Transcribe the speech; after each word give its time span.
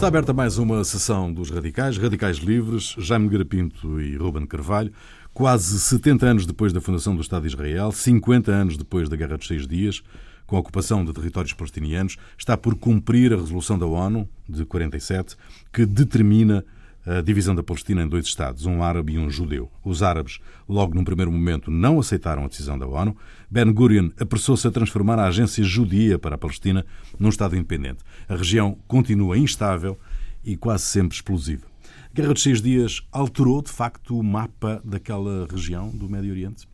Está 0.00 0.08
aberta 0.08 0.32
mais 0.32 0.56
uma 0.56 0.82
sessão 0.82 1.30
dos 1.30 1.50
Radicais, 1.50 1.98
Radicais 1.98 2.38
Livres, 2.38 2.94
Jaime 2.96 3.28
Garapinto 3.28 4.00
e 4.00 4.16
Ruben 4.16 4.46
Carvalho. 4.46 4.90
Quase 5.34 5.78
70 5.78 6.24
anos 6.24 6.46
depois 6.46 6.72
da 6.72 6.80
fundação 6.80 7.14
do 7.14 7.20
Estado 7.20 7.42
de 7.42 7.48
Israel, 7.48 7.92
50 7.92 8.50
anos 8.50 8.78
depois 8.78 9.10
da 9.10 9.16
Guerra 9.16 9.36
dos 9.36 9.46
Seis 9.46 9.66
Dias, 9.66 10.02
com 10.46 10.56
a 10.56 10.58
ocupação 10.58 11.04
de 11.04 11.12
territórios 11.12 11.52
palestinianos, 11.52 12.16
está 12.38 12.56
por 12.56 12.76
cumprir 12.76 13.34
a 13.34 13.36
resolução 13.36 13.78
da 13.78 13.84
ONU 13.84 14.26
de 14.48 14.64
47, 14.64 15.36
que 15.70 15.84
determina 15.84 16.64
a 17.06 17.20
divisão 17.20 17.54
da 17.54 17.62
Palestina 17.62 18.02
em 18.02 18.08
dois 18.08 18.24
Estados, 18.24 18.64
um 18.64 18.82
árabe 18.82 19.12
e 19.12 19.18
um 19.18 19.28
judeu. 19.28 19.70
Os 19.84 20.02
árabes, 20.02 20.38
logo 20.66 20.94
num 20.94 21.04
primeiro 21.04 21.30
momento, 21.30 21.70
não 21.70 22.00
aceitaram 22.00 22.44
a 22.44 22.48
decisão 22.48 22.78
da 22.78 22.86
ONU. 22.86 23.14
Ben 23.50 23.72
Gurion 23.72 24.10
apressou-se 24.20 24.66
a 24.68 24.70
transformar 24.70 25.18
a 25.18 25.26
agência 25.26 25.64
judia 25.64 26.18
para 26.20 26.36
a 26.36 26.38
Palestina 26.38 26.86
num 27.18 27.30
Estado 27.30 27.56
independente. 27.56 27.98
A 28.28 28.36
região 28.36 28.78
continua 28.86 29.36
instável 29.36 29.98
e 30.44 30.56
quase 30.56 30.84
sempre 30.84 31.16
explosiva. 31.16 31.66
A 32.10 32.14
Guerra 32.14 32.32
dos 32.32 32.44
Seis 32.44 32.62
Dias 32.62 33.02
alterou, 33.10 33.60
de 33.60 33.72
facto, 33.72 34.16
o 34.16 34.22
mapa 34.22 34.80
daquela 34.84 35.48
região 35.50 35.90
do 35.90 36.08
Médio 36.08 36.30
Oriente? 36.30 36.68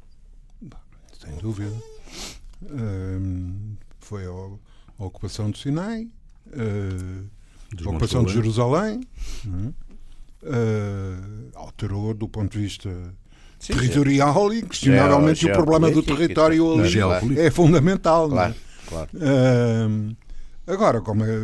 Sem 1.19 1.35
dúvida. 1.37 1.75
foi 3.99 4.27
a, 4.27 5.03
ocupação 5.03 5.51
do 5.51 5.57
Sinai, 5.57 6.09
a 6.53 7.89
ocupação 7.89 8.23
de 8.23 8.35
Jerusalém. 8.35 9.01
Uh, 10.43 11.51
alterou 11.55 12.13
do 12.15 12.29
ponto 12.29 12.53
de 12.53 12.59
vista 12.59 12.91
Sim, 13.67 13.75
territorial 13.75 14.53
e 14.53 14.61
inquestionavelmente 14.61 15.47
o 15.47 15.53
problema 15.53 15.91
do 15.91 16.03
território 16.03 16.73
ali 16.75 17.41
é 17.41 17.51
fundamental. 17.51 18.29
Claro, 18.29 18.55
claro. 18.89 19.11
Uh, 19.15 20.17
agora, 20.67 21.01
como 21.01 21.25
é, 21.25 21.37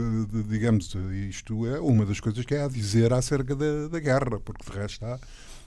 digamos, 0.48 0.94
isto 1.28 1.66
é 1.66 1.80
uma 1.80 2.06
das 2.06 2.20
coisas 2.20 2.44
que 2.44 2.54
é 2.54 2.64
a 2.64 2.68
dizer 2.68 3.12
acerca 3.12 3.56
da, 3.56 3.88
da 3.88 3.98
guerra, 3.98 4.38
porque 4.38 4.70
de 4.70 4.78
resto 4.78 5.04
há 5.04 5.18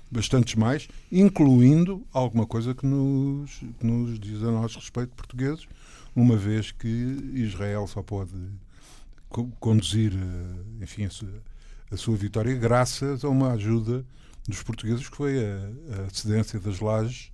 bastantes 0.09 0.55
mais, 0.55 0.87
incluindo 1.11 2.05
alguma 2.13 2.45
coisa 2.45 2.73
que 2.73 2.85
nos, 2.85 3.51
que 3.79 3.85
nos 3.85 4.17
diz 4.19 4.41
a 4.43 4.51
nós 4.51 4.75
respeito 4.75 5.09
portugueses, 5.15 5.67
uma 6.15 6.37
vez 6.37 6.71
que 6.71 6.87
Israel 7.33 7.87
só 7.87 8.01
pode 8.01 8.31
conduzir, 9.59 10.13
eh, 10.13 10.83
enfim, 10.83 11.05
a 11.05 11.09
a 11.91 11.97
sua 11.97 12.15
vitória 12.15 12.53
graças 12.55 13.23
a 13.23 13.29
uma 13.29 13.53
ajuda 13.53 14.05
dos 14.47 14.61
portugueses, 14.63 15.09
que 15.09 15.17
foi 15.17 15.37
a, 15.39 16.05
a 16.05 16.09
cedência 16.13 16.59
das 16.59 16.79
lajes 16.79 17.31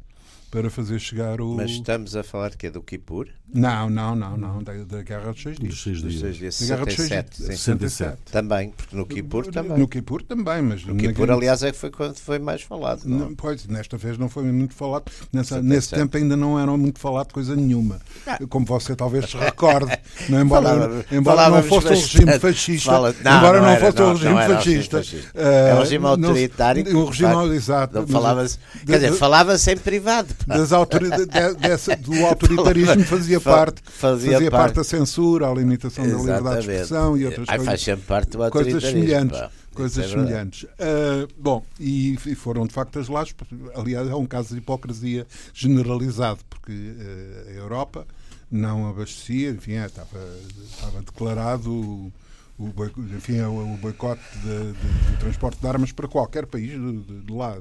para 0.52 0.70
fazer 0.70 1.00
chegar 1.00 1.40
o. 1.40 1.56
Mas 1.56 1.72
estamos 1.72 2.16
a 2.16 2.24
falar 2.24 2.50
de 2.50 2.58
quê? 2.58 2.70
Do 2.70 2.82
Kipur? 2.84 3.30
Não, 3.54 3.90
não, 3.90 4.16
não, 4.16 4.38
não. 4.38 4.62
Da, 4.62 4.74
da 4.74 5.02
Guerra 5.02 5.32
dos 5.32 5.42
Seis 5.42 5.58
Dias. 5.58 5.74
Dos 5.74 5.82
Seis 5.82 5.98
Dias. 6.00 6.12
Dos 6.12 6.22
seis 6.22 6.38
dias. 6.38 6.56
67, 6.56 7.44
67. 7.44 8.18
Também, 8.32 8.70
porque 8.70 8.96
no 8.96 9.06
Kipur 9.06 9.48
também. 9.48 9.78
No 9.78 9.88
Kipur 9.88 10.24
também, 10.24 10.62
mas. 10.62 10.86
No 10.86 10.96
Kipur, 10.96 11.08
naquele... 11.08 11.32
aliás, 11.32 11.64
é 11.64 11.72
que 11.72 11.78
foi 11.78 11.90
quando 11.90 12.18
foi 12.18 12.38
mais 12.38 12.62
falado. 12.62 13.04
Não? 13.06 13.20
não 13.30 13.36
pois, 13.36 13.66
nesta 13.66 13.98
vez 13.98 14.18
não 14.18 14.30
foi 14.30 14.44
muito 14.44 14.74
falado. 14.74 15.06
Nessa, 15.32 15.62
nesse 15.62 15.90
tempo 15.90 16.16
ainda 16.18 16.36
não 16.36 16.60
era 16.60 16.72
muito 16.78 17.00
falado 17.00 17.32
coisa 17.34 17.56
nenhuma. 17.56 18.00
Ah. 18.28 18.38
Como 18.50 18.66
você 18.66 18.94
talvez 18.94 19.30
se 19.30 19.38
recorde. 19.38 19.98
não, 20.28 20.42
embora 20.42 20.62
Falava, 20.62 21.06
embora 21.12 21.50
não 21.50 21.64
fosse 21.64 21.88
o 21.88 21.90
regime 21.90 22.40
fascista. 22.40 22.92
Fala, 22.92 23.16
não, 23.24 23.38
embora 23.38 23.58
não, 23.60 23.66
não 23.68 23.74
era, 23.74 23.86
fosse 23.86 24.02
o 24.02 24.14
regime 24.14 24.34
não 24.34 24.56
fascista. 24.56 24.98
fascista. 24.98 25.40
Uh, 25.40 25.42
é 25.42 25.74
um 25.74 25.80
regime 25.80 26.06
autoritário. 26.06 26.98
Um 26.98 27.06
regime, 27.06 27.56
exato. 27.56 28.08
Falava 28.08 28.46
quer 28.86 28.94
dizer, 28.94 29.14
falava-se 29.14 29.72
em 29.72 29.78
privado. 29.78 30.34
Das 30.48 30.70
de, 30.70 31.56
dessa, 31.60 31.96
do 31.96 32.26
autoritarismo 32.26 33.04
fazia 33.04 33.40
parte, 33.40 33.82
fazia, 33.86 34.34
fazia 34.34 34.52
parte 34.52 34.76
da 34.76 34.84
censura, 34.84 35.50
a 35.50 35.54
limitação 35.54 36.06
Exatamente. 36.06 36.28
da 36.28 36.38
liberdade 36.38 36.66
de 36.66 36.72
expressão 36.72 37.18
e 37.18 37.26
outras 37.26 37.50
Ai, 37.50 37.58
coisas. 37.58 37.72
Faz 37.72 37.82
sempre 37.82 38.06
parte 38.06 38.32
do 38.32 38.50
coisas 38.50 38.84
semelhantes. 38.84 39.40
Pá. 39.40 39.52
Coisas 39.74 40.06
é 40.06 40.08
semelhantes. 40.10 40.64
Uh, 40.64 41.28
bom, 41.38 41.64
e, 41.80 42.18
e, 42.26 42.36
foram 42.36 42.68
de 42.68 42.74
facto 42.74 43.00
as 43.00 43.08
lajes, 43.08 43.34
aliás, 43.74 44.10
é 44.10 44.16
um 44.16 44.26
caso 44.26 44.50
de 44.50 44.58
hipocrisia 44.58 45.26
generalizado, 45.54 46.40
porque 46.50 46.74
uh, 46.74 47.50
a 47.50 47.52
Europa 47.54 48.06
não 48.52 48.90
abastecia, 48.90 49.52
enfim, 49.52 49.74
é, 49.74 49.86
estava, 49.86 50.20
estava 50.70 51.00
declarado 51.00 51.72
o, 52.60 52.74
enfim, 53.16 53.38
é 53.38 53.48
o 53.48 53.78
boicote 53.82 54.22
do 54.44 55.18
transporte 55.20 55.60
de 55.60 55.68
armas 55.68 55.92
para 55.92 56.08
qualquer 56.08 56.46
país 56.46 56.72
de, 56.72 56.98
de, 57.02 57.22
de 57.22 57.34
lá. 57.34 57.56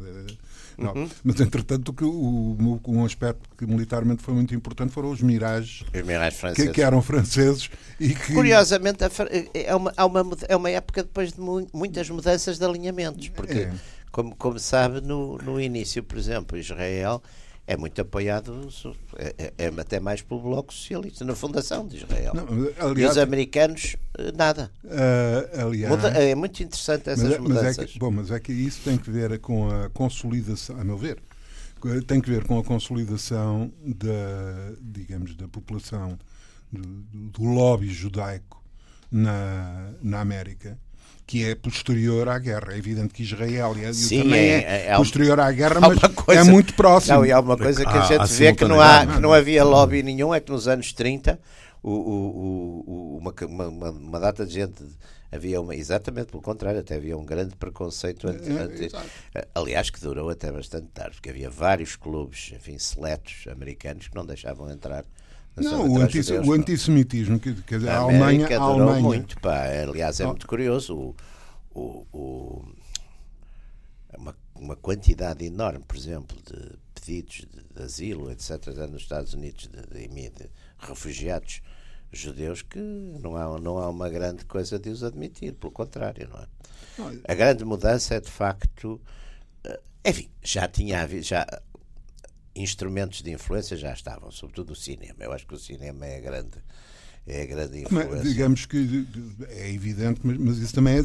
Não. 0.81 0.95
Uhum. 0.95 1.09
Mas, 1.23 1.41
entretanto, 1.41 1.93
que 1.93 2.05
o, 2.05 2.81
um 2.87 3.05
aspecto 3.05 3.49
que 3.57 3.67
militarmente 3.67 4.23
foi 4.23 4.35
muito 4.35 4.55
importante 4.55 4.93
foram 4.93 5.11
os 5.11 5.21
Mirage, 5.21 5.85
os 5.95 6.03
Mirage 6.03 6.37
franceses. 6.37 6.69
Que, 6.69 6.75
que, 6.75 6.83
eram 6.83 7.03
franceses. 7.03 7.71
E 7.99 8.15
que... 8.15 8.33
Curiosamente, 8.33 9.05
é 9.53 9.75
uma, 9.75 9.93
é, 9.97 10.05
uma, 10.05 10.27
é 10.49 10.57
uma 10.57 10.71
época 10.71 11.03
depois 11.03 11.33
de 11.33 11.41
muitas 11.73 12.09
mudanças 12.09 12.59
de 12.59 12.65
alinhamentos, 12.65 13.29
porque, 13.29 13.59
é. 13.59 13.73
como, 14.11 14.35
como 14.35 14.59
sabe, 14.59 15.01
no, 15.01 15.37
no 15.39 15.61
início, 15.61 16.03
por 16.03 16.17
exemplo, 16.17 16.57
Israel 16.57 17.23
é 17.71 17.77
muito 17.77 18.01
apoiado, 18.01 18.69
é, 19.17 19.35
é, 19.39 19.53
é, 19.57 19.67
até 19.69 20.01
mais 20.01 20.21
pelo 20.21 20.41
Bloco 20.41 20.75
Socialista, 20.75 21.25
na 21.25 21.37
fundação 21.37 21.87
de 21.87 21.99
Israel. 21.99 22.33
Não, 22.35 22.45
aliás, 22.85 22.99
e 22.99 23.05
os 23.05 23.17
americanos, 23.17 23.95
eh, 24.19 24.33
nada. 24.33 24.73
Uh, 24.83 25.67
aliás, 25.67 25.89
Muda, 25.89 26.09
é 26.09 26.35
muito 26.35 26.61
interessante 26.61 27.09
essas 27.09 27.29
mas, 27.29 27.39
mudanças. 27.39 27.77
Mas 27.77 27.79
é, 27.79 27.87
que, 27.87 27.99
bom, 28.01 28.11
mas 28.11 28.33
é 28.33 28.41
que 28.41 28.53
isso 28.53 28.81
tem 28.83 28.99
que 28.99 29.09
ver 29.09 29.39
com 29.39 29.71
a 29.71 29.89
consolidação, 29.89 30.81
a 30.81 30.85
meu 30.85 30.99
ver, 30.99 31.23
tem 32.09 32.21
que 32.21 32.29
ver 32.29 32.45
com 32.45 32.59
a 32.59 32.65
consolidação 32.65 33.73
da, 33.81 34.73
digamos, 34.81 35.37
da 35.37 35.47
população, 35.47 36.19
do, 36.73 36.83
do 36.83 37.45
lobby 37.45 37.89
judaico 37.89 38.61
na, 39.13 39.93
na 40.03 40.21
América 40.21 40.77
que 41.31 41.45
é 41.45 41.55
posterior 41.55 42.29
à 42.29 42.41
guerra. 42.41 42.73
É 42.73 42.77
evidente 42.77 43.15
que 43.15 43.23
Israel 43.23 43.73
e 43.79 43.95
Sim, 43.95 44.25
também 44.25 44.51
é, 44.51 44.63
é, 44.63 44.87
é 44.89 44.97
posterior 44.97 45.39
à 45.39 45.53
guerra, 45.53 45.79
mas 45.79 45.97
coisa, 46.13 46.41
é 46.41 46.43
muito 46.43 46.75
próximo. 46.75 47.19
Não, 47.19 47.25
e 47.25 47.31
há 47.31 47.39
uma 47.39 47.57
coisa 47.57 47.87
que 47.87 47.97
a 47.97 48.01
gente 48.01 48.33
vê 48.33 48.53
que 48.53 48.65
não, 48.65 48.81
há, 48.81 49.07
que 49.07 49.21
não 49.21 49.33
havia 49.33 49.63
lobby 49.63 50.03
nenhum, 50.03 50.35
é 50.35 50.41
que 50.41 50.51
nos 50.51 50.67
anos 50.67 50.93
30 50.93 51.39
o, 51.85 51.89
o, 51.93 52.85
o, 52.85 53.19
uma, 53.19 53.33
uma, 53.69 53.91
uma, 53.91 54.19
data 54.19 54.45
de 54.45 54.55
gente 54.55 54.85
havia 55.31 55.61
uma, 55.61 55.73
exatamente 55.77 56.33
pelo 56.33 56.43
contrário, 56.43 56.81
até 56.81 56.97
havia 56.97 57.17
um 57.17 57.25
grande 57.25 57.55
preconceito 57.55 58.27
ante, 58.27 58.51
é, 58.51 58.61
ante, 58.61 58.91
aliás 59.55 59.89
que 59.89 60.01
durou 60.01 60.31
até 60.31 60.51
bastante 60.51 60.89
tarde, 60.89 61.13
porque 61.13 61.31
havia 61.31 61.49
vários 61.49 61.95
clubes, 61.95 62.51
enfim, 62.57 62.77
seletos 62.77 63.45
americanos 63.49 64.09
que 64.09 64.17
não 64.17 64.27
deixavam 64.27 64.69
entrar 64.69 65.05
não, 65.57 65.89
o, 65.89 65.99
anti 65.99 66.21
o 66.33 66.53
antissemitismo, 66.53 67.39
que, 67.39 67.55
que 67.55 67.75
a, 67.75 67.97
a 67.97 67.99
Alemanha. 67.99 68.59
A 68.59 68.63
Alemanha... 68.63 69.03
muito, 69.03 69.41
pá. 69.41 69.65
Aliás, 69.65 70.21
é 70.21 70.27
muito 70.27 70.47
curioso. 70.47 70.97
O, 70.97 71.17
o, 71.75 72.07
o, 72.13 72.75
uma, 74.17 74.37
uma 74.55 74.77
quantidade 74.77 75.45
enorme, 75.45 75.85
por 75.87 75.97
exemplo, 75.97 76.37
de 76.45 76.79
pedidos 76.95 77.47
de, 77.53 77.75
de 77.75 77.83
asilo, 77.83 78.31
etc., 78.31 78.67
nos 78.91 79.03
Estados 79.03 79.35
Unidos, 79.35 79.69
de, 79.69 80.09
de, 80.09 80.31
de, 80.31 80.51
refugiados 80.79 81.63
judeus, 82.13 82.63
que 82.63 82.79
não 82.79 83.37
há, 83.37 83.59
não 83.59 83.79
há 83.79 83.89
uma 83.89 84.09
grande 84.09 84.45
coisa 84.45 84.79
de 84.79 84.91
os 84.91 85.05
admitir, 85.05 85.55
pelo 85.55 85.73
contrário, 85.73 86.29
não 86.29 86.41
é? 86.41 86.47
A 87.29 87.35
grande 87.35 87.65
mudança 87.65 88.15
é, 88.15 88.21
de 88.21 88.31
facto. 88.31 89.01
Eh, 89.65 89.81
enfim, 90.05 90.29
já 90.43 90.69
tinha 90.69 91.03
havido. 91.03 91.23
Já, 91.23 91.47
instrumentos 92.55 93.23
de 93.23 93.31
influência 93.31 93.77
já 93.77 93.93
estavam, 93.93 94.31
sobretudo 94.31 94.73
o 94.73 94.77
cinema. 94.77 95.17
Eu 95.21 95.33
acho 95.33 95.47
que 95.47 95.55
o 95.55 95.59
cinema 95.59 96.07
é 96.07 96.19
a 96.19 96.21
grande, 96.21 96.59
é 97.27 97.43
a 97.43 97.47
grande 97.47 97.83
influência. 97.83 98.11
Mas, 98.11 98.23
digamos 98.23 98.67
que 98.67 99.07
é 99.49 99.73
evidente, 99.73 100.21
mas, 100.23 100.39
mas 100.39 100.59
isso 100.59 100.75
também 100.75 100.99
é, 100.99 101.03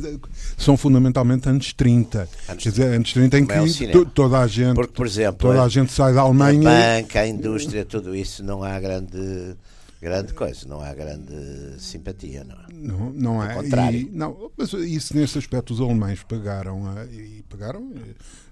são 0.57 0.75
fundamentalmente 0.75 1.47
anos 1.47 1.73
30. 1.73 2.29
Anos, 2.49 2.63
Quer 2.63 2.69
dizer, 2.69 2.93
anos 2.95 3.13
30 3.13 3.39
em 3.39 3.43
é 3.43 3.65
que 3.65 4.05
toda 4.13 4.39
a 4.39 4.47
gente, 4.47 4.75
Porque, 4.75 4.93
por 4.93 5.05
exemplo, 5.05 5.49
toda 5.49 5.63
a, 5.63 5.69
gente 5.69 5.91
sai 5.91 6.13
da 6.13 6.21
Alemanha. 6.21 6.69
A 6.69 7.01
banca, 7.01 7.21
a 7.21 7.27
indústria, 7.27 7.85
tudo 7.85 8.15
isso 8.15 8.43
não 8.43 8.63
há 8.63 8.79
grande 8.79 9.55
grande 10.01 10.33
coisa, 10.33 10.67
não 10.67 10.81
há 10.81 10.93
grande 10.93 11.79
simpatia, 11.79 12.43
não 12.43 12.55
é? 12.55 12.65
Não, 12.73 13.13
não 13.13 13.43
é. 13.43 13.53
contrário. 13.53 14.01
E, 14.01 14.09
não, 14.11 14.51
mas 14.57 14.73
isso 14.73 15.15
nesse 15.15 15.37
aspecto 15.37 15.73
os 15.73 15.81
alemães 15.81 16.23
pagaram 16.23 16.83
e 17.11 17.43
pagaram 17.49 17.91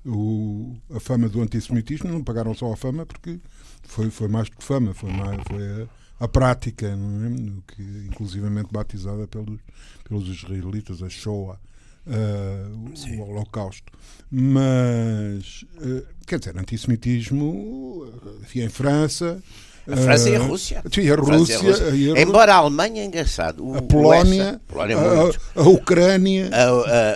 o, 0.05 0.75
a 0.93 0.99
fama 0.99 1.29
do 1.29 1.41
antissemitismo, 1.41 2.11
não 2.11 2.23
pagaram 2.23 2.53
só 2.53 2.71
a 2.71 2.77
fama 2.77 3.05
porque 3.05 3.39
foi, 3.83 4.09
foi 4.09 4.27
mais 4.27 4.49
do 4.49 4.57
que 4.57 4.63
fama, 4.63 4.93
foi, 4.93 5.11
mais, 5.11 5.41
foi 5.47 5.83
a, 5.83 6.25
a 6.25 6.27
prática, 6.27 6.95
não 6.95 7.27
é? 7.27 7.61
que 7.67 7.83
inclusivamente 8.07 8.69
batizada 8.71 9.27
pelos, 9.27 9.59
pelos 10.03 10.27
israelitas, 10.27 11.01
a 11.01 11.09
Shoah. 11.09 11.59
Uh, 12.05 13.17
o 13.17 13.29
Holocausto. 13.29 13.89
Mas, 14.29 15.63
uh, 15.77 16.05
quer 16.27 16.37
dizer, 16.37 16.57
antissemitismo, 16.57 18.05
enfim, 18.41 18.59
em 18.59 18.67
França, 18.67 19.41
a 19.91 19.97
França 19.97 20.29
e 20.29 20.35
a 20.35 20.39
Rússia. 20.39 20.83
Sim, 20.91 21.09
a 21.09 21.15
Rússia. 21.15 21.57
A 21.57 21.61
Rússia. 21.61 22.13
A 22.15 22.21
Embora 22.21 22.53
a 22.53 22.57
Alemanha 22.57 23.03
é 23.03 23.05
engraçado. 23.05 23.65
O, 23.65 23.77
a 23.77 23.81
Polónia, 23.81 24.61
o 24.69 24.73
Polónia 24.73 24.97
a, 24.97 25.61
a, 25.61 25.63
Ucrânia. 25.63 26.49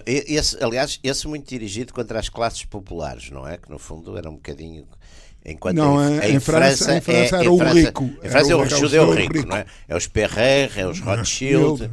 Esse, 0.06 0.62
aliás, 0.64 1.00
esse 1.04 1.28
muito 1.28 1.48
dirigido 1.48 1.94
contra 1.94 2.20
as 2.20 2.30
classes 2.30 2.66
populares, 2.66 3.30
não 3.32 3.48
é? 3.48 3.58
Que 3.58 3.70
no 3.70 3.80
fundo 3.80 4.18
era 4.18 4.30
um 4.30 4.36
bocadinho. 4.36 4.86
Enquanto 5.46 5.78
não, 5.78 6.04
em, 6.04 6.20
em, 6.20 6.36
em 6.36 6.40
França, 6.42 6.86
França, 6.86 6.98
em 6.98 7.02
França 7.02 7.38
é, 7.38 7.40
era 7.40 7.52
o 7.52 7.58
rico. 7.58 8.04
Em 8.22 8.30
França 8.30 8.52
é 8.52 8.56
o 8.56 8.66
judeu 8.66 9.14
rico, 9.14 9.34
rico, 9.38 9.48
não 9.48 9.56
é? 9.56 9.66
É 9.88 9.96
os 9.96 10.06
Perrer, 10.06 10.72
é 10.76 10.86
os 10.86 11.00
Rothschild. 11.02 11.90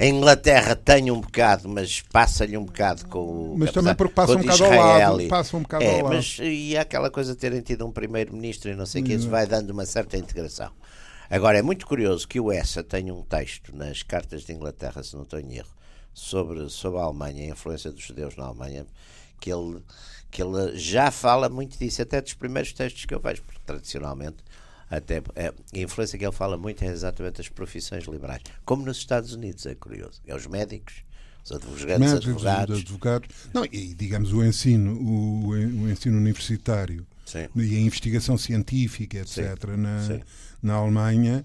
A 0.00 0.06
Inglaterra 0.06 0.74
tem 0.74 1.10
um 1.10 1.20
bocado, 1.20 1.68
mas 1.68 2.00
passa-lhe 2.00 2.56
um 2.56 2.64
bocado 2.64 3.06
com 3.06 3.18
o. 3.52 3.58
Mas 3.58 3.70
também 3.70 3.94
porque 3.94 4.14
passa 4.14 4.32
um 4.32 4.40
bocado 4.40 4.64
ao 4.64 4.70
lado. 4.70 5.28
Passa 5.28 5.56
um 5.58 5.60
bocado 5.60 5.84
é, 5.84 6.00
ao 6.00 6.04
lado. 6.04 6.14
Mas 6.14 6.38
e 6.40 6.74
aquela 6.74 7.10
coisa 7.10 7.34
de 7.34 7.38
terem 7.38 7.60
tido 7.60 7.86
um 7.86 7.92
primeiro-ministro 7.92 8.70
e 8.70 8.74
não 8.74 8.86
sei 8.86 9.02
o 9.02 9.04
que, 9.04 9.12
isso 9.12 9.28
vai 9.28 9.46
dando 9.46 9.68
uma 9.68 9.84
certa 9.84 10.16
integração. 10.16 10.70
Agora, 11.28 11.58
é 11.58 11.62
muito 11.62 11.86
curioso 11.86 12.26
que 12.26 12.40
o 12.40 12.50
Essa 12.50 12.82
tem 12.82 13.12
um 13.12 13.20
texto 13.20 13.76
nas 13.76 14.02
cartas 14.02 14.44
de 14.44 14.54
Inglaterra, 14.54 15.02
se 15.02 15.14
não 15.14 15.22
estou 15.22 15.38
em 15.38 15.58
erro, 15.58 15.68
sobre, 16.14 16.70
sobre 16.70 16.98
a 16.98 17.02
Alemanha, 17.02 17.44
a 17.44 17.48
influência 17.48 17.92
dos 17.92 18.02
judeus 18.02 18.34
na 18.36 18.46
Alemanha, 18.46 18.86
que 19.38 19.52
ele, 19.52 19.82
que 20.30 20.42
ele 20.42 20.78
já 20.78 21.10
fala 21.10 21.50
muito 21.50 21.78
disso, 21.78 22.00
até 22.00 22.22
dos 22.22 22.32
primeiros 22.32 22.72
textos 22.72 23.04
que 23.04 23.14
eu 23.14 23.20
vejo, 23.20 23.42
porque 23.42 23.60
tradicionalmente 23.66 24.38
até 24.90 25.22
é, 25.36 25.48
a 25.48 25.78
influência 25.78 26.18
que 26.18 26.24
ele 26.24 26.32
fala 26.32 26.58
muito 26.58 26.82
é 26.82 26.88
exatamente 26.88 27.40
as 27.40 27.48
profissões 27.48 28.04
liberais, 28.04 28.42
como 28.64 28.84
nos 28.84 28.96
Estados 28.96 29.32
Unidos, 29.32 29.64
é 29.66 29.74
curioso. 29.74 30.20
É 30.26 30.34
os 30.34 30.46
médicos, 30.46 31.04
os 31.44 31.52
advogados, 31.52 31.98
médicos, 31.98 32.26
advogados. 32.26 32.80
advogados. 32.80 33.28
Não, 33.54 33.64
e 33.64 33.94
digamos 33.94 34.32
o 34.32 34.44
ensino, 34.44 34.94
o, 34.94 35.48
o 35.48 35.90
ensino 35.90 36.18
universitário 36.18 37.06
Sim. 37.24 37.48
e 37.54 37.76
a 37.76 37.80
investigação 37.80 38.36
científica, 38.36 39.18
etc., 39.18 39.36
Sim. 39.36 39.76
Na, 39.76 40.02
Sim. 40.02 40.20
na 40.60 40.74
Alemanha 40.74 41.44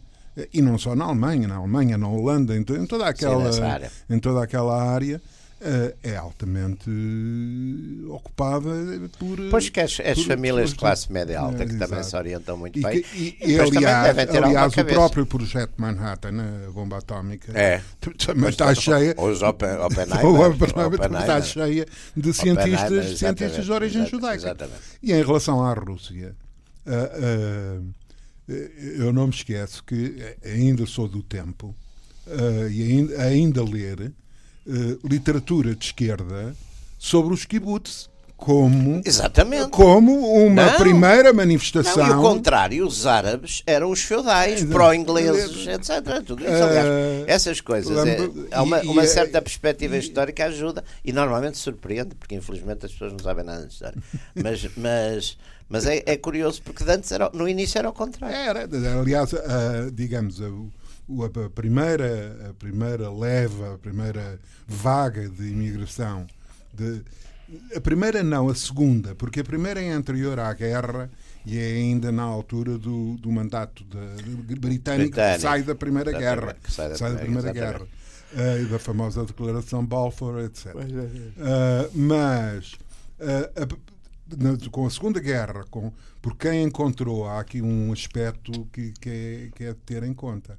e 0.51 0.62
não 0.62 0.77
só 0.77 0.95
na 0.95 1.06
Alemanha, 1.06 1.48
na 1.48 1.56
Alemanha, 1.56 1.98
na 1.98 2.09
Holanda, 2.09 2.56
em, 2.56 2.59
em 2.59 2.86
toda 2.86 3.07
aquela 3.07 3.50
em 4.09 4.19
toda 4.19 4.44
aquela 4.44 4.83
área 4.83 5.21
é 6.04 6.16
altamente 6.16 6.90
ocupada 8.10 8.69
por. 9.18 9.40
Pois 9.50 9.69
que 9.69 9.80
as, 9.80 10.00
as 10.00 10.16
por, 10.16 10.25
famílias 10.25 10.72
de 10.72 10.75
classe 10.75 11.12
média 11.12 11.40
alta 11.40 11.63
é, 11.63 11.66
que 11.66 11.74
exato. 11.74 11.90
também 11.90 12.04
se 12.04 12.16
orientam 12.16 12.57
muito 12.57 12.78
e, 12.78 12.81
bem. 12.81 13.06
E, 13.13 13.38
e, 13.42 13.52
e 13.52 13.60
aliás, 13.60 14.18
aliás 14.18 14.78
o 14.78 14.86
próprio 14.86 15.25
projeto 15.25 15.74
Manhattan, 15.78 16.66
a 16.68 16.72
bomba 16.72 16.98
atómica, 16.98 17.52
é. 17.57 17.81
também 18.25 18.50
está 18.50 18.74
cheia. 18.75 19.16
Os 19.18 19.42
Open, 19.42 19.78
Oppenheimer, 19.78 20.54
está 21.19 21.42
cheia 21.42 21.86
de 22.16 22.34
cientistas, 22.34 23.18
cientistas 23.18 23.66
de 23.66 23.72
origem 23.72 24.06
judaica. 24.06 24.48
Exatamente. 24.48 24.81
E 25.01 25.13
em 25.13 25.24
relação 25.24 25.63
à 25.63 25.74
Rússia, 25.74 26.36
uh, 26.86 27.81
uh, 27.81 27.94
eu 28.98 29.12
não 29.12 29.28
me 29.28 29.34
esqueço 29.34 29.84
que 29.84 30.36
ainda 30.44 30.86
sou 30.86 31.08
do 31.08 31.24
tempo 31.24 31.74
uh, 32.28 32.69
e 32.69 32.84
ainda, 32.84 33.22
ainda 33.22 33.63
ler 33.63 34.12
uh, 34.65 35.07
literatura 35.07 35.75
de 35.75 35.85
esquerda 35.85 36.56
sobre 36.97 37.33
os 37.33 37.45
kibbutz 37.45 38.09
como 38.38 39.01
Exatamente. 39.06 39.69
como 39.69 40.12
uma 40.45 40.65
não, 40.65 40.77
primeira 40.77 41.31
manifestação. 41.31 42.06
Não, 42.06 42.15
e 42.15 42.19
o 42.19 42.21
contrário, 42.21 42.85
os 42.85 43.06
árabes 43.07 43.63
eram 43.65 43.89
os 43.89 44.01
feudais, 44.01 44.63
pró-ingleses, 44.63 45.65
etc. 45.67 46.21
Tudo 46.25 46.44
isso, 46.44 46.51
aliás, 46.51 46.85
uh, 46.85 47.25
essas 47.27 47.62
coisas. 47.62 47.97
É, 48.06 48.17
há 48.51 48.62
uma, 48.62 48.81
uma 48.81 49.03
é- 49.03 49.07
certa 49.07 49.41
perspectiva 49.41 49.97
histórica 49.97 50.45
ajuda 50.45 50.83
e 51.03 51.13
normalmente 51.13 51.57
surpreende, 51.57 52.13
porque 52.15 52.35
infelizmente 52.35 52.85
as 52.85 52.91
pessoas 52.91 53.13
não 53.13 53.19
sabem 53.19 53.45
nada 53.45 53.65
de 53.65 53.73
história. 53.73 53.97
Mas, 54.35 54.69
mas, 54.75 55.38
mas 55.69 55.85
é, 55.85 56.03
é 56.06 56.17
curioso, 56.17 56.62
porque 56.62 56.83
antes 56.83 57.12
era, 57.12 57.29
no 57.33 57.47
início 57.47 57.79
era 57.79 57.89
o 57.89 57.94
contrário. 57.94 58.35
Era, 58.35 58.67
aliás, 59.00 59.31
digamos, 59.94 60.41
a 61.46 61.50
primeira, 61.50 62.50
a 62.50 62.54
primeira 62.54 63.12
leva, 63.12 63.75
a 63.75 63.78
primeira 63.78 64.40
vaga 64.68 65.30
de 65.30 65.50
imigração, 65.50 66.25
de, 66.74 67.04
a 67.75 67.80
primeira 67.80 68.24
não, 68.24 68.50
a 68.50 68.56
segunda, 68.56 69.13
porque 69.13 69.40
a 69.40 69.44
primeira 69.44 69.81
é 69.81 69.92
anterior 69.92 70.40
à 70.40 70.52
guerra 70.54 71.10
e 71.46 71.60
é 71.60 71.66
ainda 71.74 72.12
na 72.12 72.24
altura 72.24 72.78
do, 72.78 73.16
do 73.18 73.31
mandato 73.31 73.84
de, 73.84 74.44
de 74.44 74.56
britânico, 74.56 75.12
que 75.16 75.40
sai 75.40 75.62
da 75.62 75.75
Primeira 75.75 76.12
Guerra. 76.12 76.57
sai 76.68 76.90
da, 76.90 76.96
sai 76.96 77.13
da 77.13 77.19
Primeira 77.19 77.54
Guerra. 77.54 77.81
Uh, 78.34 78.63
e 78.63 78.66
da 78.66 78.80
famosa 78.80 79.24
Declaração 79.24 79.86
Balfour, 79.86 80.40
etc. 80.40 80.74
Uh, 80.75 81.98
mas 81.98 82.74
uh, 83.19 83.62
a, 83.62 84.69
com 84.72 84.88
a 84.88 84.90
Segunda 84.90 85.19
Guerra, 85.19 85.63
com, 85.69 85.94
por 86.22 86.36
quem 86.36 86.63
encontrou, 86.63 87.28
há 87.28 87.40
aqui 87.40 87.62
um 87.62 87.94
aspecto 87.94 88.68
que, 88.74 88.92
que, 89.00 89.10
é, 89.10 89.50
que 89.56 89.63
é 89.66 89.68
de 89.69 89.80
ter 89.86 90.04
em 90.04 90.13
conta 90.13 90.58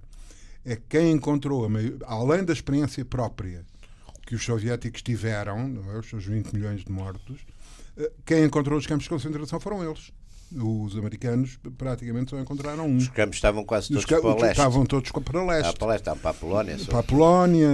é 0.66 0.76
quem 0.88 1.12
encontrou, 1.12 1.68
além 2.06 2.44
da 2.44 2.52
experiência 2.52 3.04
própria 3.04 3.64
que 4.26 4.34
os 4.34 4.44
soviéticos 4.44 5.00
tiveram, 5.00 5.80
é? 5.94 5.98
os 5.98 6.10
seus 6.10 6.26
20 6.26 6.52
milhões 6.52 6.84
de 6.84 6.90
mortos, 6.90 7.38
eh, 7.96 8.10
quem 8.26 8.42
encontrou 8.42 8.76
os 8.76 8.84
campos 8.84 9.04
de 9.04 9.10
concentração 9.10 9.60
foram 9.60 9.88
eles. 9.88 10.12
Os 10.52 10.96
americanos 10.96 11.58
praticamente 11.78 12.30
só 12.30 12.40
encontraram 12.40 12.86
um. 12.86 12.96
Os 12.96 13.08
campos 13.08 13.36
estavam 13.36 13.64
quase 13.64 13.88
todos 13.88 14.04
para 14.04 14.20
o 14.20 14.34
leste. 14.34 14.50
Estavam 14.50 14.86
todos 14.86 15.10
para 15.12 15.40
o 15.40 15.46
leste. 15.46 15.68
Ah, 15.68 15.72
para, 15.72 15.88
leste, 15.88 16.02
estavam 16.02 16.20
para 16.20 16.30
a 16.30 16.34
Polónia. 16.34 16.78
Para 16.86 16.98
a 16.98 17.02
Polónia, 17.02 17.68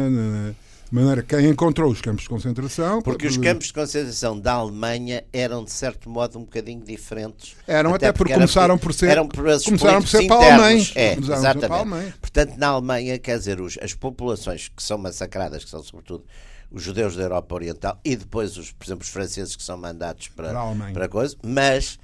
de 0.93 0.99
maneira 0.99 1.23
quem 1.23 1.49
encontrou 1.49 1.91
os 1.91 2.03
campos 2.03 2.25
de 2.25 2.29
concentração. 2.29 3.01
Porque 3.01 3.27
os 3.27 3.39
campos 3.39 3.69
de 3.69 3.73
concentração 3.73 4.39
da 4.39 4.53
Alemanha 4.53 5.25
eram, 5.33 5.65
de 5.65 5.71
certo 5.71 6.11
modo, 6.11 6.39
um 6.39 6.43
bocadinho 6.43 6.85
diferentes. 6.85 7.57
Eram 7.67 7.95
até, 7.95 8.09
até 8.09 8.19
porque, 8.19 8.35
começaram 8.35 8.77
por 8.77 8.93
ser. 8.93 9.09
Eram 9.09 9.27
por 9.27 9.43
começaram 9.43 10.03
por 10.03 10.09
ser 10.09 10.27
para 10.27 10.55
alemães. 10.55 10.93
É, 10.95 11.15
exatamente. 11.15 12.19
Portanto, 12.21 12.59
na 12.59 12.69
Alemanha, 12.69 13.19
quer 13.19 13.39
dizer, 13.39 13.59
os, 13.59 13.79
as 13.81 13.95
populações 13.95 14.69
que 14.69 14.83
são 14.83 14.99
massacradas, 14.99 15.65
que 15.65 15.71
são 15.71 15.83
sobretudo 15.83 16.27
os 16.71 16.83
judeus 16.83 17.17
da 17.17 17.23
Europa 17.23 17.55
Oriental 17.55 17.99
e 18.05 18.15
depois, 18.15 18.59
os, 18.59 18.71
por 18.71 18.85
exemplo, 18.85 19.03
os 19.03 19.09
franceses 19.09 19.57
que 19.57 19.63
são 19.63 19.79
mandados 19.79 20.29
para, 20.29 20.53
para, 20.53 20.93
para 20.93 21.09
coisa, 21.09 21.35
mas 21.43 21.99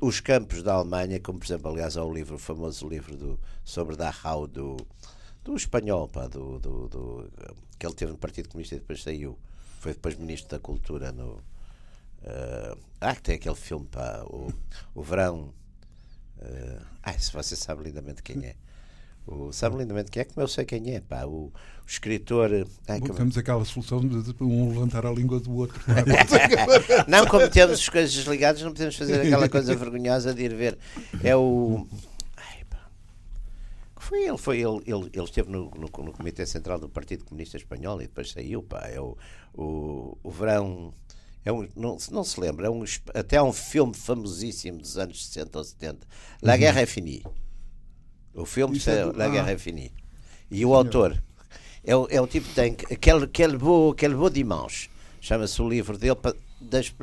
os 0.00 0.20
campos 0.20 0.62
da 0.62 0.74
Alemanha, 0.74 1.18
como 1.18 1.40
por 1.40 1.46
exemplo, 1.46 1.68
aliás, 1.72 1.96
há 1.96 2.04
o 2.04 2.12
livro, 2.12 2.36
o 2.36 2.38
famoso 2.38 2.88
livro 2.88 3.16
do, 3.16 3.40
sobre 3.64 3.96
Dachau 3.96 4.46
do, 4.46 4.76
do 5.42 5.56
espanhol, 5.56 6.06
pá, 6.06 6.28
do, 6.28 6.60
do, 6.60 6.88
do 6.88 7.30
que 7.80 7.86
ele 7.86 7.94
teve 7.94 8.12
no 8.12 8.18
Partido 8.18 8.50
Comunista 8.50 8.76
e 8.76 8.78
depois 8.78 9.02
saiu. 9.02 9.38
Foi 9.80 9.94
depois 9.94 10.14
Ministro 10.14 10.50
da 10.50 10.60
Cultura 10.60 11.10
no. 11.10 11.42
Uh, 12.22 12.78
ah, 13.00 13.14
que 13.14 13.22
tem 13.22 13.34
aquele 13.36 13.54
filme, 13.54 13.86
pá, 13.86 14.22
o, 14.26 14.52
o 14.94 15.02
Verão. 15.02 15.54
Uh, 16.36 16.84
ah, 17.02 17.18
se 17.18 17.32
você 17.32 17.56
sabe 17.56 17.84
lindamente 17.84 18.22
quem 18.22 18.44
é. 18.44 18.54
O, 19.26 19.50
sabe 19.52 19.78
lindamente 19.78 20.10
quem 20.10 20.20
é, 20.20 20.24
como 20.24 20.42
eu 20.42 20.48
sei 20.48 20.66
quem 20.66 20.94
é, 20.94 21.00
pá. 21.00 21.24
O, 21.24 21.46
o 21.46 21.52
escritor. 21.86 22.50
Ai, 22.86 23.00
Bom, 23.00 23.14
Temos 23.14 23.38
aquela 23.38 23.64
solução 23.64 24.06
de 24.06 24.34
um 24.44 24.68
levantar 24.68 25.06
a 25.06 25.10
língua 25.10 25.40
do 25.40 25.54
outro. 25.54 25.82
Não, 27.08 27.26
como 27.26 27.48
temos 27.48 27.80
as 27.80 27.88
coisas 27.88 28.12
desligadas, 28.12 28.60
não 28.60 28.72
podemos 28.72 28.96
fazer 28.96 29.22
aquela 29.22 29.48
coisa 29.48 29.74
vergonhosa 29.74 30.34
de 30.34 30.42
ir 30.42 30.54
ver. 30.54 30.78
É 31.24 31.34
o. 31.34 31.86
Foi 34.10 34.24
ele, 34.24 34.38
foi 34.38 34.56
ele, 34.60 34.82
ele, 34.86 35.08
ele 35.12 35.24
esteve 35.24 35.52
no, 35.52 35.70
no, 35.70 35.82
no, 35.82 36.12
Comitê 36.12 36.44
Central 36.44 36.80
do 36.80 36.88
Partido 36.88 37.24
Comunista 37.24 37.56
Espanhol 37.56 38.02
e 38.02 38.08
depois 38.08 38.32
saiu, 38.32 38.60
pá, 38.60 38.88
é 38.88 39.00
o, 39.00 39.16
o, 39.54 40.18
o 40.20 40.30
verão, 40.32 40.92
é 41.44 41.52
um, 41.52 41.68
não, 41.76 41.96
não 42.10 42.24
se 42.24 42.40
lembra, 42.40 42.66
é 42.66 42.70
um, 42.70 42.82
até 43.14 43.36
há 43.36 43.44
um 43.44 43.52
filme 43.52 43.94
famosíssimo 43.94 44.78
dos 44.78 44.98
anos 44.98 45.24
60 45.26 45.58
ou 45.58 45.62
70, 45.62 46.08
La 46.42 46.54
uhum. 46.54 46.58
Guerra 46.58 46.80
é 46.80 46.86
Finie. 46.86 47.22
O 48.34 48.44
filme 48.44 48.78
Isso 48.78 48.90
é 48.90 49.04
do... 49.04 49.16
La 49.16 49.26
ah. 49.26 49.28
Guerra 49.28 49.52
é 49.52 49.58
Finie. 49.58 49.92
E 50.50 50.66
o 50.66 50.74
autor 50.74 51.22
é 51.84 51.94
o, 51.94 52.08
é 52.10 52.20
o 52.20 52.26
tipo 52.26 52.48
que 52.48 52.54
tem 52.56 52.76
aquele, 52.90 53.26
aquele, 53.26 53.56
beau, 53.56 53.90
aquele 53.90 54.16
beau 54.16 54.28
dimanche, 54.28 54.90
chama-se 55.20 55.62
o 55.62 55.68
livro 55.68 55.96
dele, 55.96 56.16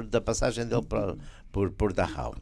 da 0.09 0.19
passagem 0.19 0.65
dele 0.65 0.81
para, 0.81 1.15
por, 1.53 1.71
por 1.71 1.93
Dachau. 1.93 2.35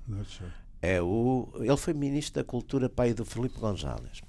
É 0.81 0.99
o, 0.99 1.49
ele 1.59 1.77
foi 1.77 1.93
ministro 1.93 2.41
da 2.41 2.43
Cultura 2.43 2.89
pai 2.89 3.13
do 3.13 3.23
Felipe 3.23 3.59
González 3.59 4.23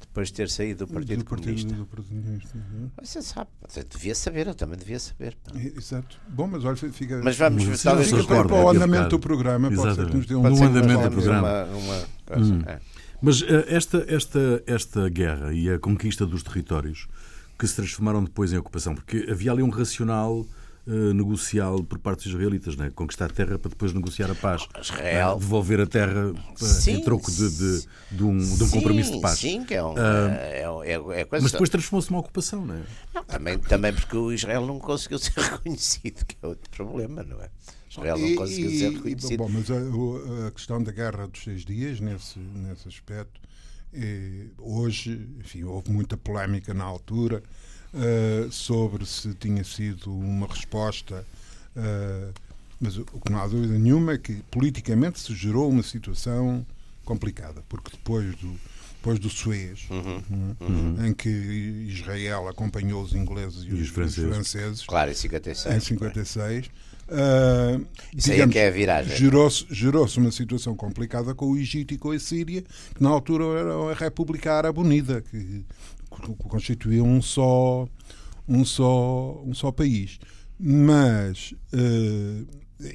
depois 0.00 0.28
de 0.28 0.34
ter 0.34 0.48
saído 0.48 0.86
do 0.86 0.92
Partido 0.92 1.18
do 1.18 1.24
Comunista. 1.24 1.74
Do 1.74 1.86
Partido 1.86 2.08
Comunista. 2.08 2.58
Uhum. 2.58 2.90
Você 3.02 3.22
sabe, 3.22 3.50
você 3.66 3.84
devia 3.84 4.14
saber, 4.14 4.46
eu 4.46 4.54
também 4.54 4.78
devia 4.78 4.98
saber. 4.98 5.36
Exato. 5.54 6.18
Bom, 6.28 6.46
mas 6.46 6.64
olha, 6.64 6.76
fica. 6.76 7.20
Mas 7.22 7.36
vamos 7.36 7.64
ver, 7.64 7.78
talvez 7.78 8.10
fica 8.10 8.24
para, 8.24 8.44
para 8.44 8.64
o 8.64 8.68
andamento 8.68 9.08
do 9.10 9.18
programa. 9.18 9.70
Pode 9.70 9.94
ser 9.94 10.06
que 10.06 10.16
nos 10.16 10.26
dê 10.26 10.34
um 10.34 10.42
no 10.42 10.62
andamento 10.62 11.02
do 11.02 11.10
programa. 11.10 11.64
Uma, 11.64 11.76
uma 11.76 12.38
hum. 12.38 12.62
é. 12.66 12.80
Mas 13.22 13.42
uh, 13.42 13.64
esta, 13.66 14.04
esta, 14.08 14.62
esta 14.66 15.08
guerra 15.08 15.52
e 15.52 15.68
a 15.70 15.78
conquista 15.78 16.26
dos 16.26 16.42
territórios 16.42 17.06
que 17.58 17.66
se 17.66 17.76
transformaram 17.76 18.24
depois 18.24 18.52
em 18.52 18.56
ocupação, 18.56 18.94
porque 18.94 19.26
havia 19.30 19.52
ali 19.52 19.62
um 19.62 19.68
racional 19.68 20.40
uh, 20.40 20.48
negocial 21.14 21.82
por 21.84 21.98
parte 21.98 22.24
dos 22.24 22.34
israelitas, 22.34 22.76
né? 22.76 22.90
conquistar 22.90 23.26
a 23.26 23.28
terra 23.28 23.58
para 23.58 23.68
depois 23.68 23.92
negociar 23.92 24.30
a 24.30 24.34
paz. 24.34 24.66
Israel. 24.80 25.36
Uh, 25.36 25.38
devolver 25.38 25.80
a 25.80 25.86
terra 25.86 26.32
uh, 26.32 26.64
sim, 26.64 26.92
em 26.92 27.04
troco 27.04 27.30
de, 27.30 27.48
de, 27.48 27.86
de, 28.10 28.24
um, 28.24 28.36
de 28.38 28.64
um 28.64 28.66
sim, 28.66 28.70
compromisso 28.70 29.12
de 29.12 29.20
paz. 29.20 29.38
Sim, 29.38 29.64
que 29.64 29.74
é, 29.74 29.84
um, 29.84 29.96
é, 29.96 30.62
é, 30.84 30.92
é 30.92 31.24
coisa 31.24 31.42
Mas 31.42 31.52
depois 31.52 31.70
transformou-se 31.70 32.10
numa 32.10 32.20
ocupação, 32.20 32.66
não 32.66 32.74
é? 32.74 32.82
Não, 33.14 33.24
também, 33.24 33.58
também 33.58 33.92
porque 33.92 34.16
o 34.16 34.32
Israel 34.32 34.66
não 34.66 34.78
conseguiu 34.78 35.18
ser 35.20 35.38
reconhecido, 35.38 36.24
que 36.24 36.36
é 36.42 36.46
outro 36.46 36.68
problema, 36.70 37.22
não 37.22 37.40
é? 37.40 37.48
Israel 37.88 38.18
não 38.18 38.34
conseguiu 38.36 38.70
ser 38.70 38.92
reconhecido. 38.92 39.38
Bom, 39.38 39.48
mas 39.48 39.70
a, 39.70 40.46
a, 40.46 40.50
questão 40.50 40.82
da 40.82 40.92
guerra 40.92 41.26
dos 41.26 41.42
seis 41.42 41.64
dias, 41.64 42.00
nesse, 42.00 42.38
nesse 42.38 42.88
aspecto, 42.88 43.40
é, 43.92 44.46
hoje, 44.58 45.28
enfim, 45.40 45.64
houve 45.64 45.90
muita 45.90 46.16
polémica 46.16 46.72
na 46.72 46.84
altura 46.84 47.42
uh, 47.94 48.50
sobre 48.50 49.04
se 49.06 49.34
tinha 49.34 49.64
sido 49.64 50.12
uma 50.12 50.46
resposta. 50.46 51.26
Uh, 51.76 52.32
mas 52.80 52.96
o 52.96 53.04
que 53.04 53.30
não 53.30 53.38
há 53.40 53.46
dúvida 53.46 53.78
nenhuma 53.78 54.12
é 54.12 54.18
que 54.18 54.42
politicamente 54.50 55.20
se 55.20 55.34
gerou 55.34 55.68
uma 55.68 55.82
situação 55.82 56.64
complicada, 57.04 57.62
porque 57.68 57.90
depois 57.90 58.34
do, 58.36 58.58
depois 59.00 59.18
do 59.18 59.28
Suez, 59.28 59.86
uhum. 59.90 61.06
em 61.06 61.12
que 61.12 61.28
Israel 61.28 62.48
acompanhou 62.48 63.02
os 63.02 63.14
ingleses 63.14 63.64
e, 63.64 63.68
e 63.68 63.72
os, 63.74 63.88
franceses. 63.88 64.24
os, 64.24 64.34
franceses. 64.34 64.82
Claro, 64.86 65.10
em 65.10 65.14
56. 65.14 65.74
Em 65.74 65.80
56. 65.80 66.66
Uh, 67.10 67.84
Isso 68.16 68.30
digamos, 68.30 68.30
aí 68.30 68.40
é 68.40 68.48
que 68.48 68.58
é 68.58 68.68
a 68.68 68.70
viragem. 68.70 69.16
Gerou-se 69.16 69.66
gerou 69.68 70.06
uma 70.16 70.30
situação 70.30 70.76
complicada 70.76 71.34
com 71.34 71.50
o 71.50 71.56
Egito 71.56 71.92
e 71.92 71.98
com 71.98 72.12
a 72.12 72.18
Síria, 72.18 72.62
que 72.94 73.02
na 73.02 73.08
altura 73.08 73.44
era 73.58 73.74
a 73.74 73.94
República 73.94 74.54
Árabe 74.54 74.78
Unida, 74.78 75.20
que 75.20 75.64
constituía 76.10 77.02
um 77.02 77.22
só, 77.22 77.88
um 78.48 78.64
só, 78.64 79.42
um 79.44 79.54
só 79.54 79.70
país. 79.70 80.18
Mas, 80.58 81.54
uh, 81.72 82.46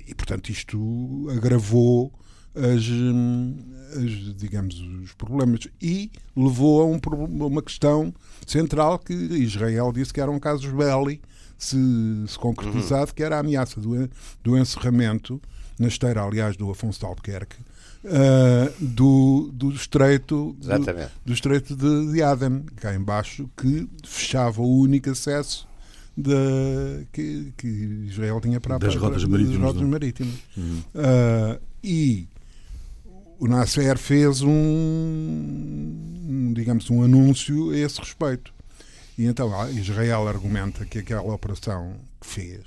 e 0.07 0.13
portanto, 0.13 0.49
isto 0.49 1.27
agravou 1.35 2.13
as, 2.55 2.83
as, 3.97 4.35
digamos, 4.37 4.79
os 4.79 5.13
problemas 5.13 5.67
e 5.81 6.11
levou 6.35 6.81
a, 6.81 6.85
um, 6.85 6.99
a 7.41 7.45
uma 7.47 7.61
questão 7.61 8.13
central 8.45 8.99
que 8.99 9.13
Israel 9.13 9.91
disse 9.91 10.13
que 10.13 10.21
eram 10.21 10.39
casos 10.39 10.71
belli 10.71 11.21
se, 11.57 11.77
se 12.27 12.37
concretizado, 12.37 13.09
uhum. 13.09 13.15
que 13.15 13.23
era 13.23 13.37
a 13.37 13.39
ameaça 13.39 13.79
do, 13.79 14.09
do 14.43 14.57
encerramento 14.57 15.41
na 15.79 15.87
esteira, 15.87 16.21
aliás, 16.21 16.55
do 16.55 16.69
Afonso 16.69 16.99
de 16.99 17.05
Albuquerque, 17.05 17.57
uh, 18.05 18.73
do, 18.79 19.49
do 19.53 19.71
estreito, 19.71 20.55
do, 20.59 20.69
do, 21.25 21.33
estreito 21.33 21.75
de, 21.75 22.13
de 22.13 22.21
Aden, 22.21 22.63
cá 22.75 22.93
embaixo, 22.93 23.49
que 23.57 23.89
fechava 24.03 24.61
o 24.61 24.79
único 24.79 25.09
acesso 25.09 25.67
de, 26.15 27.07
que, 27.11 27.51
que 27.57 27.67
Israel 28.07 28.39
tinha 28.39 28.61
para 28.61 28.77
das 28.77 28.95
rotas 28.95 29.25
marítimas. 29.25 29.59
Das 29.59 29.67
rotas 29.67 29.81
é? 29.81 29.85
marítimas. 29.85 30.35
Uhum. 30.55 30.83
Uh, 30.93 31.59
e 31.83 32.27
o 33.39 33.47
Nasser 33.47 33.97
fez 33.97 34.41
um, 34.41 34.49
um, 34.49 36.53
digamos, 36.53 36.89
um 36.89 37.03
anúncio 37.03 37.71
a 37.71 37.77
esse 37.77 37.99
respeito. 37.99 38.53
E 39.17 39.25
então 39.25 39.49
Israel 39.71 40.27
argumenta 40.27 40.85
que 40.85 40.99
aquela 40.99 41.33
operação 41.33 41.95
que 42.19 42.27
fez, 42.27 42.63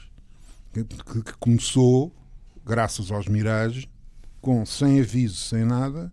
que, 0.73 0.85
que 0.85 1.33
começou, 1.39 2.13
graças 2.65 3.11
aos 3.11 3.27
Mirage, 3.27 3.89
com 4.41 4.65
sem 4.65 5.01
aviso, 5.01 5.37
sem 5.37 5.65
nada, 5.65 6.11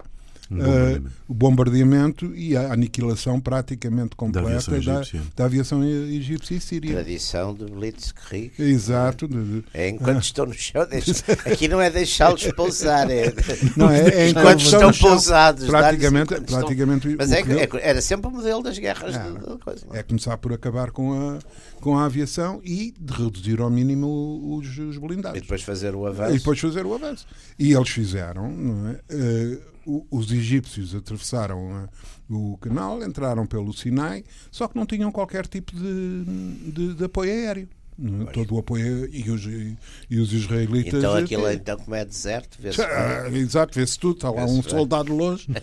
um 0.51 0.57
bombardeamento. 0.57 1.07
Uh, 1.07 1.11
o 1.27 1.33
bombardeamento 1.33 2.35
e 2.35 2.55
a 2.55 2.71
aniquilação 2.71 3.39
praticamente 3.39 4.15
completa 4.15 4.47
da 4.47 4.53
aviação 4.53 4.75
egípcia, 4.75 5.19
da, 5.19 5.25
da 5.35 5.45
aviação 5.45 5.83
egípcia 5.83 6.55
e 6.55 6.61
síria. 6.61 6.93
Tradição 6.93 7.53
do 7.53 7.65
Blitzkrieg. 7.65 8.51
Exato. 8.59 9.27
É 9.73 9.89
enquanto 9.89 10.23
estão 10.23 10.45
no 10.45 10.53
chão. 10.53 10.85
Deixa... 10.87 11.13
Aqui 11.45 11.67
não 11.67 11.81
é 11.81 11.89
deixá-los 11.89 12.45
pousar, 12.51 13.09
é, 13.09 13.33
não, 13.75 13.89
é, 13.89 14.07
é 14.07 14.29
enquanto 14.29 14.59
estão 14.59 14.91
pousados. 14.91 15.65
Praticamente, 15.65 16.41
praticamente 16.41 17.07
estão... 17.07 17.27
Mas 17.27 17.31
é, 17.31 17.41
é, 17.41 17.69
era 17.81 18.01
sempre 18.01 18.27
o 18.27 18.31
modelo 18.31 18.61
das 18.61 18.77
guerras. 18.77 19.15
É, 19.15 19.19
de, 19.19 19.57
coisa, 19.59 19.85
é? 19.93 19.99
é 19.99 20.03
começar 20.03 20.37
por 20.37 20.53
acabar 20.53 20.91
com 20.91 21.13
a, 21.13 21.39
com 21.81 21.97
a 21.97 22.05
aviação 22.05 22.61
e 22.63 22.93
de 22.99 23.13
reduzir 23.13 23.59
ao 23.59 23.69
mínimo 23.69 24.57
os, 24.57 24.77
os 24.77 24.97
blindados. 24.97 25.37
E 25.37 25.41
depois 25.41 25.63
fazer 25.63 25.95
o 25.95 26.05
avanço. 26.05 26.35
E 26.35 26.37
depois 26.37 26.59
fazer 26.59 26.85
o 26.85 26.93
avanço. 26.93 27.27
E 27.57 27.73
eles 27.73 27.89
fizeram, 27.89 28.51
não 28.51 28.89
é? 28.89 28.93
Uh, 29.13 29.74
os 29.85 30.31
egípcios 30.31 30.95
atravessaram 30.95 31.83
eh, 31.83 31.87
o 32.29 32.57
canal, 32.57 33.03
entraram 33.03 33.45
pelo 33.45 33.73
Sinai, 33.73 34.23
só 34.51 34.67
que 34.67 34.75
não 34.75 34.85
tinham 34.85 35.11
qualquer 35.11 35.47
tipo 35.47 35.75
de, 35.75 36.23
de, 36.71 36.93
de 36.95 37.03
apoio 37.03 37.31
aéreo. 37.31 37.69
É? 37.97 38.25
Todo 38.31 38.55
o 38.55 38.59
apoio 38.59 39.09
e 39.09 39.31
os, 39.31 39.45
e 39.45 39.77
os 40.19 40.33
israelitas. 40.33 40.95
Então 40.95 41.15
aquilo 41.15 41.49
então 41.49 41.77
como 41.77 41.95
é 41.95 42.03
deserto, 42.03 42.57
vê-se. 42.59 42.81
Ah, 42.81 43.29
exato, 43.31 43.73
vê-se 43.73 43.97
tudo, 43.97 44.17
está 44.17 44.29
lá 44.29 44.43
um 44.43 44.61
soldado 44.61 45.15
longe. 45.15 45.47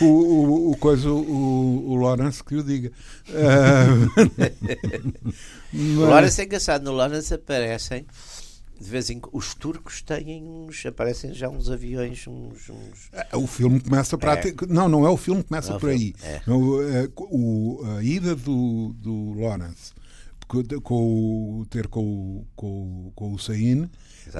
O, 0.00 0.04
o, 0.04 0.70
o, 0.72 0.76
coisa, 0.76 1.10
o, 1.10 1.90
o 1.90 1.96
Lawrence 1.96 2.44
que 2.44 2.56
o 2.56 2.62
diga. 2.62 2.92
o 5.72 6.04
Lawrence 6.04 6.40
é 6.40 6.44
engraçado, 6.44 6.84
no 6.84 6.92
Lawrence 6.92 7.32
aparecem 7.32 8.04
de 8.80 8.88
vez 8.88 9.10
em 9.10 9.20
os 9.32 9.54
turcos 9.54 10.02
têm 10.02 10.44
uns 10.44 10.84
aparecem 10.86 11.32
já 11.32 11.48
uns 11.48 11.70
aviões 11.70 12.26
uns, 12.26 12.70
uns... 12.70 13.10
É, 13.12 13.36
o 13.36 13.46
filme 13.46 13.80
começa 13.80 14.16
para 14.16 14.34
é. 14.34 14.54
não 14.68 14.88
não 14.88 15.06
é 15.06 15.10
o 15.10 15.16
filme 15.16 15.42
que 15.42 15.48
começa 15.48 15.72
não, 15.72 15.80
por 15.80 15.90
aí 15.90 16.14
é. 16.22 16.40
o, 16.50 16.82
é, 16.82 17.08
o, 17.16 17.80
a 17.96 18.02
ida 18.02 18.34
do, 18.34 18.94
do 18.98 19.34
Lawrence 19.40 19.92
com, 20.46 20.62
com 20.80 21.66
ter 21.68 21.88
com, 21.88 22.44
com, 22.56 23.12
com 23.14 23.34
o 23.34 23.38
Sain 23.38 23.90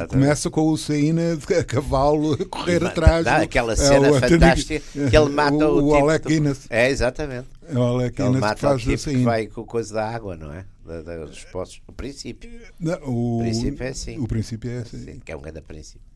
Começa 0.08 0.50
com 0.50 0.60
o 0.62 0.72
Hussein 0.72 1.16
a 1.58 1.64
cavalo 1.64 2.34
a 2.34 2.44
correr 2.44 2.84
atrás. 2.84 3.24
Dá 3.24 3.38
aquela 3.38 3.74
cena 3.74 4.08
é, 4.08 4.20
fantástica 4.20 4.84
que 5.08 5.16
ele 5.16 5.30
mata 5.30 5.66
o, 5.66 5.78
o, 5.78 5.86
o 5.88 5.94
Alec 5.94 6.28
Guinness. 6.28 6.66
É, 6.68 6.90
exatamente. 6.90 7.46
É 7.66 7.78
o 7.78 7.82
Alec 7.82 8.16
Guinness 8.16 8.34
ele 8.34 8.40
mata 8.40 8.54
que 8.54 8.60
faz 8.60 8.82
o 8.82 8.96
tipo 8.96 9.10
que 9.10 9.24
vai 9.24 9.46
com 9.46 9.64
coisa 9.64 9.94
da 9.94 10.08
água, 10.08 10.36
não 10.36 10.52
é? 10.52 10.64
Da, 10.88 11.24
dos 11.24 11.44
poços. 11.44 11.82
O 11.86 11.92
princípio. 11.92 12.50
Não, 12.80 12.98
o, 13.02 13.36
o, 13.36 13.40
princípio 13.40 13.84
é 13.84 13.88
assim. 13.88 14.18
O 14.18 14.26
princípio 14.26 14.70
é 14.70 14.78
assim. 14.78 15.04
Sim, 15.04 15.20
que 15.24 15.30
é 15.30 15.36
um 15.36 15.40
grande 15.40 15.60
princípio. 15.60 16.08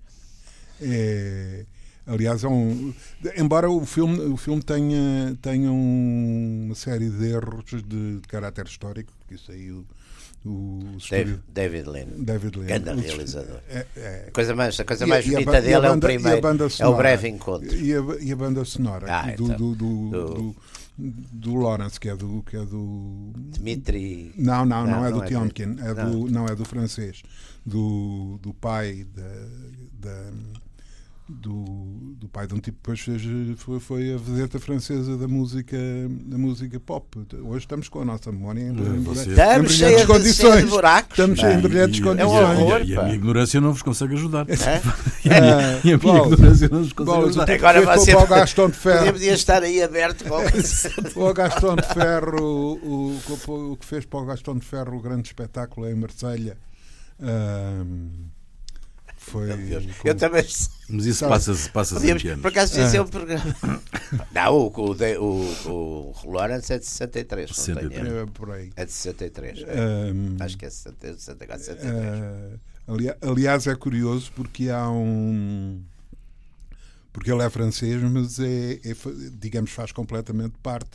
É, 0.81 1.65
aliás, 2.07 2.43
é 2.43 2.49
um, 2.49 2.93
embora 3.37 3.71
o 3.71 3.85
filme, 3.87 4.19
o 4.19 4.37
filme 4.37 4.63
tenha, 4.63 5.37
tenha 5.41 5.71
uma 5.71 6.75
série 6.75 7.09
de 7.09 7.27
erros 7.27 7.65
de, 7.85 8.21
de 8.21 8.29
caráter 8.29 8.67
histórico, 8.67 9.13
porque 9.21 9.35
isso 9.35 9.53
aí 9.53 9.71
o 10.45 10.97
David, 11.09 11.41
David 11.49 11.89
Lean. 11.89 12.07
David 12.19 12.59
Lean. 12.59 12.67
Grande 12.81 13.07
realizador. 13.07 13.61
É, 13.69 13.87
é. 13.97 14.31
Coisa 14.33 14.55
mais, 14.55 14.79
a 14.79 14.85
coisa 14.85 15.07
mais 15.07 15.25
e, 15.25 15.31
bonita 15.31 15.59
e 15.59 15.63
dele 15.63 15.75
banda, 15.75 15.87
é 15.87 15.93
o 15.93 16.01
primeiro. 16.01 16.71
Sonora, 16.71 16.75
é 16.81 16.87
o 16.87 16.97
breve 16.97 17.29
encontro. 17.29 17.75
E 17.77 17.95
a, 17.95 18.01
e 18.21 18.33
a 18.33 18.37
banda 18.37 18.65
sonora 18.65 19.07
ah, 19.09 19.23
do, 19.37 19.45
então, 19.45 19.57
do, 19.57 19.75
do, 19.75 20.11
do, 20.11 20.57
do, 21.33 21.55
Lawrence, 21.55 21.99
que 21.99 22.09
é 22.09 22.17
do. 22.17 22.43
Que 22.43 22.57
é 22.57 22.65
do 22.65 23.33
Dmitri. 23.35 24.33
Não, 24.37 24.65
não, 24.65 24.87
não, 24.87 25.01
não 25.01 25.07
é 25.07 25.11
do 25.11 25.23
é 25.23 25.27
Tionkin. 25.27 25.77
É 25.81 25.95
do, 25.95 26.31
não, 26.31 26.47
é 26.47 26.55
do 26.55 26.65
francês. 26.65 27.23
Do, 27.65 28.39
do 28.43 28.55
pai 28.55 29.05
da, 29.05 30.11
da 30.11 30.33
do, 31.33 32.15
do 32.17 32.29
pai 32.29 32.47
de 32.47 32.55
um 32.55 32.59
tipo 32.59 32.79
que 32.83 32.93
depois 32.93 33.01
fez, 33.01 33.23
foi, 33.57 33.81
foi 33.81 34.15
a 34.15 34.17
vedeta 34.17 34.59
francesa 34.59 35.17
da 35.17 35.27
música, 35.27 35.77
da 36.27 36.37
música 36.37 36.79
pop. 36.79 37.19
Hoje 37.45 37.59
estamos 37.59 37.89
com 37.89 38.01
a 38.01 38.05
nossa 38.05 38.31
memória 38.31 38.61
em, 38.61 38.69
em, 38.69 39.13
estamos 39.13 39.81
em 39.81 39.85
brilhantes 39.85 40.07
condições. 40.07 40.71
Buracos, 40.71 41.11
estamos 41.11 41.43
em 41.43 41.61
brilhantes 41.61 41.99
e, 41.99 42.03
condições. 42.03 42.21
É 42.21 42.27
um 42.27 42.63
horror, 42.63 42.83
e, 42.85 42.97
a, 42.97 43.03
minha 43.03 43.15
ignorância 43.15 43.61
não 43.61 43.73
vos 43.73 43.83
consegue 43.83 44.15
ajudar. 44.15 44.47
É? 44.49 44.55
e, 45.25 45.33
a 45.33 45.41
minha, 45.41 45.81
e 45.85 45.93
a 45.93 45.99
minha 45.99 46.27
ignorância 46.27 46.69
não 46.69 46.83
vos 46.83 46.93
consegue 46.93 47.25
ajudar. 47.27 47.51
Agora 47.51 47.97
você 47.97 48.15
o 48.15 48.27
Gastão 48.27 48.69
de 48.69 48.77
Ferro. 48.77 49.13
Podia 49.13 49.35
estar 49.35 49.63
aí 49.63 49.83
aberto 49.83 50.25
com 50.25 50.35
o 51.29 51.35
Gastão 51.35 51.77
de 51.77 51.87
Ferro, 51.95 52.43
o, 52.43 53.21
o, 53.49 53.73
o, 53.73 53.77
que 53.77 53.87
fez 53.87 54.05
para 54.05 54.21
o 54.21 54.27
Gastão 54.27 54.57
de 54.57 54.65
Ferro 54.65 54.97
o 54.97 55.01
grande 55.01 55.29
espetáculo 55.29 55.89
em 55.89 55.95
Marselha. 55.95 56.57
Um, 57.21 58.11
foi. 59.33 59.49
Eu 60.05 60.15
também. 60.15 60.45
Mas 60.89 61.07
isso 61.07 61.27
passa-se 61.27 61.71
passa 61.71 61.95
Podíamos, 61.95 62.23
Por 62.23 62.49
acaso, 62.49 62.79
esse 62.79 62.97
é 62.97 63.03
um 63.03 63.07
programa. 63.07 63.43
Não, 64.31 64.55
o, 64.55 64.67
o, 64.67 65.71
o, 65.71 66.15
o 66.25 66.31
Lawrence 66.31 66.73
é 66.73 66.79
de 66.79 66.87
63. 66.87 67.51
63. 67.51 68.07
É, 68.07 68.27
por 68.27 68.51
aí. 68.51 68.71
É 68.77 68.85
de 68.85 68.93
63. 68.93 69.61
Um, 69.61 70.37
Acho 70.39 70.59
que 70.59 70.67
é 70.67 70.71
64, 70.71 71.65
63. 71.65 72.61
Uh, 72.87 73.31
aliás, 73.31 73.67
é 73.67 73.75
curioso 73.75 74.31
porque 74.35 74.69
há 74.69 74.91
um. 74.91 75.81
Porque 77.13 77.31
ele 77.31 77.43
é 77.43 77.51
francês, 77.51 78.03
mas 78.03 78.39
é, 78.39 78.75
é 78.85 78.95
digamos, 79.39 79.71
faz 79.71 79.93
completamente 79.93 80.55
parte 80.63 80.91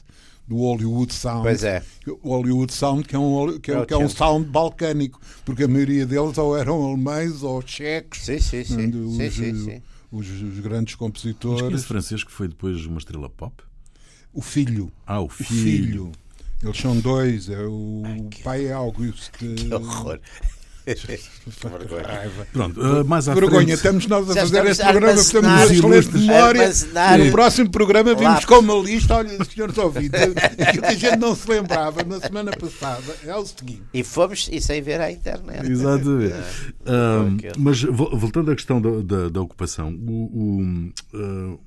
do 0.48 0.58
Hollywood 0.58 1.14
Sound. 1.14 1.44
Pois 1.44 1.64
é. 1.64 1.84
O 2.24 2.30
Hollywood 2.30 2.74
Sound, 2.74 3.04
que 3.04 3.16
é 3.16 3.20
um, 3.20 3.60
que 3.60 3.72
é, 3.72 3.86
que 3.86 3.94
é 3.94 3.98
um 3.98 4.08
sound 4.08 4.48
balcânico, 4.50 5.20
porque 5.44 5.64
a 5.64 5.68
maioria 5.68 6.06
deles 6.06 6.38
ou 6.38 6.58
eram 6.58 6.88
alemães 6.88 7.44
ou 7.44 7.62
checos. 7.66 8.20
Sim, 8.20 8.40
sim, 8.40 8.64
sim. 8.64 9.06
Os, 9.06 9.18
sim, 9.18 9.30
sim, 9.30 9.66
sim. 9.66 9.82
Os, 10.10 10.30
os, 10.30 10.60
grandes 10.60 10.96
compositores. 10.96 11.64
Mas 11.64 11.74
esse 11.74 11.86
francês 11.86 12.24
que 12.24 12.32
foi 12.32 12.48
depois 12.48 12.86
uma 12.86 12.98
estrela 12.98 13.30
pop? 13.30 13.54
O 14.34 14.42
filho. 14.42 14.92
Ah, 15.06 15.20
o 15.20 15.28
filho. 15.28 15.50
O 15.50 15.64
filho. 15.64 16.12
Eles 16.64 16.78
são 16.78 16.98
dois. 17.00 17.50
É 17.50 17.62
o 17.62 18.04
Ai, 18.06 18.22
que... 18.32 18.44
pai 18.44 18.66
é 18.66 18.74
Auguste. 18.74 19.32
Que 19.32 19.74
horror. 19.74 20.20
Pronto, 22.54 22.80
uh, 22.80 23.06
mais 23.06 23.28
à 23.28 23.34
Vergonha, 23.34 23.66
frente. 23.66 23.74
estamos 23.74 24.08
nós 24.08 24.30
a 24.30 24.34
Já 24.34 24.42
fazer 24.42 24.66
este 24.68 24.84
programa, 24.84 25.20
estamos 25.20 25.50
uma 25.50 25.66
excelente 25.66 26.18
memória. 26.18 26.72
E 27.16 27.26
no 27.26 27.32
próximo 27.32 27.70
programa 27.70 28.16
vimos 28.16 28.46
com 28.46 28.60
uma 28.60 28.76
lista, 28.76 29.16
olha, 29.16 29.44
senhores 29.44 29.78
ouvintes, 29.78 30.22
aquilo 30.22 30.84
que 30.84 30.86
a 30.86 30.96
gente 30.96 31.18
não 31.18 31.36
se 31.36 31.50
lembrava 31.50 32.04
na 32.04 32.20
semana 32.20 32.52
passada 32.52 33.16
é 33.26 33.36
o 33.36 33.46
seguinte. 33.46 33.84
E 33.94 34.04
fomos, 34.04 34.50
e 34.52 34.62
sem 34.62 34.82
ver 34.82 35.02
a 35.02 35.12
internet. 35.12 35.70
Exatamente. 35.70 36.34
uh, 36.88 37.54
mas 37.58 37.82
voltando 37.82 38.52
à 38.52 38.56
questão 38.56 38.82
da, 38.82 39.02
da, 39.02 39.30
da 39.30 39.42
ocupação, 39.42 39.90
o, 39.90 40.12
o 40.34 41.18
uh, 41.18 41.60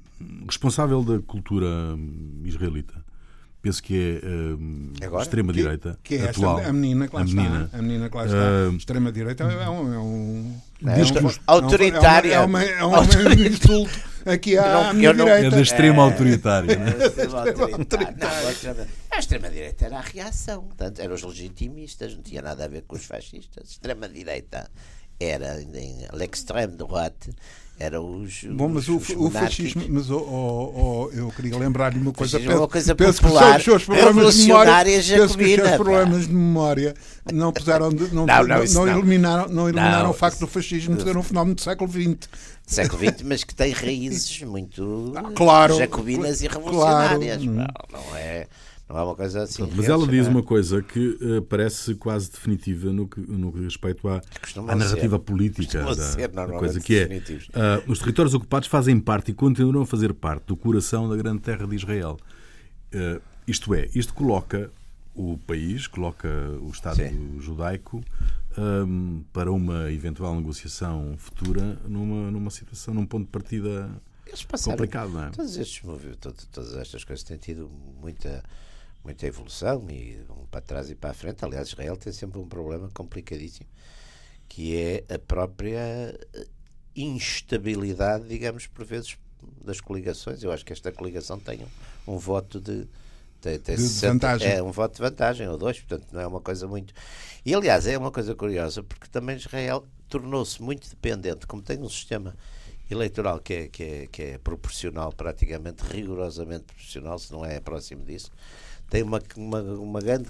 responsável 0.47 1.03
da 1.03 1.19
cultura 1.21 1.69
israelita 2.45 3.10
penso 3.61 3.83
que 3.83 4.21
é 5.01 5.09
uh, 5.09 5.21
extrema-direita 5.21 5.99
que, 6.03 6.17
que 6.17 6.25
é 6.25 6.31
atual. 6.31 6.59
Esta, 6.59 6.71
a 6.71 6.73
menina 6.73 7.09
que 7.09 7.15
lá 7.15 7.23
a 7.23 7.25
está. 7.25 7.43
Menina. 7.43 7.71
A 7.73 7.83
menina 7.83 8.11
que 8.11 8.17
lá 8.17 8.27
está. 8.27 8.37
Uh, 8.37 8.77
extrema-direita 8.77 9.45
é 9.45 9.69
um... 9.69 9.93
É 9.93 9.99
um 9.99 10.61
é, 10.87 11.01
é 11.01 11.23
um, 11.23 11.31
autoritária. 11.47 12.35
É, 12.35 12.41
uma, 12.41 12.63
é, 12.63 12.83
uma, 12.83 12.99
é 12.99 13.01
um 13.01 13.47
insulto 13.47 14.01
aqui 14.25 14.57
à 14.57 14.93
minha 14.95 15.13
não, 15.13 15.25
direita. 15.27 15.47
É 15.47 15.51
da 15.51 15.61
extrema 15.61 16.03
autoritária. 16.03 16.77
Né? 16.77 16.91
É. 16.91 17.21
Não, 18.21 18.49
a 18.49 18.51
extrema, 18.51 18.87
a 19.11 19.19
extrema-direita 19.19 19.85
era 19.85 19.99
a 19.99 20.01
reação. 20.01 20.65
Portanto, 20.65 21.01
eram 21.01 21.15
os 21.15 21.23
legitimistas, 21.23 22.15
não 22.15 22.23
tinha 22.23 22.41
nada 22.41 22.65
a 22.65 22.69
ver 22.69 22.83
com 22.83 22.97
os 22.97 23.05
fascistas. 23.05 23.63
A 23.63 23.71
extrema-direita 23.71 24.71
era 25.19 25.61
em 25.61 26.07
l'extrême 26.15 26.77
droite 26.77 27.31
eram 27.81 28.21
os. 28.21 28.45
Bom, 28.45 28.69
mas 28.69 28.89
os, 28.89 29.09
o, 29.09 29.27
o 29.27 29.31
fascismo. 29.31 29.83
Mas 29.89 30.11
oh, 30.11 30.19
oh, 30.19 30.73
oh, 30.75 31.11
eu 31.13 31.29
queria 31.31 31.57
lembrar-lhe 31.57 31.99
uma 31.99 32.13
coisa. 32.13 32.39
Penso, 32.39 32.59
uma 32.59 32.69
coisa 32.69 32.95
penso 32.95 33.23
popular, 33.23 33.53
que 33.53 33.57
os 33.57 33.65
seus 33.65 33.85
problemas 33.85 34.35
de 34.35 34.43
memória. 34.43 34.85
Penso 34.85 35.39
que 35.39 35.45
os 35.45 35.55
seus 35.55 35.77
problemas 35.77 36.27
de 36.29 36.35
memória 36.35 36.95
não 37.33 37.53
puseram. 37.53 37.89
De, 37.89 38.15
não, 38.15 38.27
não, 38.27 38.45
não, 38.45 38.65
não, 38.65 38.89
eliminaram, 38.89 39.49
não 39.49 39.69
eliminaram 39.69 40.11
o 40.11 40.13
facto 40.13 40.41
do 40.41 40.47
fascismo 40.47 41.01
ser 41.01 41.17
um 41.17 41.23
fenómeno 41.23 41.55
do 41.55 41.61
século 41.63 41.91
XX. 41.91 42.29
Século 42.67 43.03
XX, 43.03 43.23
mas 43.25 43.43
que 43.43 43.55
tem 43.55 43.73
raízes 43.73 44.43
muito 44.43 45.13
claro, 45.35 45.77
jacobinas 45.77 46.43
e 46.43 46.47
revolucionárias. 46.47 47.43
Claro. 47.43 47.73
Não 47.91 48.17
é. 48.17 48.47
Não 48.91 48.99
é 48.99 49.03
uma 49.05 49.15
coisa 49.15 49.45
assim. 49.45 49.71
Mas 49.77 49.89
ela 49.89 50.05
diz 50.05 50.27
uma 50.27 50.43
coisa 50.43 50.83
que 50.83 51.17
uh, 51.21 51.43
parece 51.43 51.95
quase 51.95 52.29
definitiva 52.29 52.93
no 52.93 53.07
que, 53.07 53.21
no 53.21 53.53
que 53.53 53.61
respeito 53.61 54.09
à, 54.09 54.21
à 54.67 54.75
narrativa 54.75 55.17
ser. 55.17 55.23
política 55.23 55.85
da, 55.85 55.95
ser, 55.95 56.29
da 56.29 56.47
coisa 56.49 56.81
que 56.81 56.99
é. 56.99 57.07
Uh, 57.07 57.91
os 57.91 58.01
territórios 58.01 58.35
ocupados 58.35 58.69
fazem 58.69 58.99
parte 58.99 59.31
e 59.31 59.35
continuam 59.35 59.85
a 59.85 59.87
fazer 59.87 60.13
parte 60.13 60.47
do 60.47 60.57
coração 60.57 61.09
da 61.09 61.17
grande 61.17 61.41
terra 61.41 61.69
de 61.69 61.77
Israel. 61.77 62.19
Uh, 62.93 63.23
isto 63.47 63.73
é, 63.75 63.89
isto 63.95 64.13
coloca 64.13 64.71
o 65.15 65.39
país, 65.47 65.87
coloca 65.87 66.29
o 66.61 66.71
Estado 66.71 66.97
Sim. 66.97 67.39
judaico 67.41 68.03
um, 68.59 69.23
para 69.33 69.53
uma 69.53 69.93
eventual 69.93 70.35
negociação 70.35 71.15
futura 71.17 71.79
numa, 71.87 72.31
numa 72.31 72.51
situação, 72.51 72.93
num 72.93 73.07
ponto 73.07 73.27
de 73.27 73.31
partida 73.31 73.89
complicado, 74.65 75.13
não 75.13 75.25
é? 75.25 75.31
Todos 75.31 75.57
estes 75.57 75.81
todas, 76.21 76.45
todas 76.47 76.75
estas 76.75 77.05
coisas 77.05 77.23
têm 77.23 77.37
tido 77.37 77.71
muita 78.01 78.43
muita 79.05 79.27
evolução 79.27 79.87
e 79.91 80.25
um 80.31 80.47
para 80.47 80.61
trás 80.61 80.91
e 80.91 80.95
para 80.95 81.11
a 81.11 81.15
frente. 81.15 81.45
Aliás, 81.45 81.69
Israel 81.69 81.97
tem 81.97 82.13
sempre 82.13 82.39
um 82.39 82.47
problema 82.47 82.91
complicadíssimo, 82.93 83.69
que 84.49 84.77
é 84.77 85.05
a 85.15 85.19
própria 85.19 86.19
instabilidade, 86.95 88.29
digamos, 88.29 88.67
por 88.67 88.85
vezes, 88.85 89.17
das 89.65 89.81
coligações. 89.81 90.43
Eu 90.43 90.53
acho 90.53 90.65
que 90.65 90.73
esta 90.73 90.93
coligação 90.93 91.39
tem 91.39 91.61
um, 92.07 92.15
um 92.15 92.19
voto 92.19 92.61
de. 92.61 92.87
Tem, 93.41 93.59
tem 93.59 93.77
de 93.77 93.83
60, 93.83 94.13
vantagem. 94.13 94.53
É 94.53 94.63
um 94.63 94.71
voto 94.71 94.97
de 94.97 95.01
vantagem, 95.01 95.49
ou 95.49 95.57
dois, 95.57 95.81
portanto 95.81 96.13
não 96.13 96.21
é 96.21 96.27
uma 96.27 96.43
coisa 96.43 96.67
muito. 96.67 96.93
E 97.45 97.55
aliás, 97.55 97.87
é 97.87 97.97
uma 97.97 98.11
coisa 98.11 98.35
curiosa, 98.35 98.83
porque 98.83 99.07
também 99.09 99.37
Israel 99.37 99.87
tornou-se 100.11 100.61
muito 100.61 100.91
dependente, 100.91 101.47
como 101.47 101.63
tem 101.63 101.79
um 101.79 101.89
sistema 101.89 102.37
eleitoral 102.91 103.39
que 103.39 103.55
é, 103.55 103.69
que 103.69 103.83
é, 103.83 104.07
que 104.09 104.23
é 104.23 104.39
proporcional, 104.39 105.13
praticamente 105.13 105.83
rigorosamente 105.85 106.65
proporcional, 106.65 107.19
se 107.19 107.33
não 107.33 107.45
é 107.47 107.61
próximo 107.61 108.05
disso, 108.05 108.31
tem 108.91 109.03
uma, 109.03 109.23
uma, 109.37 109.63
uma 109.63 110.01
grande 110.01 110.29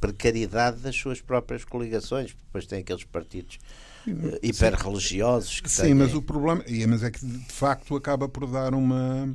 precariedade 0.00 0.80
das 0.80 0.96
suas 0.96 1.20
próprias 1.20 1.64
coligações, 1.64 2.34
depois 2.46 2.66
tem 2.66 2.80
aqueles 2.80 3.04
partidos 3.04 3.58
uh, 4.06 4.38
hiperreligiosos 4.42 5.60
que 5.60 5.70
Sim, 5.70 5.82
têm... 5.82 5.94
mas 5.94 6.14
o 6.14 6.22
problema 6.22 6.64
mas 6.88 7.02
é 7.02 7.10
que 7.10 7.24
de 7.24 7.52
facto 7.52 7.94
acaba 7.94 8.28
por 8.28 8.46
dar 8.46 8.74
uma 8.74 9.34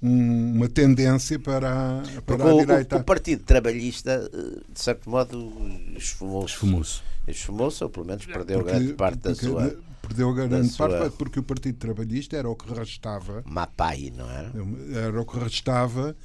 uma 0.00 0.68
tendência 0.68 1.40
para, 1.40 2.02
para 2.24 2.44
a 2.44 2.54
o, 2.54 2.60
direita. 2.60 2.96
O, 2.96 3.00
o, 3.00 3.04
Partido 3.04 3.42
Trabalhista, 3.42 4.30
eh, 4.32 4.60
de 4.72 4.80
certo 4.80 5.10
modo, 5.10 5.52
esfumou-se. 5.96 6.54
Esfumou-se. 6.54 7.02
Esfumou-se, 7.26 7.82
ou 7.82 7.90
pelo 7.90 8.06
menos 8.06 8.24
perdeu 8.24 8.60
porque, 8.60 8.70
grande 8.70 8.92
parte 8.92 9.18
da 9.18 9.34
sua. 9.34 9.76
Perdeu 10.00 10.32
grande 10.32 10.72
parte 10.76 10.98
sua... 10.98 11.10
porque 11.10 11.40
o 11.40 11.42
Partido 11.42 11.78
Trabalhista 11.78 12.36
era 12.36 12.48
o 12.48 12.54
que 12.54 12.72
restava. 12.72 13.42
Mapai, 13.44 14.12
não 14.16 14.30
era? 14.30 14.52
Era 14.94 15.20
o 15.20 15.26
que 15.26 15.36
restava 15.36 16.16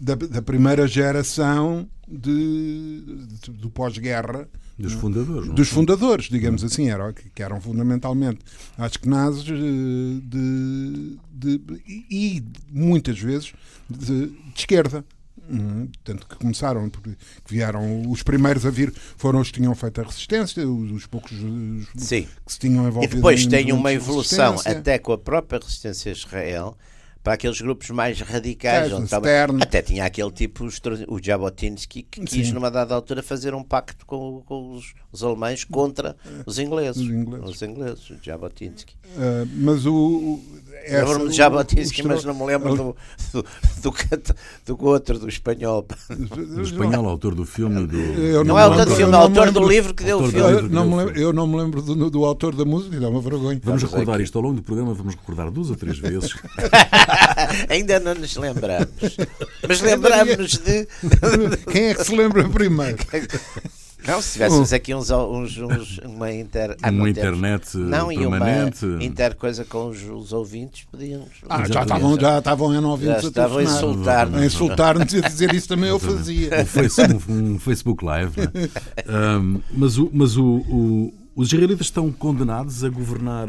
da, 0.00 0.14
da 0.14 0.42
primeira 0.42 0.86
geração 0.86 1.88
de, 2.08 3.02
de 3.40 3.50
do 3.52 3.70
pós-guerra. 3.70 4.48
Dos 4.78 4.94
fundadores. 4.94 5.54
Dos 5.54 5.68
fundadores, 5.68 6.26
digamos 6.26 6.64
assim, 6.64 6.90
era, 6.90 7.12
que 7.12 7.42
eram 7.42 7.60
fundamentalmente 7.60 8.40
askenazes 8.76 9.44
eh, 9.48 10.20
de, 10.24 11.18
de, 11.30 11.58
de, 11.58 11.82
e 12.10 12.42
muitas 12.70 13.18
vezes 13.18 13.52
de, 13.88 14.26
de 14.26 14.34
esquerda. 14.56 15.04
Hum, 15.50 15.88
tanto 16.04 16.26
que 16.26 16.36
começaram, 16.36 16.88
porque 16.88 17.10
vieram 17.48 18.08
os 18.08 18.22
primeiros 18.22 18.64
a 18.64 18.70
vir 18.70 18.92
foram 19.16 19.40
os 19.40 19.50
que 19.50 19.58
tinham 19.58 19.74
feito 19.74 20.00
a 20.00 20.04
resistência, 20.04 20.66
os, 20.66 20.90
os 20.92 21.06
poucos 21.06 21.32
os, 21.32 21.88
Sim. 21.96 22.28
que 22.46 22.52
se 22.52 22.58
tinham 22.60 22.86
envolvido. 22.86 23.14
E 23.14 23.16
depois 23.16 23.44
tem 23.46 23.72
uma 23.72 23.92
evolução 23.92 24.56
até 24.64 24.98
com 24.98 25.12
a 25.12 25.18
própria 25.18 25.58
resistência 25.58 26.12
a 26.12 26.14
Israel, 26.14 26.78
para 27.22 27.34
aqueles 27.34 27.60
grupos 27.60 27.90
mais 27.90 28.20
radicais. 28.20 28.92
É, 28.92 28.98
estava, 28.98 29.28
até 29.60 29.80
tinha 29.80 30.04
aquele 30.04 30.30
tipo, 30.30 30.66
o 31.08 31.22
Jabotinsky, 31.22 32.02
que 32.02 32.20
quis, 32.22 32.48
Sim. 32.48 32.52
numa 32.54 32.70
dada 32.70 32.94
altura, 32.94 33.22
fazer 33.22 33.54
um 33.54 33.62
pacto 33.62 34.04
com, 34.04 34.42
com 34.44 34.74
os, 34.74 34.92
os, 35.12 35.22
alemães 35.22 35.64
contra 35.64 36.16
os 36.44 36.58
ingleses. 36.58 37.00
Os 37.00 37.08
ingleses, 37.08 37.48
os 37.48 37.62
ingleses 37.62 38.10
o 38.10 38.16
Jabotinsky. 38.20 38.94
Uh, 39.14 39.48
mas 39.56 39.86
o. 39.86 40.40
Lembro-me 40.88 41.28
de 41.28 41.36
Jabotinsky, 41.36 42.02
mas 42.02 42.24
não 42.24 42.34
me 42.34 42.44
lembro 42.44 42.74
do, 42.74 42.96
do, 43.32 43.44
do, 43.82 44.74
do, 44.76 44.84
outro, 44.84 45.18
do 45.18 45.28
espanhol. 45.28 45.86
Do 46.08 46.62
espanhol, 46.62 47.08
autor 47.08 47.34
do 47.34 47.44
filme. 47.44 47.86
Do... 47.86 47.96
não, 47.96 48.44
não 48.44 48.58
é 48.58 48.62
autor 48.62 48.86
do 48.86 48.96
filme, 48.96 49.12
é 49.12 49.16
autor 49.16 49.50
do 49.52 49.68
livro 49.68 49.94
que 49.94 50.02
deu 50.02 50.18
o 50.18 50.28
filme. 50.28 50.52
Eu 50.52 50.68
não, 50.68 50.96
lembro, 50.96 51.20
eu 51.20 51.32
não 51.32 51.46
me 51.46 51.56
lembro 51.56 51.82
do, 51.82 52.10
do 52.10 52.24
autor 52.24 52.56
da 52.56 52.64
música, 52.64 52.98
dá 52.98 53.08
uma 53.08 53.20
vergonha. 53.20 53.60
Vamos 53.62 53.82
recordar 53.82 54.20
isto 54.20 54.36
ao 54.36 54.42
longo 54.42 54.56
do 54.56 54.62
programa, 54.62 54.92
vamos 54.92 55.14
recordar 55.14 55.50
duas 55.50 55.70
ou 55.70 55.76
três 55.76 55.98
vezes. 55.98 56.34
Ainda 57.68 58.00
não 58.00 58.14
nos 58.14 58.36
lembramos. 58.36 58.88
Mas 59.66 59.80
lembramos 59.80 60.58
de. 60.58 60.86
Quem 61.70 61.86
é 61.88 61.94
que 61.94 62.04
se 62.04 62.14
lembra 62.14 62.48
primeiro? 62.48 62.98
Não, 64.06 64.20
se 64.20 64.32
tivéssemos 64.32 64.72
aqui 64.72 64.94
uns, 64.94 65.10
uns, 65.10 65.56
uns 65.58 65.98
uma 65.98 66.32
inter, 66.32 66.76
ah, 66.82 66.90
uma 66.90 67.08
internet 67.08 67.76
não, 67.76 68.08
permanente. 68.08 68.84
E 68.84 68.88
uma 68.88 69.04
inter 69.04 69.36
coisa 69.36 69.64
com 69.64 69.88
os, 69.88 70.02
os 70.02 70.32
ouvintes, 70.32 70.84
podíamos. 70.90 71.28
Ah, 71.48 71.64
já 71.64 71.82
estavam, 71.82 72.18
já 72.18 72.38
estavam 72.38 72.74
em 72.74 72.84
ouvintes 72.84 73.22
já 73.22 73.28
estavam 73.28 73.58
a 73.58 73.62
insultar-nos. 73.62 74.42
A 74.42 74.46
insultar-nos 74.46 75.12
e 75.12 75.18
a 75.18 75.28
dizer 75.28 75.54
isso 75.54 75.68
também 75.68 75.88
eu 75.88 76.00
fazia. 76.00 76.50
Um, 77.28 77.54
um 77.54 77.58
Facebook 77.58 78.04
Live. 78.04 78.32
Né? 78.40 78.48
Um, 79.12 79.60
mas 79.72 79.98
o, 79.98 80.10
mas 80.12 80.36
o, 80.36 80.44
o, 80.44 81.14
os 81.34 81.48
israelitas 81.48 81.86
estão 81.86 82.10
condenados 82.10 82.84
a 82.84 82.88
governar 82.88 83.48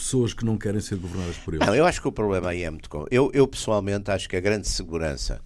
pessoas 0.00 0.32
que 0.32 0.44
não 0.44 0.56
querem 0.56 0.80
ser 0.80 0.96
governadas 0.96 1.36
por 1.36 1.54
eles? 1.54 1.66
Não, 1.66 1.74
eu 1.74 1.84
acho 1.84 2.00
que 2.00 2.08
o 2.08 2.12
problema 2.12 2.50
aí 2.50 2.62
é 2.62 2.70
muito. 2.70 2.88
Eu, 3.10 3.30
eu 3.34 3.46
pessoalmente 3.46 4.10
acho 4.10 4.28
que 4.28 4.36
a 4.36 4.40
grande 4.40 4.66
segurança 4.66 5.40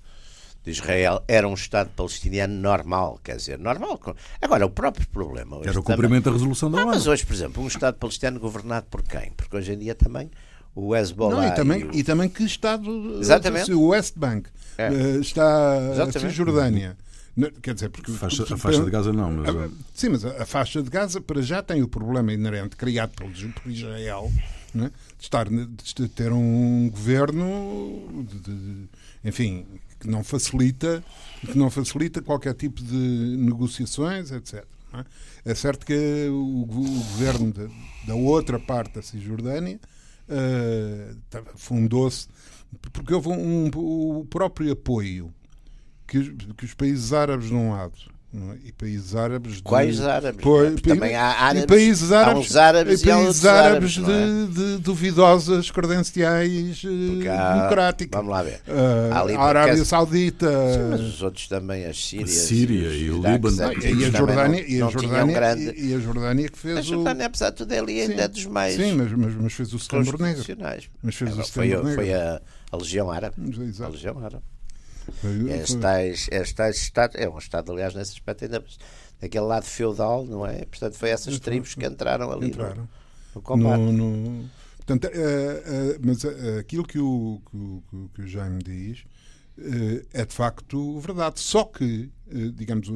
de 0.65 0.71
Israel 0.71 1.23
era 1.29 1.47
um 1.47 1.55
Estado 1.55 1.91
palestiniano 1.95 2.55
normal, 2.55 3.21
quer 3.23 3.37
dizer, 3.37 3.59
normal. 3.59 4.01
Agora, 4.41 4.65
o 4.65 4.71
próprio 4.71 5.07
problema. 5.09 5.61
Era 5.63 5.79
o 5.79 5.83
cumprimento 5.83 6.09
também... 6.09 6.21
da 6.23 6.31
resolução 6.31 6.71
da 6.71 6.79
ah, 6.79 6.83
ONU. 6.83 6.93
Mas 6.93 7.07
hoje, 7.07 7.27
por 7.27 7.35
exemplo, 7.35 7.63
um 7.63 7.67
Estado 7.67 7.97
palestiniano 7.99 8.41
governado 8.41 8.87
por 8.89 9.03
quem? 9.03 9.33
Porque 9.37 9.57
hoje 9.57 9.73
em 9.73 9.79
dia 9.79 9.95
também 9.95 10.31
o 10.75 10.95
Hezbollah. 10.97 11.37
Não, 11.37 11.49
e, 11.49 11.55
também, 11.55 11.81
e, 11.81 11.85
o... 11.85 11.95
e 11.95 12.03
também 12.03 12.29
que 12.29 12.45
Estado. 12.45 13.19
Exatamente. 13.21 13.73
O 13.73 13.89
West 13.89 14.15
Bank 14.17 14.49
é. 14.79 14.87
Eh, 14.87 15.17
está 15.21 15.77
a 16.03 16.13
Cisjordânia. 16.13 16.97
Quer 17.63 17.75
dizer, 17.75 17.89
porque. 17.89 18.13
A 18.13 18.15
faixa, 18.15 18.43
a 18.43 18.57
faixa 18.57 18.85
de 18.85 18.91
Gaza 18.91 19.13
não, 19.13 19.31
mas. 19.31 19.49
A, 19.49 19.69
sim, 19.93 20.09
mas 20.11 20.25
a, 20.25 20.43
a, 20.43 20.47
faixa 20.47 20.83
de 20.83 20.89
Gaza 20.89 21.21
para 21.21 21.43
já 21.43 21.63
tem 21.63 21.83
o 21.83 21.89
problema 21.89 22.33
inerente 22.33 22.77
criado 22.77 23.11
por, 23.11 23.29
por 23.29 23.71
Israel 23.71 24.31
né, 24.73 24.91
de, 25.19 25.25
estar, 25.25 25.49
de 25.49 26.09
ter 26.09 26.33
um 26.33 26.89
governo, 26.91 28.27
de, 28.29 28.39
de, 28.39 28.89
enfim, 29.25 29.67
que 29.99 30.09
não 30.09 30.23
facilita 30.23 31.03
que 31.41 31.59
não 31.59 31.71
facilita 31.71 32.23
qualquer 32.23 32.55
tipo 32.55 32.83
de 32.83 33.37
negociações, 33.37 34.31
etc. 34.31 34.65
É? 34.93 35.51
é? 35.51 35.55
certo 35.55 35.85
que 35.85 36.29
o, 36.29 36.63
o 36.63 36.67
governo 36.67 37.53
de, 37.53 37.69
da 38.07 38.15
outra 38.15 38.61
parte 38.61 38.95
da 38.95 39.03
Cisjordânia 39.03 39.81
uh, 40.29 41.17
fundou-se 41.57 42.29
porque 42.93 43.15
houve 43.15 43.29
um, 43.29 43.67
um, 43.67 44.21
o 44.21 44.25
próprio 44.27 44.73
apoio 44.73 45.33
que, 46.07 46.31
que 46.57 46.65
os 46.65 46.75
países 46.75 47.13
árabes 47.13 47.49
de 47.49 47.55
um 47.55 47.73
lado 47.73 47.95
é? 48.35 48.69
e 48.69 48.73
países 48.73 49.15
árabes 49.15 49.57
de, 49.57 49.63
quais 49.63 50.01
árabes? 50.01 50.41
Pois, 50.43 50.81
também 50.81 51.15
há 51.15 51.25
árabes 51.25 51.67
países 51.67 52.11
árabes, 52.11 52.57
há 52.57 52.67
árabes 52.67 53.03
e 53.03 53.07
países 53.07 53.45
árabes, 53.45 53.99
árabes 53.99 53.99
é? 53.99 54.03
de, 54.03 54.77
de, 54.77 54.83
duvidosas 54.83 55.71
credenciais 55.71 56.83
eh, 56.85 57.29
há, 57.29 57.55
democráticas. 57.55 58.19
vamos 58.19 58.33
lá 58.33 58.43
ver. 58.43 58.61
Uh, 58.67 59.39
a 59.39 59.45
Arábia 59.45 59.85
Saudita. 59.85 60.49
Sim, 60.49 60.89
mas 60.91 61.01
os 61.01 61.23
outros 61.23 61.47
também 61.47 61.85
as 61.85 62.05
Sírias 62.05 62.31
a 62.31 62.41
Síria 62.41 62.89
e, 62.89 63.11
o 63.11 63.23
Líbano. 63.23 63.57
e 63.81 64.05
a 64.05 64.11
Jordânia 64.11 64.65
e 64.67 64.83
a 64.83 64.89
Jordânia 64.89 65.35
grande... 65.35 65.75
e 65.77 65.95
a 65.95 65.99
Jordânia 66.01 66.49
que 66.49 66.59
fez 66.59 66.79
a 66.79 66.83
Jordânia 66.83 67.27
apesar 67.27 67.51
de 67.51 67.57
tudo 67.57 67.73
é 67.73 67.79
ali 67.79 68.01
ainda 68.01 68.23
é 68.23 68.29
dos 68.29 68.47
mais 68.47 68.75
sim 68.75 68.93
mas, 68.95 69.13
mas, 69.13 69.35
mas 69.35 69.53
fez 69.53 69.73
o 69.73 69.79
setembro 69.79 70.21
negro. 70.21 70.43
mas 71.03 71.15
fez 71.15 71.39
é, 71.39 71.41
o 71.41 71.45
foi, 71.45 71.69
negro 71.69 71.95
foi 71.95 72.13
a, 72.13 72.41
a 72.73 72.77
Legião 72.77 73.11
Árabe. 73.11 73.37
A 73.81 73.89
Legião 73.89 74.19
Árabe 74.19 74.43
Estais, 75.63 76.29
estais 76.31 76.77
estado, 76.77 77.17
é 77.17 77.29
um 77.29 77.39
Estado, 77.39 77.73
aliás, 77.73 77.95
nesse 77.95 78.13
aspecto, 78.13 78.45
ainda 78.45 78.65
daquele 79.21 79.45
lado 79.45 79.65
feudal, 79.65 80.25
não 80.25 80.47
é? 80.47 80.65
Portanto, 80.67 80.95
foi 80.95 81.11
essas 81.11 81.39
tribos 81.39 81.75
que 81.75 81.87
entraram 81.87 82.31
ali 82.31 82.49
entraram. 82.49 82.83
No, 82.83 82.89
no 83.35 83.43
combate. 83.43 83.81
No, 83.81 83.93
no, 83.93 84.51
Portanto, 84.87 85.07
uh, 85.07 85.11
uh, 85.11 86.01
mas 86.03 86.25
uh, 86.25 86.59
aquilo 86.61 86.85
que 86.85 86.99
o, 86.99 87.41
que, 87.51 88.09
que 88.15 88.23
o 88.23 88.27
Jaime 88.27 88.63
diz 88.63 89.05
é 90.13 90.25
de 90.25 90.35
facto 90.35 90.99
verdade. 90.99 91.39
Só 91.39 91.63
que, 91.63 92.11
digamos, 92.57 92.89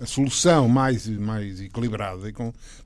a 0.00 0.06
solução 0.06 0.66
mais, 0.66 1.06
mais 1.06 1.60
equilibrada 1.60 2.32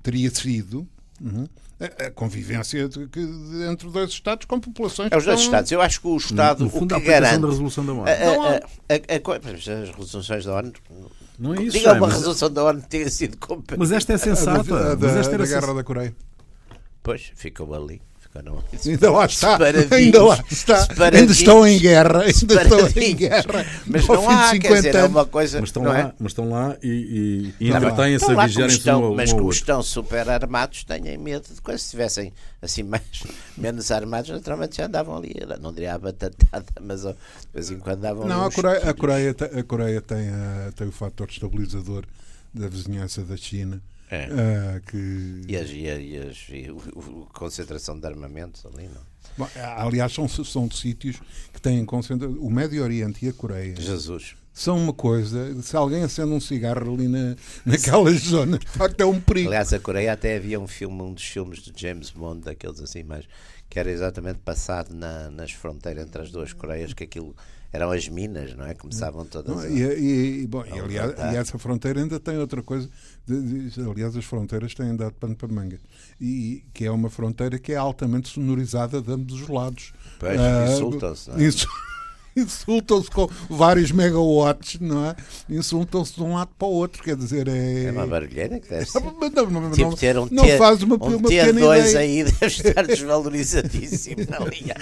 teria 0.03 0.29
sido. 0.29 0.89
Uhum, 1.21 1.49
a 1.79 2.11
convivência 2.11 2.89
de, 2.89 3.07
de, 3.07 3.63
entre 3.71 3.89
dois 3.91 4.11
Estados 4.11 4.47
com 4.47 4.59
populações. 4.59 5.11
É 5.13 5.17
os 5.17 5.25
dois 5.25 5.41
Estados. 5.41 5.71
Eu 5.71 5.81
acho 5.81 6.01
que 6.01 6.07
o 6.07 6.17
Estado 6.17 6.61
no, 6.61 6.65
no 6.67 6.71
fundo, 6.71 6.95
o 6.95 7.01
que 7.01 7.09
a 7.09 7.21
garante. 7.21 7.41
da 7.41 7.49
resolução 7.49 7.85
da 7.85 7.93
ONU. 7.93 8.05
A, 8.05 8.11
a, 8.11 8.95
a, 8.95 9.55
as 9.55 9.67
resoluções 9.67 10.45
da 10.45 10.55
ONU. 10.55 10.73
Não 11.39 11.55
é 11.55 11.63
isso. 11.63 11.79
Diga 11.79 11.95
uma 11.95 12.09
resolução 12.09 12.51
da 12.51 12.65
ONU 12.65 12.83
que 12.83 12.89
tenha 12.89 13.11
sido. 13.11 13.37
Mas 13.77 13.93
esta 13.93 14.15
é 14.15 14.19
sensata. 14.19 14.75
A, 14.75 14.95
da, 14.95 15.07
mas 15.07 15.17
esta 15.17 15.35
era 15.35 15.47
da 15.47 15.61
Guerra 15.61 15.75
da 15.75 15.85
Coreia. 15.85 16.17
Pois, 17.03 17.33
ficou 17.35 17.75
ali. 17.75 18.01
Não. 18.43 18.63
Ainda 18.85 19.11
lá 19.11 19.27
está. 19.27 19.59
Ainda 19.93 20.25
lá 20.25 20.45
está. 20.51 20.89
Ainda 21.13 21.33
estão 21.33 21.67
em 21.67 21.79
guerra. 21.79 22.23
Ainda 22.23 22.63
estão 22.63 23.03
em 23.03 23.17
guerra. 23.17 23.67
Mas 23.87 24.07
não 24.07 24.31
há, 24.31 24.59
quer 24.59 24.75
dizer, 24.75 24.95
é 24.95 25.05
uma 25.05 25.25
coisa. 25.27 25.61
Mas 25.61 25.69
estão, 25.69 25.83
lá, 25.83 25.99
é? 25.99 26.13
mas 26.19 26.33
estão 26.33 26.51
lá 26.51 26.77
e, 26.83 27.53
e, 27.61 27.67
e 27.67 27.71
entretêm-se 27.71 28.31
a 28.31 28.47
vigiarem-se 28.47 28.91
um 28.91 29.15
Mas 29.15 29.33
como 29.33 29.51
estão 29.51 29.83
super 29.83 30.29
armados, 30.29 30.85
têm 30.85 31.17
medo 31.19 31.47
de 31.53 31.61
coisas. 31.61 31.83
Se 31.83 31.87
estivessem 31.89 32.33
assim 32.61 32.83
mais, 32.83 33.03
menos 33.57 33.91
armados, 33.91 34.31
naturalmente 34.31 34.77
já 34.77 34.87
andavam 34.87 35.17
ali. 35.17 35.35
Não 35.61 35.73
diria 35.73 35.95
a 35.95 35.99
batatada, 35.99 36.67
mas 36.81 37.03
de 37.03 37.15
vez 37.53 37.71
em 37.71 37.79
quando 37.79 38.01
davam 38.01 38.27
Não, 38.27 38.45
a 38.45 38.51
Coreia, 38.51 38.91
a 38.91 38.95
Coreia, 38.95 39.37
a 39.59 39.63
Coreia 39.63 40.01
tem, 40.01 40.29
a, 40.29 40.73
tem 40.75 40.89
o 40.89 40.93
fator 40.93 41.29
estabilizador 41.29 42.05
da 42.53 42.69
vizinhança 42.69 43.23
da 43.23 43.37
China 43.37 43.83
é. 44.11 44.29
Uh, 44.29 44.81
que... 44.83 45.43
E, 45.49 45.57
as, 45.57 45.71
e, 45.71 45.89
as, 45.89 46.49
e 46.51 46.67
a 46.69 47.33
concentração 47.33 47.99
de 47.99 48.07
armamentos 48.07 48.65
ali, 48.67 48.89
não? 48.89 49.17
Bom, 49.37 49.49
aliás, 49.77 50.13
são, 50.13 50.27
são 50.29 50.71
sítios 50.71 51.21
que 51.53 51.61
têm 51.61 51.85
concentração. 51.85 52.39
O 52.39 52.51
Médio 52.51 52.83
Oriente 52.83 53.27
e 53.27 53.29
a 53.29 53.33
Coreia. 53.33 53.77
Jesus. 53.77 54.35
São 54.53 54.79
uma 54.79 54.93
coisa, 54.95 55.61
se 55.61 55.77
alguém 55.77 56.03
acende 56.03 56.31
um 56.31 56.41
cigarro 56.41 56.95
ali 56.95 57.09
na, 57.09 57.37
naquelas 57.67 58.23
zonas, 58.25 58.61
de 58.61 58.69
facto 58.69 58.99
é 58.99 59.05
um 59.05 59.21
perigo. 59.21 59.49
Aliás, 59.49 59.71
a 59.75 59.79
Coreia 59.79 60.15
até 60.15 60.37
havia 60.37 60.59
um 60.59 60.67
filme, 60.67 61.03
um 61.03 61.13
dos 61.13 61.25
filmes 61.25 61.59
de 61.59 61.73
James 61.77 62.11
Bond, 62.11 62.41
daqueles 62.41 62.81
assim, 62.81 63.03
mas 63.03 63.27
que 63.69 63.79
era 63.79 63.91
exatamente 63.91 64.39
passado 64.39 64.95
na, 64.95 65.31
nas 65.31 65.53
fronteiras 65.53 66.07
entre 66.07 66.23
as 66.23 66.31
duas 66.31 66.55
Coreias, 66.55 66.95
que 66.95 67.05
aquilo 67.05 67.37
eram 67.73 67.91
as 67.91 68.09
minas, 68.09 68.55
não 68.55 68.67
é? 68.67 68.75
Começavam 68.75 69.25
todas 69.25 69.55
não, 69.55 69.63
a, 69.63 69.69
e, 69.69 70.43
e, 70.43 70.47
bom, 70.47 70.65
e, 70.65 70.79
aliás, 70.79 71.13
e 71.13 71.37
essa 71.37 71.59
fronteira 71.59 72.01
ainda 72.01 72.19
tem 72.19 72.39
outra 72.39 72.63
coisa. 72.63 72.89
De, 73.27 73.71
de, 73.71 73.81
aliás, 73.81 74.17
as 74.17 74.25
fronteiras 74.25 74.75
têm 74.75 74.95
dado 74.97 75.13
pano 75.15 75.37
para 75.37 75.49
manga. 75.49 75.79
E, 76.21 76.65
que 76.73 76.85
é 76.85 76.91
uma 76.91 77.11
fronteira 77.11 77.59
que 77.59 77.73
é 77.73 77.77
altamente 77.77 78.29
sonorizada 78.29 79.01
de 79.03 79.13
ambos 79.13 79.43
os 79.43 79.49
lados. 79.49 79.93
Pois, 80.19 80.39
uh, 80.39 80.73
insultam-se, 80.73 81.31
não 81.31 81.37
é? 81.37 81.45
insultam-se 82.47 83.11
com 83.11 83.29
vários 83.49 83.91
megawatts, 83.91 84.79
não 84.81 85.07
é? 85.07 85.17
Insultam-se 85.49 86.15
de 86.15 86.23
um 86.23 86.35
lado 86.35 86.51
para 86.59 86.69
o 86.69 86.71
outro, 86.71 87.03
quer 87.03 87.17
dizer, 87.17 87.49
é. 87.49 87.85
É 87.85 87.93
uma 87.93 88.07
barulheira 88.07 88.61
que 88.61 88.69
deve 88.69 88.85
ser. 88.85 89.01
Não, 89.01 89.51
não, 89.51 89.61
não, 89.63 89.71
tipo, 89.71 89.97
ter 89.97 90.19
um 90.19 90.29
não 90.31 90.45
ter, 90.45 90.59
faz 90.59 90.83
uma, 90.83 90.97
um 90.97 91.17
uma 91.17 91.29
ter 91.29 91.53
dois 91.53 91.91
ideia. 91.91 91.99
aí 91.99 92.25
deve 92.25 92.47
estar 92.47 92.87
desvalorizadíssimo 92.87 94.27
na 94.29 94.39
linha. 94.41 94.75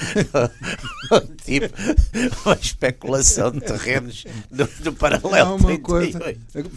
tipo, 1.44 1.74
uma 2.44 2.54
especulação 2.54 3.52
de 3.52 3.60
terrenos 3.60 4.24
do, 4.50 4.68
do 4.82 4.92
paralelo. 4.92 5.30
Não, 5.50 5.56
uma 5.56 5.78
coisa. 5.78 6.20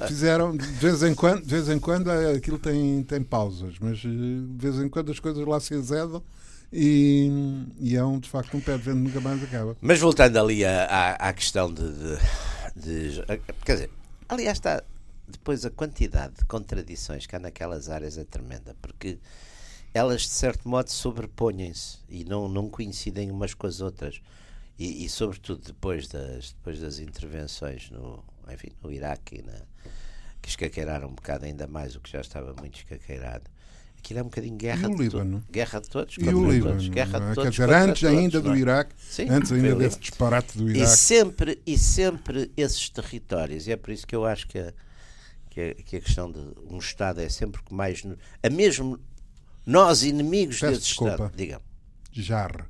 Fizeram, 0.07 0.55
de 0.55 0.65
vez 0.65 1.01
em 1.01 1.15
quando, 1.15 1.43
de 1.43 1.55
vez 1.55 1.69
em 1.69 1.79
quando 1.79 2.09
aquilo 2.09 2.59
tem, 2.59 3.03
tem 3.03 3.23
pausas, 3.23 3.75
mas 3.79 3.99
eh, 3.99 4.07
de 4.07 4.57
vez 4.57 4.79
em 4.79 4.89
quando 4.89 5.11
as 5.11 5.19
coisas 5.19 5.45
lá 5.45 5.59
se 5.59 5.73
azedam 5.73 6.21
e, 6.71 7.30
e 7.80 7.95
é 7.95 8.03
um, 8.03 8.19
de 8.19 8.30
facto 8.30 8.58
um 8.58 8.62
pé 8.62 8.77
de 8.77 8.84
vento 8.84 8.97
nunca 8.97 9.21
mais 9.21 9.41
acaba. 9.43 9.77
Mas 9.82 9.99
voltando 9.99 10.38
ali 10.38 10.65
à, 10.65 11.13
à 11.13 11.34
questão 11.34 11.73
de, 11.73 11.84
de, 12.75 13.15
de, 13.15 13.25
Quer 13.63 13.73
dizer, 13.73 13.89
aliás, 14.27 14.58
está. 14.58 14.84
Depois 15.30 15.65
a 15.65 15.69
quantidade 15.69 16.36
de 16.36 16.45
contradições 16.45 17.25
que 17.25 17.36
há 17.36 17.39
naquelas 17.39 17.89
áreas 17.89 18.17
é 18.17 18.23
tremenda, 18.23 18.73
porque 18.82 19.19
elas 19.93 20.21
de 20.21 20.30
certo 20.30 20.69
modo 20.69 20.89
sobrepõem-se 20.89 21.97
e 22.08 22.23
não, 22.23 22.47
não 22.47 22.69
coincidem 22.69 23.30
umas 23.30 23.53
com 23.53 23.67
as 23.67 23.82
outras. 23.82 24.21
E, 24.80 25.03
e, 25.03 25.10
sobretudo 25.10 25.62
depois 25.65 26.08
das, 26.08 26.53
depois 26.53 26.80
das 26.80 26.99
intervenções 26.99 27.89
no, 27.89 28.23
enfim, 28.49 28.69
no 28.82 28.91
Iraque, 28.91 29.41
na, 29.41 29.60
que 30.41 30.49
escaqueiraram 30.49 31.10
um 31.10 31.13
bocado 31.13 31.45
ainda 31.45 31.67
mais 31.67 31.95
o 31.95 31.99
que 31.99 32.12
já 32.12 32.21
estava 32.21 32.53
muito 32.53 32.77
escaqueirado 32.77 33.49
Aquilo 33.97 34.19
é 34.19 34.21
um 34.21 34.25
bocadinho 34.25 34.55
guerra 34.55 34.89
e 34.89 34.93
o 34.93 34.97
Líbano? 34.97 35.39
De 35.45 35.51
guerra 35.51 35.79
de 35.79 35.89
todos 35.89 36.15
e 36.17 36.21
o 36.21 36.51
Líbano? 36.51 36.75
Todos, 36.75 36.89
guerra 36.89 37.19
de 37.19 37.36
todos. 37.36 37.43
Quer 37.43 37.49
dizer, 37.49 37.75
antes 37.75 38.01
todos, 38.01 38.17
ainda 38.17 38.41
do 38.41 38.53
é? 38.53 38.57
Iraque, 38.57 38.95
Sim, 38.97 39.29
antes 39.29 39.51
ainda 39.51 39.75
desse 39.75 39.99
disparate 39.99 40.57
do 40.57 40.69
Iraque. 40.69 40.83
E 40.83 40.88
sempre, 40.88 41.62
e 41.65 41.77
sempre 41.77 42.51
esses 42.55 42.89
territórios, 42.89 43.67
e 43.67 43.71
é 43.71 43.75
por 43.75 43.91
isso 43.91 44.07
que 44.07 44.15
eu 44.15 44.25
acho 44.25 44.47
que 44.47 44.60
a, 44.60 44.73
que 45.49 45.62
a, 45.62 45.75
que 45.75 45.95
a 45.97 46.01
questão 46.01 46.31
de 46.31 46.39
um 46.69 46.77
Estado 46.77 47.21
é 47.21 47.29
sempre 47.29 47.62
que 47.63 47.73
mais. 47.73 48.03
A 48.41 48.49
mesmo 48.49 48.99
nós, 49.65 50.03
inimigos 50.03 50.60
Peço 50.60 50.73
desse 50.73 50.86
desculpa. 50.88 51.13
Estado. 51.13 51.36
Diga. 51.36 51.62
Jarre. 52.13 52.63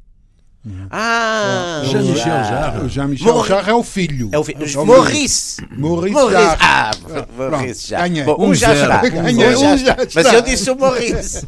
Uhum. 0.66 0.88
Ah, 0.92 1.82
Jean-Michel 1.86 2.16
Jarre. 2.26 2.86
O 2.86 2.90
Jean-Michel 2.90 3.46
Jarre 3.46 3.72
é 3.72 3.74
o 3.74 3.84
filho. 3.84 4.30
É 4.34 4.38
o 4.38 4.44
filho. 4.44 4.60
É 4.62 4.78
o 4.80 4.86
Maurice. 4.86 5.66
Maurice, 5.72 6.14
Maurice. 6.14 6.58
Ah, 6.60 6.92
Maurice 7.38 7.88
Jarre. 7.88 8.10
Ganhei. 8.10 8.24
Bom, 8.26 8.36
um, 8.38 8.50
um 8.50 8.56
já 8.56 8.74
está. 8.74 9.10
Ganhei. 9.10 9.56
Um, 9.56 9.74
um 9.74 9.78
já 9.78 9.96
está. 9.96 9.96
Mas 10.16 10.34
eu 10.34 10.42
disse 10.42 10.70
o 10.70 10.78
Maurice. 10.78 11.48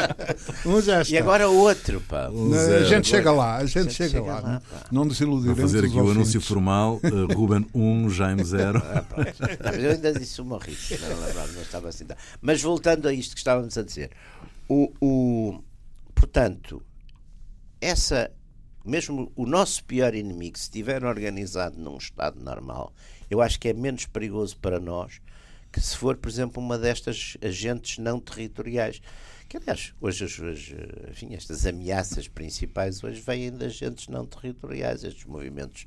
um 0.64 0.80
já 0.80 1.02
está. 1.02 1.14
E 1.14 1.18
agora 1.18 1.50
o 1.50 1.56
outro, 1.56 2.00
pá. 2.08 2.30
Um 2.30 2.54
a 2.54 2.84
gente 2.84 3.08
chega 3.08 3.30
lá. 3.30 3.56
A 3.56 3.66
gente, 3.66 3.92
chega, 3.92 4.10
chega, 4.10 4.26
lá. 4.26 4.40
lá 4.40 4.62
não 4.90 5.06
desiludiremos 5.06 5.58
Vou 5.58 5.68
fazer 5.68 5.86
aqui 5.86 5.98
o 5.98 6.10
anúncio 6.10 6.40
formal. 6.40 6.98
Uh, 7.04 7.32
Ruben 7.34 7.66
1, 7.74 7.82
um, 7.82 8.08
Jaime 8.08 8.42
0. 8.42 8.82
Ah, 8.82 9.04
mas 9.64 9.84
eu 9.84 9.90
ainda 9.90 10.12
disse 10.14 10.40
o 10.40 10.44
Maurice. 10.46 10.98
Não, 10.98 11.08
não, 11.10 11.52
não 11.52 11.62
estava 11.62 11.88
assim. 11.88 12.06
Mas 12.40 12.62
voltando 12.62 13.06
a 13.06 13.12
isto 13.12 13.34
que 13.34 13.40
estávamos 13.40 13.76
a 13.76 13.82
dizer. 13.82 14.10
O, 14.66 14.90
o, 15.00 15.60
portanto, 16.14 16.82
essa 17.86 18.30
mesmo 18.84 19.32
o 19.34 19.44
nosso 19.46 19.82
pior 19.84 20.14
inimigo, 20.14 20.56
se 20.56 20.64
estiver 20.64 21.04
organizado 21.04 21.76
num 21.76 21.96
Estado 21.96 22.40
normal, 22.40 22.92
eu 23.28 23.42
acho 23.42 23.58
que 23.58 23.68
é 23.68 23.72
menos 23.72 24.06
perigoso 24.06 24.56
para 24.58 24.78
nós 24.78 25.20
que 25.72 25.80
se 25.80 25.96
for, 25.96 26.16
por 26.16 26.28
exemplo, 26.30 26.62
uma 26.62 26.78
destas 26.78 27.36
agentes 27.42 27.98
não 27.98 28.18
territoriais. 28.18 29.02
Que, 29.46 29.58
aliás, 29.58 29.92
hoje, 30.00 30.24
hoje 30.24 30.76
enfim, 31.10 31.34
estas 31.34 31.66
ameaças 31.66 32.28
principais 32.28 33.04
hoje 33.04 33.20
vêm 33.20 33.50
de 33.50 33.66
agentes 33.66 34.08
não 34.08 34.24
territoriais, 34.24 35.04
estes 35.04 35.26
movimentos 35.26 35.86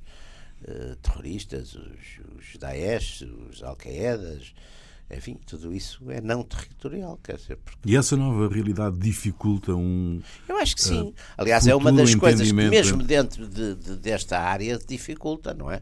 uh, 0.61 0.95
terroristas, 0.97 1.73
os, 1.73 2.19
os 2.37 2.57
Daesh, 2.59 3.21
os 3.49 3.63
Al-Qaedas, 3.63 4.53
enfim, 5.11 5.37
tudo 5.45 5.73
isso 5.73 6.03
é 6.09 6.21
não 6.21 6.43
territorial. 6.43 7.19
Quer 7.23 7.37
dizer, 7.37 7.57
porque... 7.57 7.89
E 7.89 7.95
essa 7.95 8.15
nova 8.15 8.47
realidade 8.47 8.97
dificulta 8.97 9.73
um. 9.73 10.21
Eu 10.47 10.57
acho 10.57 10.75
que 10.75 10.81
sim. 10.81 11.01
Uh, 11.01 11.13
Aliás, 11.37 11.65
é 11.67 11.73
uma 11.73 11.91
das 11.91 12.13
coisas 12.13 12.47
que, 12.47 12.53
mesmo 12.53 13.01
dentro 13.01 13.47
de, 13.47 13.75
de, 13.75 13.95
desta 13.95 14.39
área, 14.39 14.77
dificulta, 14.77 15.53
não 15.53 15.71
é? 15.71 15.81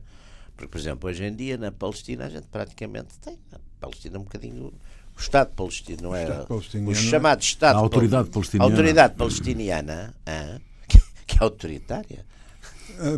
Porque, 0.55 0.69
por 0.69 0.79
exemplo, 0.79 1.09
hoje 1.09 1.25
em 1.25 1.35
dia 1.35 1.57
na 1.57 1.71
Palestina 1.71 2.25
a 2.25 2.29
gente 2.29 2.47
praticamente 2.47 3.19
tem. 3.19 3.37
A 3.51 3.59
Palestina 3.79 4.15
é 4.15 4.19
um 4.19 4.23
bocadinho. 4.23 4.73
O 5.15 5.19
Estado 5.19 5.51
palestino, 5.55 6.03
não 6.03 6.15
é? 6.15 6.45
O, 6.47 6.89
o 6.89 6.95
chamado 6.95 7.41
Estado. 7.41 7.75
A 7.75 7.79
autoridade 7.79 8.29
palestiniana. 8.29 8.69
A 8.69 8.71
autoridade 8.71 9.15
palestiniana, 9.15 10.15
que 11.27 11.37
é 11.37 11.43
autoritária 11.43 12.25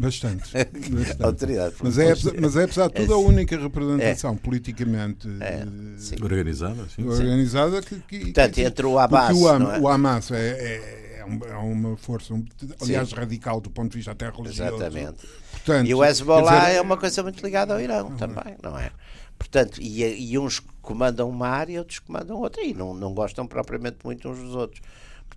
bastante. 0.01 0.51
bastante. 0.91 1.23
Autoridade. 1.23 1.75
Mas 1.81 1.97
é, 1.97 2.13
mas 2.39 2.55
é, 2.55 2.63
apesar 2.63 2.87
de 2.87 2.93
tudo, 2.93 3.13
a 3.13 3.17
única 3.17 3.57
representação 3.57 4.33
é. 4.33 4.35
politicamente 4.35 5.27
é. 5.39 6.23
organizada, 6.23 6.87
sim. 6.95 7.07
organizada 7.07 7.81
que, 7.81 7.95
que, 8.01 8.19
Portanto, 8.19 8.53
que, 8.53 8.61
entre 8.61 8.85
o 8.85 8.99
Hamas. 8.99 9.37
O, 9.37 9.47
Am, 9.47 9.63
é? 9.63 9.79
o 9.79 9.87
Hamas 9.87 10.31
é, 10.31 10.37
é, 10.37 11.19
é, 11.19 11.55
uma 11.55 11.95
força, 11.97 12.33
aliás, 12.81 13.09
sim. 13.09 13.15
radical 13.15 13.61
do 13.61 13.69
ponto 13.69 13.91
de 13.91 13.97
vista 13.97 14.11
até 14.11 14.29
religioso. 14.29 14.75
Exatamente. 14.75 15.27
Portanto, 15.51 15.87
e 15.87 15.93
o 15.93 16.03
Hezbollah 16.03 16.59
dizer, 16.59 16.77
é 16.77 16.81
uma 16.81 16.97
coisa 16.97 17.23
muito 17.23 17.43
ligada 17.43 17.73
ao 17.73 17.81
Irão 17.81 18.15
também, 18.15 18.55
não 18.61 18.77
é? 18.77 18.91
Portanto, 19.37 19.81
e, 19.81 20.03
e 20.03 20.37
uns 20.37 20.61
comandam 20.81 21.29
uma 21.29 21.47
área 21.47 21.73
e 21.73 21.79
outros 21.79 21.99
comandam 21.99 22.37
outra 22.37 22.61
e 22.61 22.73
não, 22.73 22.93
não 22.93 23.13
gostam 23.13 23.47
propriamente 23.47 23.97
muito 24.03 24.27
uns 24.29 24.37
dos 24.37 24.53
outros. 24.53 24.81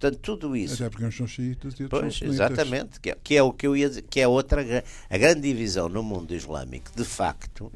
Portanto, 0.03 0.19
tudo 0.21 0.57
isso. 0.57 0.75
Até 0.75 0.91
porque 0.91 1.05
uns 1.05 1.17
são 1.17 1.29
xiitas 1.29 1.75
e 1.79 1.85
outros 1.85 2.01
pois, 2.01 2.19
são 2.19 2.27
Exatamente, 2.27 2.99
que 2.99 3.11
é, 3.11 3.17
que 3.23 3.37
é, 3.37 3.43
o 3.43 3.53
que 3.53 3.69
eu 3.69 3.77
ia 3.77 3.89
dizer, 3.89 4.03
que 4.03 4.21
é 4.21 4.27
outra. 4.27 4.85
A 5.09 5.17
grande 5.17 5.43
divisão 5.43 5.89
no 5.89 6.03
mundo 6.03 6.35
islâmico, 6.35 6.91
de 6.93 7.05
facto, 7.05 7.73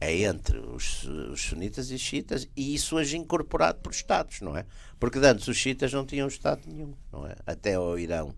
é 0.00 0.22
entre 0.22 0.58
os, 0.58 1.04
os 1.04 1.40
sunitas 1.40 1.92
e 1.92 1.94
os 1.94 2.00
xiitas, 2.00 2.48
e 2.56 2.74
isso 2.74 2.96
hoje 2.96 3.16
incorporado 3.16 3.78
por 3.78 3.92
Estados, 3.92 4.40
não 4.40 4.56
é? 4.56 4.66
Porque 4.98 5.20
antes 5.20 5.46
os 5.46 5.56
xiitas 5.56 5.92
não 5.92 6.04
tinham 6.04 6.26
Estado 6.26 6.62
nenhum, 6.66 6.92
não 7.12 7.24
é? 7.24 7.36
Até 7.46 7.74
ao 7.74 7.96
Irão, 7.96 8.34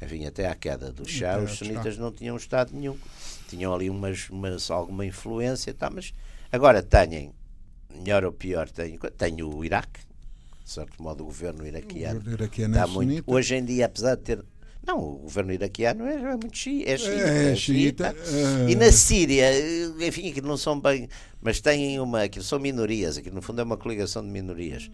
enfim, 0.00 0.24
até 0.24 0.48
à 0.48 0.54
queda 0.54 0.90
do 0.90 1.06
Shah, 1.06 1.40
os 1.40 1.58
sunitas 1.58 1.98
não 1.98 2.10
tinham 2.10 2.38
Estado 2.38 2.72
nenhum. 2.72 2.96
Tinham 3.48 3.74
ali 3.74 3.90
umas, 3.90 4.30
umas, 4.30 4.70
alguma 4.70 5.04
influência, 5.04 5.74
tá, 5.74 5.90
mas 5.90 6.14
agora 6.50 6.82
têm, 6.82 7.34
melhor 7.90 8.24
ou 8.24 8.32
pior, 8.32 8.70
têm, 8.70 8.98
têm 9.18 9.42
o 9.42 9.62
Iraque, 9.62 10.00
de 10.64 10.70
certo 10.70 11.02
modo, 11.02 11.22
o 11.22 11.26
governo 11.26 11.66
iraquiano. 11.66 12.22
O 12.24 12.30
iraquiano 12.30 12.76
é 12.76 12.86
muito. 12.86 13.10
sunita. 13.10 13.30
Hoje 13.30 13.54
em 13.54 13.64
dia, 13.64 13.86
apesar 13.86 14.14
de 14.16 14.22
ter. 14.22 14.44
Não, 14.84 14.98
o 14.98 15.18
governo 15.18 15.52
iraquiano 15.52 16.04
é, 16.06 16.14
é 16.14 16.36
muito 16.36 16.56
xiita. 16.56 16.90
É 16.90 16.96
xiita. 16.96 17.12
É 17.12 17.52
é 17.52 17.56
xiita, 17.56 18.16
xiita. 18.24 18.70
E 18.70 18.74
na 18.74 18.90
Síria, 18.90 19.46
enfim, 20.00 20.30
aquilo 20.30 20.48
não 20.48 20.56
são 20.56 20.80
bem. 20.80 21.08
Mas 21.40 21.60
têm 21.60 22.00
uma. 22.00 22.22
Aquilo 22.22 22.44
são 22.44 22.58
minorias. 22.58 23.16
Aquilo 23.16 23.36
no 23.36 23.42
fundo 23.42 23.60
é 23.60 23.64
uma 23.64 23.76
coligação 23.76 24.22
de 24.24 24.30
minorias. 24.30 24.90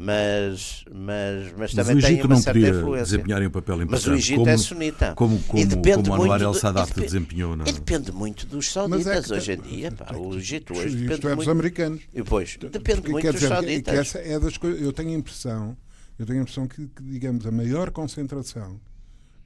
Mas, 0.00 0.84
mas, 0.94 1.46
mas, 1.46 1.52
Mas 1.58 1.74
também 1.74 1.96
o 1.96 2.00
tem 2.00 2.10
Egito 2.12 2.26
uma 2.26 2.34
não 2.36 2.40
certa 2.42 2.58
influência. 2.60 3.04
desempenhar 3.16 3.42
um 3.42 3.50
papel 3.50 3.82
importante. 3.82 3.90
Mas 3.90 4.06
o 4.06 4.14
Egito 4.14 4.38
como, 4.38 4.48
é 4.50 4.56
sunita. 4.56 5.14
Como, 5.16 5.42
como, 5.42 5.58
E 5.60 5.66
depende 5.66 6.08
como 6.08 6.14
Anwar 6.22 6.28
muito 6.38 6.44
El 6.44 6.52
do- 6.52 6.58
Sadat 6.58 6.86
e 6.90 6.94
depe- 6.94 7.06
desempenhou. 7.06 7.56
Na... 7.56 7.64
E 7.68 7.72
depende 7.72 8.12
muito 8.12 8.46
dos 8.46 8.66
Mas 8.66 8.66
sauditas 8.66 9.06
é 9.08 9.22
que- 9.22 9.32
hoje 9.34 9.52
em 9.54 9.60
dia. 9.60 9.90
Pá. 9.90 10.14
O 10.16 10.36
Egito 10.36 10.72
hoje 10.72 10.86
Isto 10.86 10.98
depende 10.98 11.14
é 11.14 11.28
dos 11.30 11.34
muito. 11.34 11.50
americanos. 11.50 12.02
E 12.14 12.16
depois, 12.22 12.56
depende 12.60 12.80
Porque 13.00 13.10
muito 13.10 13.24
dos 13.26 13.34
dizer 13.34 13.48
que- 13.48 13.54
sauditas. 13.54 13.94
que 13.94 14.00
essa 14.00 14.18
é 14.20 14.38
das 14.38 14.56
coisas. 14.56 14.80
Eu 14.80 14.92
tenho 14.92 15.08
a 15.10 15.14
impressão, 15.14 15.76
eu 16.16 16.24
tenho 16.26 16.38
a 16.38 16.42
impressão 16.42 16.68
que, 16.68 16.86
que, 16.86 17.02
digamos, 17.02 17.44
a 17.44 17.50
maior 17.50 17.90
concentração, 17.90 18.80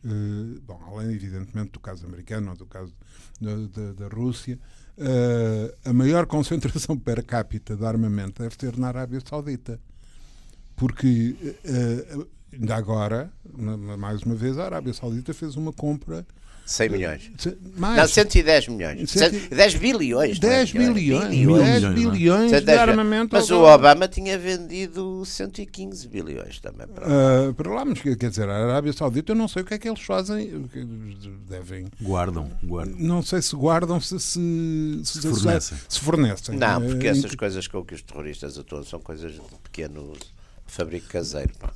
eh, 0.04 0.08
bom, 0.66 0.78
além 0.86 1.14
evidentemente 1.14 1.70
do 1.72 1.80
caso 1.80 2.04
americano 2.04 2.50
ou 2.50 2.56
do 2.58 2.66
caso 2.66 2.92
da, 3.40 3.54
da- 3.54 3.92
da 3.94 4.08
Rússia, 4.14 4.58
eh, 4.98 5.74
a 5.82 5.92
maior 5.94 6.26
concentração 6.28 6.98
per 6.98 7.24
capita 7.24 7.74
de 7.74 7.86
armamento 7.86 8.42
deve 8.42 8.54
ter 8.56 8.76
na 8.76 8.88
Arábia 8.88 9.18
Saudita. 9.26 9.80
Porque 10.82 11.36
eh, 11.64 12.16
ainda 12.52 12.74
agora, 12.74 13.30
ma- 13.56 13.76
ma- 13.76 13.96
mais 13.96 14.22
uma 14.22 14.34
vez, 14.34 14.58
a 14.58 14.64
Arábia 14.64 14.92
Saudita 14.92 15.32
fez 15.32 15.54
uma 15.54 15.72
compra 15.72 16.26
100 16.66 16.88
milhões. 16.90 17.30
se- 17.38 17.56
mais 17.76 17.96
Não, 17.96 18.06
110 18.08 18.68
milhões. 18.68 19.10
Cento- 19.10 19.48
10 19.54 19.74
bilhões. 19.76 20.38
não 20.40 20.48
é 20.48 20.52
10 20.58 20.72
milhões, 20.72 20.94
bilhões, 20.94 21.28
Bilhões, 21.28 21.64
10 21.64 21.82
não 21.82 21.90
é? 21.90 21.94
bilhões 21.94 22.50
de 22.50 22.56
110 22.58 22.78
armamento 22.80 23.28
Mas 23.36 23.50
o. 23.50 23.62
Obama 23.62 24.06
tinha 24.08 24.38
vendido 24.38 25.24
115 25.24 26.06
bilhões 26.08 26.60
também. 26.60 26.86
Para... 26.86 27.06
Ah, 27.06 27.52
para 27.52 27.70
lá, 27.74 27.84
mas 27.84 28.00
quer 28.00 28.16
quer 28.16 28.30
dizer, 28.30 28.48
a 28.48 28.56
Arábia 28.56 28.92
Saudita, 28.92 29.32
eu 29.32 29.36
não 29.36 29.46
sei 29.48 29.62
o 29.62 29.64
que 29.64 29.74
é 29.74 29.78
que 29.78 29.88
eles 29.88 30.00
fazem. 30.02 30.66
que 30.68 30.84
Devem. 31.48 31.86
Guardam, 32.00 32.50
guardam. 32.64 32.96
Não 32.98 33.22
sei 33.22 33.40
se 33.42 33.54
guardam, 33.56 34.00
se 34.00 34.18
se, 34.20 35.00
Se 35.04 35.20
fornecem. 35.20 35.78
se 35.88 36.00
fornecem. 36.00 36.56
Não, 36.58 36.80
porque 36.80 37.06
Eh, 37.06 37.10
essas 37.10 37.34
coisas 37.34 37.66
com 37.68 37.84
que 37.84 37.94
os 37.94 38.02
terroristas 38.02 38.56
atuam 38.58 38.84
são 38.84 39.00
coisas 39.00 39.32
de 39.32 39.40
pequeno 39.64 40.12
fabrico 40.74 41.06
caseiro. 41.08 41.50
pá. 41.60 41.70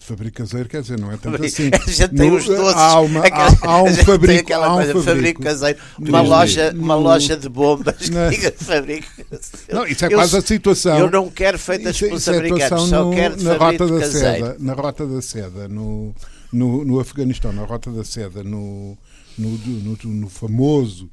Fabrico 0.00 0.38
caseiro, 0.38 0.68
quer 0.68 0.82
dizer, 0.82 0.98
não 0.98 1.12
é 1.12 1.16
tanto 1.16 1.40
A 1.42 1.46
assim. 1.46 1.70
gente 1.86 2.08
tem 2.14 2.30
No- 2.30 2.36
os 2.36 2.44
doces. 2.44 2.74
Há, 2.74 3.00
uma, 3.00 3.20
há, 3.20 3.46
há 3.62 3.82
um 3.82 3.86
a 3.88 3.92
fabrico. 3.94 4.40
aquela 4.40 4.74
um 4.74 4.78
fabrico. 4.78 5.02
fabrico 5.02 5.42
caseiro. 5.42 5.78
Uma 5.98 6.20
loja, 6.20 6.72
uma 6.76 6.94
loja 6.96 7.36
de 7.36 7.48
bombas 7.48 7.94
que 7.96 8.10
diga 8.30 8.52
fabrico 8.58 9.06
caseiro. 9.16 9.58
Não, 9.72 9.86
isso 9.86 10.04
é 10.04 10.08
Eu- 10.08 10.12
quase 10.18 10.36
a 10.36 10.40
situação. 10.40 10.98
Eu 10.98 11.10
não 11.10 11.30
quero 11.30 11.58
feitas 11.58 11.94
Isso 11.94 12.04
pelos 12.06 12.20
isso 12.22 12.30
é 12.30 12.34
a 12.34 12.38
americanos, 12.38 12.88
só 12.88 13.04
no- 13.04 13.14
quero 13.14 13.36
de 13.36 13.44
na 13.44 13.54
rota 13.56 13.86
da 13.86 14.00
caseiro. 14.00 14.46
seda, 14.46 14.56
na 14.58 14.72
rota 14.74 15.06
da 15.06 15.22
seda, 15.22 15.68
no, 15.68 16.14
no, 16.52 16.84
no 16.84 17.00
Afeganistão, 17.00 17.52
na 17.52 17.64
rota 17.64 17.90
da 17.92 18.02
seda, 18.04 18.42
no, 18.42 18.98
no, 19.38 19.48
no, 19.50 19.98
no 20.04 20.28
famoso 20.28 21.08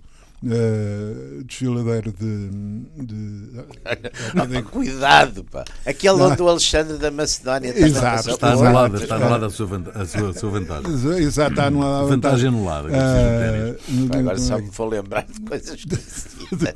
eh, 0.49 1.43
desfiladeiro 1.45 2.11
de, 2.13 2.49
de- 3.05 3.63
pá, 4.33 4.61
cuidado, 4.71 5.43
pá. 5.45 5.63
Aquele 5.85 6.17
Não. 6.17 6.31
onde 6.31 6.41
o 6.41 6.47
Alexandre 6.49 6.97
da 6.97 7.11
Macedónia 7.11 7.73
Exato, 7.77 8.29
Está 8.31 8.51
anulada, 8.53 8.97
está 8.97 9.15
anulada 9.15 9.45
a 9.47 9.49
sua, 9.49 9.67
a 9.95 10.05
sua, 10.05 10.29
a 10.29 10.33
sua 10.33 10.49
vantagem. 10.51 10.91
Exato, 11.19 11.51
está 11.51 11.65
anulada 11.67 12.07
Vantagem 12.07 12.47
anulada. 12.49 12.89
Ah, 12.91 13.75
no- 13.89 14.09
Pá, 14.09 14.17
Agora 14.19 14.37
só 14.39 14.57
me 14.57 14.69
vou 14.69 14.87
lembrar 14.89 15.25
de 15.25 15.39
coisas 15.41 15.75
esquisitas. 15.75 16.75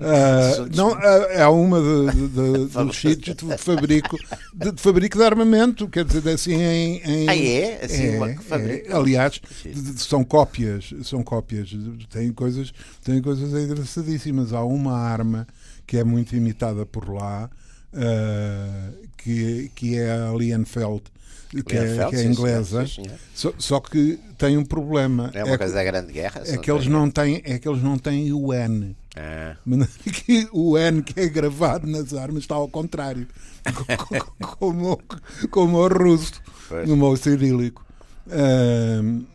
Ah, 0.00 0.48
Assuntos- 0.50 0.76
não, 0.76 0.98
é 1.00 1.46
uma 1.48 1.80
de, 1.80 2.12
de, 2.12 2.28
de, 2.28 2.66
dos 2.84 2.96
sítios 2.96 3.36
de 3.36 3.58
fabrico 3.58 4.16
de, 4.54 4.72
de 4.72 4.80
fabrico 4.80 5.16
de 5.18 5.24
armamento, 5.24 5.88
quer 5.88 6.04
dizer, 6.04 6.28
assim 6.28 6.54
em, 6.54 6.96
em 7.04 7.28
Ah, 7.28 7.36
é? 7.36 7.84
Assim, 7.84 8.06
É, 8.14 8.16
uma 8.16 8.28
que 8.34 8.44
fabrica. 8.44 8.92
é. 8.92 8.96
aliás, 8.96 9.40
de- 9.64 9.72
de- 9.72 10.00
são 10.02 10.24
cópias, 10.24 10.92
são 11.02 11.22
cópias, 11.22 11.70
tem 12.10 12.32
coisas, 12.32 12.57
tem 13.04 13.20
coisas 13.22 13.50
engraçadíssimas. 13.52 14.52
Há 14.52 14.62
uma 14.64 14.96
arma 14.96 15.46
que 15.86 15.96
é 15.96 16.04
muito 16.04 16.34
imitada 16.36 16.84
por 16.86 17.08
lá, 17.12 17.50
ah, 17.94 18.90
que, 19.16 19.70
que 19.74 19.96
é 19.96 20.10
a 20.10 20.32
Lienfeld, 20.32 21.02
que, 21.50 21.76
é, 21.76 22.08
que 22.10 22.16
é 22.16 22.18
sim, 22.18 22.28
inglesa, 22.28 22.86
senhor, 22.86 22.88
sim, 22.88 23.02
senhor. 23.04 23.18
só, 23.34 23.52
só 23.58 23.80
que 23.80 24.18
tem 24.36 24.56
um 24.56 24.64
problema. 24.64 25.30
É 25.34 25.42
uma 25.44 25.54
é, 25.54 25.58
coisa 25.58 25.74
da 25.74 25.84
Grande 25.84 26.12
Guerra. 26.12 26.42
é 26.44 26.56
que 26.58 26.70
eles 26.70 26.86
não 26.86 27.10
têm, 27.10 27.40
é 27.44 27.58
que 27.58 27.68
eles 27.68 27.82
não 27.82 27.96
têm 27.98 28.32
o 28.32 28.52
N. 28.52 28.94
Ah, 29.16 29.56
maneira 29.64 29.90
que 30.04 30.48
o 30.52 30.76
N 30.78 31.02
que 31.02 31.18
é 31.18 31.26
gravado 31.28 31.86
nas 31.86 32.12
armas 32.14 32.42
está 32.42 32.54
ao 32.54 32.68
contrário, 32.68 33.26
como, 34.58 34.92
o- 34.92 35.48
como 35.48 35.78
o 35.78 35.88
russo, 35.88 36.34
Pois. 36.68 36.88
no 36.88 36.96
modo 36.96 37.16
cirílico. 37.16 37.84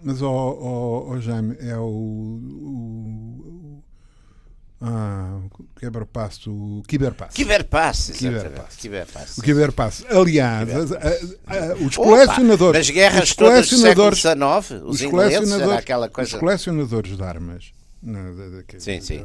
Mas, 0.03 0.21
ó 0.21 0.29
ó- 0.31 1.09
ó, 1.13 1.19
Jaime, 1.19 1.55
é 1.59 1.77
o. 1.77 1.83
o 1.83 3.83
ah, 4.85 5.39
o 5.57 5.63
quebra-passo, 5.79 6.51
o 6.51 6.83
Kiberpass. 6.85 7.33
Kiberpass, 7.33 8.11
Kiberpass. 8.77 9.37
O 9.37 9.41
Kiberpass. 9.41 10.05
Aliás, 10.09 10.67
Kiberpass. 10.69 11.37
a- 11.47 11.53
a- 11.53 11.71
a- 11.71 11.75
os 11.75 11.97
Opa, 11.97 12.09
colecionadores. 12.09 12.79
Nas 12.79 12.89
guerras 12.89 13.29
os 13.29 13.35
todas 13.35 13.69
do 13.69 13.77
século 13.77 14.11
colecionadores, 14.11 14.19
XIX, 14.19 14.81
os, 14.83 14.95
os 14.95 15.01
ingleses, 15.01 15.37
colecionadores, 15.37 15.79
aquela 15.79 16.07
os 16.07 16.11
coisa... 16.13 16.37
colecionadores 16.37 17.15
de 17.17 17.23
armas 17.23 17.71
da- 18.01 18.49
da- 18.57 18.63
que- 18.63 18.79
Sim, 18.81 18.99
sim. 18.99 19.21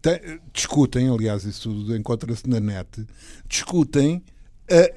te- 0.00 0.40
discutem, 0.52 1.08
aliás, 1.08 1.42
isso 1.44 1.70
tudo 1.70 1.96
encontra-se 1.96 2.48
na 2.48 2.60
net, 2.60 3.04
discutem, 3.48 4.22
eh, 4.68 4.94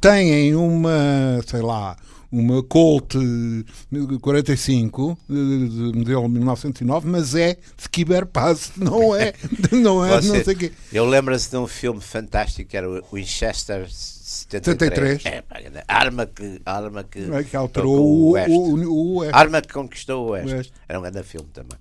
têm 0.00 0.54
uma, 0.54 1.42
sei 1.46 1.60
lá, 1.60 1.94
uma 2.38 2.62
Colt 2.62 3.14
eh, 3.14 4.18
45 4.20 5.18
eh, 5.28 5.32
de 5.32 5.98
modelo 5.98 6.28
1909, 6.28 7.08
mas 7.08 7.34
é 7.34 7.54
de 7.54 7.88
Kiberpass, 7.90 8.72
não 8.76 9.14
é, 9.16 9.32
não 9.72 10.04
é, 10.04 10.20
Você- 10.20 10.28
não 10.38 10.44
sei 10.44 10.54
o 10.54 10.58
quê. 10.58 10.72
Eu 10.92 11.06
lembro-se 11.06 11.50
de 11.50 11.56
um 11.56 11.66
filme 11.66 12.00
fantástico 12.00 12.68
que 12.70 12.76
era 12.76 12.88
o 12.88 13.02
Winchester 13.12 13.86
73. 13.90 15.22
73. 15.22 15.26
É, 15.26 15.44
arma 15.88 16.26
que, 16.26 16.60
arma 16.66 17.04
que, 17.04 17.18
É 17.20 17.42
que 17.44 17.56
o 17.56 17.60
alterou 17.60 18.06
o, 18.06 18.30
Oeste. 18.32 18.50
o, 18.50 18.92
o 18.92 19.16
Oeste. 19.18 19.36
Arma 19.36 19.62
que 19.62 19.72
conquistou 19.72 20.26
o 20.26 20.30
Oeste. 20.30 20.52
O 20.52 20.56
Oeste. 20.56 20.72
Era 20.88 20.98
um 20.98 21.02
grande 21.02 21.22
filme 21.22 21.48
também. 21.52 21.78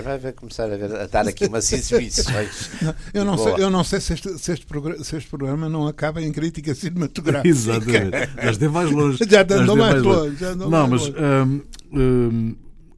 Vai 0.00 0.18
ver- 0.18 0.32
começar 0.32 0.64
a, 0.64 0.76
ver, 0.76 0.94
a 0.94 1.06
dar 1.06 1.28
aqui 1.28 1.44
umas 1.46 1.70
exibições. 1.72 2.70
Eu 3.12 3.24
não, 3.24 3.36
sei, 3.36 3.52
eu 3.58 3.68
não 3.70 3.84
sei 3.84 4.00
se 4.00 4.14
este, 4.14 4.38
se, 4.38 4.52
este 4.52 4.64
programa, 4.64 5.04
se 5.04 5.16
este 5.16 5.28
programa 5.28 5.68
não 5.68 5.86
acaba 5.86 6.22
em 6.22 6.32
crítica 6.32 6.74
cinematográfica. 6.74 7.46
Exatamente. 7.48 8.30
Mas 8.42 8.56
de 8.58 8.68
mais 8.68 8.90
longe. 8.90 9.18
Já 9.28 9.42
andou 9.42 9.74
de 9.76 9.80
mais 9.82 10.02
longe, 10.02 10.36
já 10.36 10.48
andou 10.48 10.70
Não, 10.70 10.88
mais 10.88 11.02
mas 11.08 11.14
longe. 11.14 11.22
hum, 11.44 11.62
hum, 11.92 12.56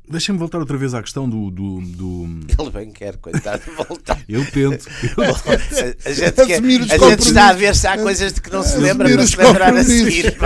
deixa-me 0.09 0.39
voltar 0.39 0.59
outra 0.59 0.77
vez 0.77 0.95
à 0.95 1.03
questão 1.03 1.29
do. 1.29 1.51
do, 1.51 1.81
do- 1.81 2.41
Ele 2.59 2.71
bem 2.71 2.91
quer, 2.93 3.17
coitado, 3.17 3.63
voltar. 3.89 4.21
Eu 4.29 4.45
tento. 4.53 4.87
A, 5.19 6.09
a 6.09 6.13
gente, 6.13 6.47
quer, 6.47 6.63
a 6.63 7.09
gente 7.11 7.21
está 7.27 7.49
a 7.49 7.53
ver 7.55 7.75
se 7.75 7.87
há 7.89 7.99
coisas 7.99 8.33
de 8.35 8.41
que 8.41 8.53
não 8.53 8.63
se 8.63 8.77
lembra 8.79 9.09
para 9.11 9.27
se 9.27 9.37
lembrar 9.37 9.75
a 9.77 9.83
seguir. 9.83 10.37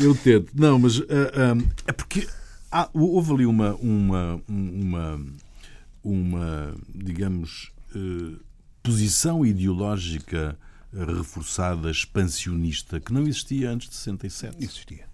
Eu 0.00 0.14
tento. 0.14 0.50
Não, 0.54 0.78
mas 0.78 0.98
ah, 1.00 1.02
ah, 1.34 1.64
é 1.86 1.92
porque 1.92 2.26
há- 2.70 2.90
houve 2.92 3.32
ali 3.32 3.46
uma, 3.46 3.74
uma, 3.76 4.42
uma, 4.48 5.20
uma 6.02 6.74
digamos, 6.94 7.72
eh, 7.94 8.36
posição 8.82 9.44
ideológica 9.44 10.58
reforçada, 10.92 11.90
expansionista, 11.90 12.98
que 13.00 13.12
não 13.12 13.26
existia 13.26 13.70
antes 13.70 13.88
de 13.88 13.94
67. 13.96 14.56
Existia. 14.64 15.04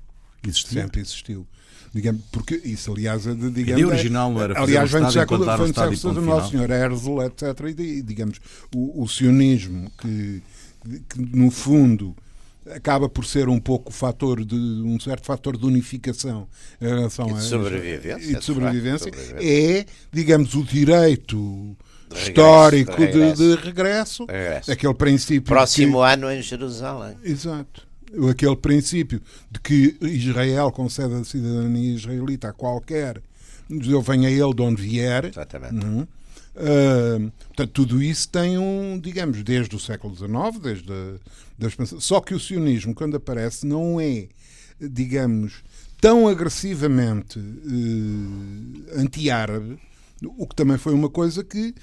Existia. 0.46 0.82
Sempre 0.82 1.00
existiu. 1.00 1.46
Digamos, 1.92 2.22
porque 2.32 2.56
isso, 2.64 2.92
aliás, 2.92 3.26
A 3.26 3.34
digamos, 3.34 3.58
ideia 3.58 3.86
original 3.86 4.32
não 4.32 4.42
era 4.42 4.54
fazer 4.54 4.64
aliás, 4.78 4.90
vem 4.90 5.00
do 5.02 5.06
Estado, 5.08 5.20
século, 5.20 5.40
implantar 5.42 5.58
vem 5.58 5.66
do 5.66 5.70
Estado 5.70 5.92
e 5.92 5.96
século 5.96 6.14
ponto 6.14 6.42
XIX, 6.42 6.50
final. 6.50 6.66
Sr. 6.66 6.72
Herzl, 6.72 7.22
etc. 7.22 7.78
E, 7.80 8.02
digamos, 8.02 8.40
o, 8.74 9.02
o 9.02 9.08
sionismo, 9.08 9.90
que, 9.98 10.42
que, 11.08 11.20
no 11.36 11.50
fundo 11.50 12.16
acaba 12.70 13.08
por 13.08 13.24
ser 13.26 13.48
um 13.48 13.58
pouco 13.60 13.92
fator 13.92 14.44
de 14.44 14.54
um 14.54 14.98
certo 15.00 15.26
fator 15.26 15.56
de 15.56 15.66
unificação 15.66 16.48
em 16.80 16.86
relação 16.86 17.28
E 17.28 17.32
de 17.32 17.38
a 17.38 17.42
sobrevivência, 17.42 18.30
e 18.30 18.34
de 18.36 18.44
sobrevivência 18.44 19.10
é 19.40 19.84
digamos 20.12 20.54
o 20.54 20.62
direito 20.64 21.36
De 22.08 22.16
regresso, 22.16 22.30
histórico 22.30 22.96
de 22.96 23.06
de, 23.06 23.12
regresso. 23.18 23.42
de 23.56 23.56
regresso, 23.64 24.24
Regresso. 24.26 24.72
aquele 24.72 24.94
princípio 24.94 25.42
Próximo 25.54 25.98
que, 25.98 26.04
ano 26.12 26.30
em 26.30 26.42
Jerusalém. 26.42 27.16
Exato. 27.22 27.86
Aquele 28.30 28.56
princípio 28.56 29.20
de 29.50 29.60
que 29.60 29.96
Israel 30.00 30.70
concede 30.70 31.14
a 31.14 31.24
cidadania 31.24 31.94
israelita 31.94 32.48
a 32.48 32.52
qualquer 32.52 33.20
judeu, 33.68 34.00
venha 34.02 34.30
ele 34.30 34.54
de 34.54 34.62
onde 34.62 34.80
vier. 34.82 35.24
Exatamente. 35.26 35.84
Uhum. 35.84 36.06
Portanto, 36.54 37.70
tudo 37.72 38.02
isso 38.02 38.28
tem 38.28 38.56
um, 38.58 38.98
digamos, 38.98 39.42
desde 39.42 39.74
o 39.74 39.78
século 39.80 40.14
XIX, 40.14 40.58
desde 40.62 40.92
a, 40.92 41.14
da 41.58 41.68
expansão. 41.68 42.00
Só 42.00 42.20
que 42.20 42.34
o 42.34 42.40
sionismo, 42.40 42.94
quando 42.94 43.16
aparece, 43.16 43.66
não 43.66 44.00
é, 44.00 44.28
digamos, 44.80 45.62
tão 46.00 46.28
agressivamente 46.28 47.38
eh, 47.38 49.00
anti-árabe, 49.00 49.78
O 50.38 50.46
que 50.46 50.54
também 50.54 50.78
foi 50.78 50.94
uma 50.94 51.10
coisa 51.10 51.42
que 51.44 51.74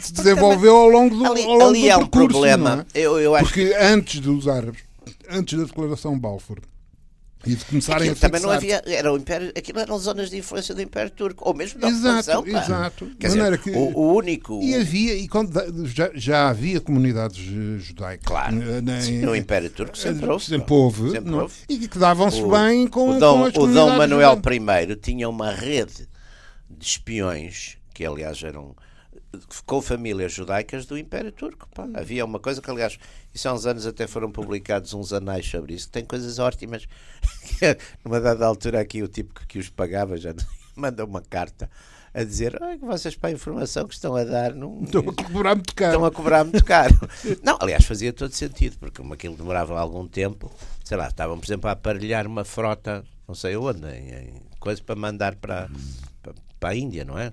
se 0.00 0.12
desenvolveu 0.12 0.76
ao 0.76 0.88
longo 0.88 1.16
do, 1.16 1.24
ali, 1.24 1.42
ao 1.42 1.52
longo 1.52 1.64
ali 1.66 1.80
do 1.82 1.86
é 1.88 1.96
percurso, 1.98 2.28
problema. 2.28 2.76
não 2.76 2.82
é? 2.82 2.86
Eu, 2.94 3.18
eu 3.18 3.34
acho 3.34 3.44
Porque 3.46 3.74
antes 3.78 4.20
dos 4.20 4.46
árabes, 4.48 4.82
antes 5.30 5.58
da 5.58 5.64
declaração 5.64 6.14
de 6.14 6.20
Balfour 6.20 6.58
e 7.46 7.54
de 7.56 7.64
começarem 7.64 8.10
Aquilo 8.10 8.16
a 8.18 8.20
também 8.28 8.40
não 8.42 8.50
havia, 8.50 8.82
era 8.86 9.12
o 9.12 9.16
Império, 9.16 9.50
aquilo 9.56 9.78
eram 9.80 9.98
zonas 9.98 10.28
de 10.28 10.36
influência 10.36 10.74
do 10.74 10.82
Império 10.82 11.10
Turco, 11.10 11.42
ou 11.48 11.54
mesmo 11.54 11.80
da 11.80 11.88
Exato, 11.88 12.40
ocupação. 12.40 12.76
exato. 12.76 13.10
Quer 13.18 13.26
dizer, 13.28 13.58
que- 13.58 13.70
o, 13.70 13.96
o 13.98 14.14
único. 14.14 14.60
E 14.62 14.74
havia, 14.74 15.14
e 15.14 15.26
quando, 15.26 15.86
já, 15.86 16.10
já 16.14 16.48
havia 16.50 16.80
comunidades 16.80 17.38
eh, 17.48 17.78
judaicas. 17.78 18.26
Claro. 18.26 18.62
eh, 18.62 18.80
na- 18.82 19.00
Sim, 19.00 19.20
no 19.20 19.34
Império 19.34 19.70
Turco 19.70 19.96
sempre 19.96 20.26
houve. 20.28 20.44
Sempre 20.44 20.72
houve, 20.74 21.10
Sempre 21.12 21.32
é? 21.32 21.36
houve. 21.36 21.54
e 21.68 21.88
que 21.88 21.98
davam-se 21.98 22.42
bem 22.42 22.86
com, 22.86 23.16
o 23.16 23.18
Dom, 23.18 23.50
com 23.52 23.62
o 23.62 23.72
Dom 23.72 23.96
Manuel 23.96 24.36
judaicas. 24.36 24.42
I 24.42 24.96
tinha 24.96 25.28
uma 25.28 25.50
rede 25.52 26.06
de 26.68 26.84
espiões, 26.86 27.76
que 27.94 28.04
aliás 28.04 28.42
eram 28.42 28.76
com 29.64 29.80
famílias 29.80 30.32
judaicas 30.32 30.86
do 30.86 30.98
Império 30.98 31.30
Turco. 31.32 31.68
pá. 31.74 31.88
Havia 31.94 32.24
uma 32.24 32.38
coisa 32.38 32.60
que, 32.60 32.70
aliás, 32.70 32.98
isso 33.34 33.48
há 33.48 33.52
uns 33.52 33.66
anos 33.66 33.86
até 33.86 34.06
foram 34.06 34.30
publicados 34.30 34.92
uns 34.94 35.12
anais 35.12 35.46
sobre 35.48 35.74
isso, 35.74 35.86
que 35.86 35.92
tem 35.92 36.04
coisas 36.04 36.38
ótimas. 36.38 36.86
Numa 38.04 38.20
dada 38.20 38.46
altura 38.46 38.80
aqui 38.80 39.02
o 39.02 39.08
tipo 39.08 39.34
que, 39.34 39.46
que 39.46 39.58
os 39.58 39.68
pagava 39.68 40.16
já 40.16 40.34
manda 40.74 41.04
uma 41.04 41.20
carta 41.22 41.70
a 42.12 42.24
dizer 42.24 42.60
"Ai, 42.60 42.76
que 42.76 42.84
vocês 42.84 43.14
para 43.14 43.30
a 43.30 43.32
informação 43.32 43.86
que 43.86 43.94
estão 43.94 44.16
a 44.16 44.24
dar 44.24 44.52
não, 44.52 44.82
Estão 44.84 45.00
a 45.08 45.14
cobrar 45.14 45.54
muito 45.54 45.74
caro. 45.74 45.92
estão 45.92 46.04
a 46.04 46.10
cobrar 46.10 46.44
muito 46.44 46.64
caro. 46.64 46.94
Não, 47.42 47.56
aliás, 47.60 47.84
fazia 47.84 48.12
todo 48.12 48.32
sentido, 48.32 48.76
porque 48.78 49.00
como 49.00 49.14
aquilo 49.14 49.36
demorava 49.36 49.78
algum 49.78 50.08
tempo, 50.08 50.50
sei 50.84 50.96
lá, 50.96 51.06
estavam, 51.06 51.38
por 51.38 51.46
exemplo, 51.46 51.68
a 51.68 51.72
aparelhar 51.72 52.26
uma 52.26 52.44
frota, 52.44 53.04
não 53.28 53.34
sei 53.36 53.56
onde, 53.56 53.86
em, 53.86 54.12
em 54.12 54.32
coisa 54.58 54.82
para 54.82 54.96
mandar 54.96 55.36
para, 55.36 55.70
para, 56.20 56.34
para 56.58 56.70
a 56.70 56.74
Índia, 56.74 57.04
não 57.04 57.16
é? 57.16 57.32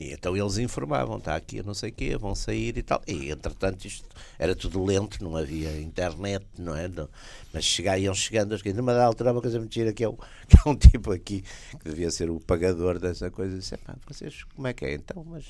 E 0.00 0.12
então 0.12 0.34
eles 0.36 0.56
informavam, 0.56 1.18
está 1.18 1.36
aqui 1.36 1.62
não 1.62 1.74
sei 1.74 1.90
o 1.90 1.92
quê, 1.92 2.16
vão 2.16 2.34
sair 2.34 2.78
e 2.78 2.82
tal. 2.82 3.02
E 3.06 3.30
entretanto 3.30 3.84
isto 3.84 4.08
era 4.38 4.56
tudo 4.56 4.82
lento, 4.84 5.22
não 5.22 5.36
havia 5.36 5.78
internet, 5.80 6.44
não 6.58 6.74
é? 6.74 6.88
Não- 6.88 7.08
mas 7.52 7.64
chega, 7.64 7.98
iam 7.98 8.14
chegando 8.14 8.54
as 8.54 8.62
coisas. 8.62 8.76
Numa 8.78 8.98
altura, 8.98 9.32
uma 9.32 9.42
coisa 9.42 9.58
muito 9.58 9.74
gira 9.74 9.92
que 9.92 10.02
é, 10.02 10.08
o, 10.08 10.14
que 10.48 10.56
é 10.56 10.68
um 10.68 10.74
tipo 10.74 11.12
aqui 11.12 11.42
que 11.78 11.84
devia 11.90 12.10
ser 12.10 12.30
o 12.30 12.40
pagador 12.40 12.98
dessa 12.98 13.30
coisa. 13.30 13.58
Disse, 13.58 13.74
"Epá, 13.74 13.94
vocês, 14.08 14.42
como 14.56 14.66
é 14.66 14.72
que 14.72 14.86
é? 14.86 14.94
Então, 14.94 15.22
mas 15.24 15.44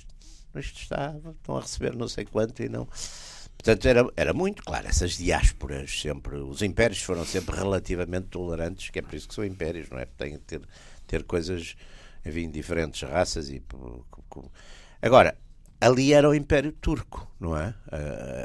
isto 0.56 0.80
está, 0.82 1.14
estão 1.38 1.56
a 1.56 1.60
receber 1.60 1.94
não 1.94 2.08
sei 2.08 2.24
quanto 2.24 2.60
e 2.62 2.68
não. 2.68 2.88
Portanto, 3.56 3.86
era, 3.86 4.10
era 4.16 4.32
muito 4.32 4.62
claro, 4.64 4.88
essas 4.88 5.18
diásporas 5.18 6.00
sempre, 6.00 6.36
os 6.36 6.62
impérios 6.62 7.02
foram 7.02 7.24
sempre 7.26 7.54
relativamente 7.56 8.28
tolerantes, 8.28 8.88
que 8.88 8.98
é 8.98 9.02
por 9.02 9.14
isso 9.14 9.28
que 9.28 9.34
são 9.34 9.44
impérios, 9.44 9.88
não 9.90 9.98
é? 9.98 10.06
Têm 10.06 10.32
que 10.32 10.38
ter, 10.38 10.62
ter 11.06 11.22
coisas, 11.24 11.76
enfim, 12.24 12.50
diferentes 12.50 13.02
raças 13.08 13.48
e. 13.50 13.62
Agora, 15.02 15.36
ali 15.80 16.12
era 16.12 16.28
o 16.28 16.34
Império 16.34 16.72
Turco, 16.72 17.30
não 17.38 17.56
é? 17.56 17.74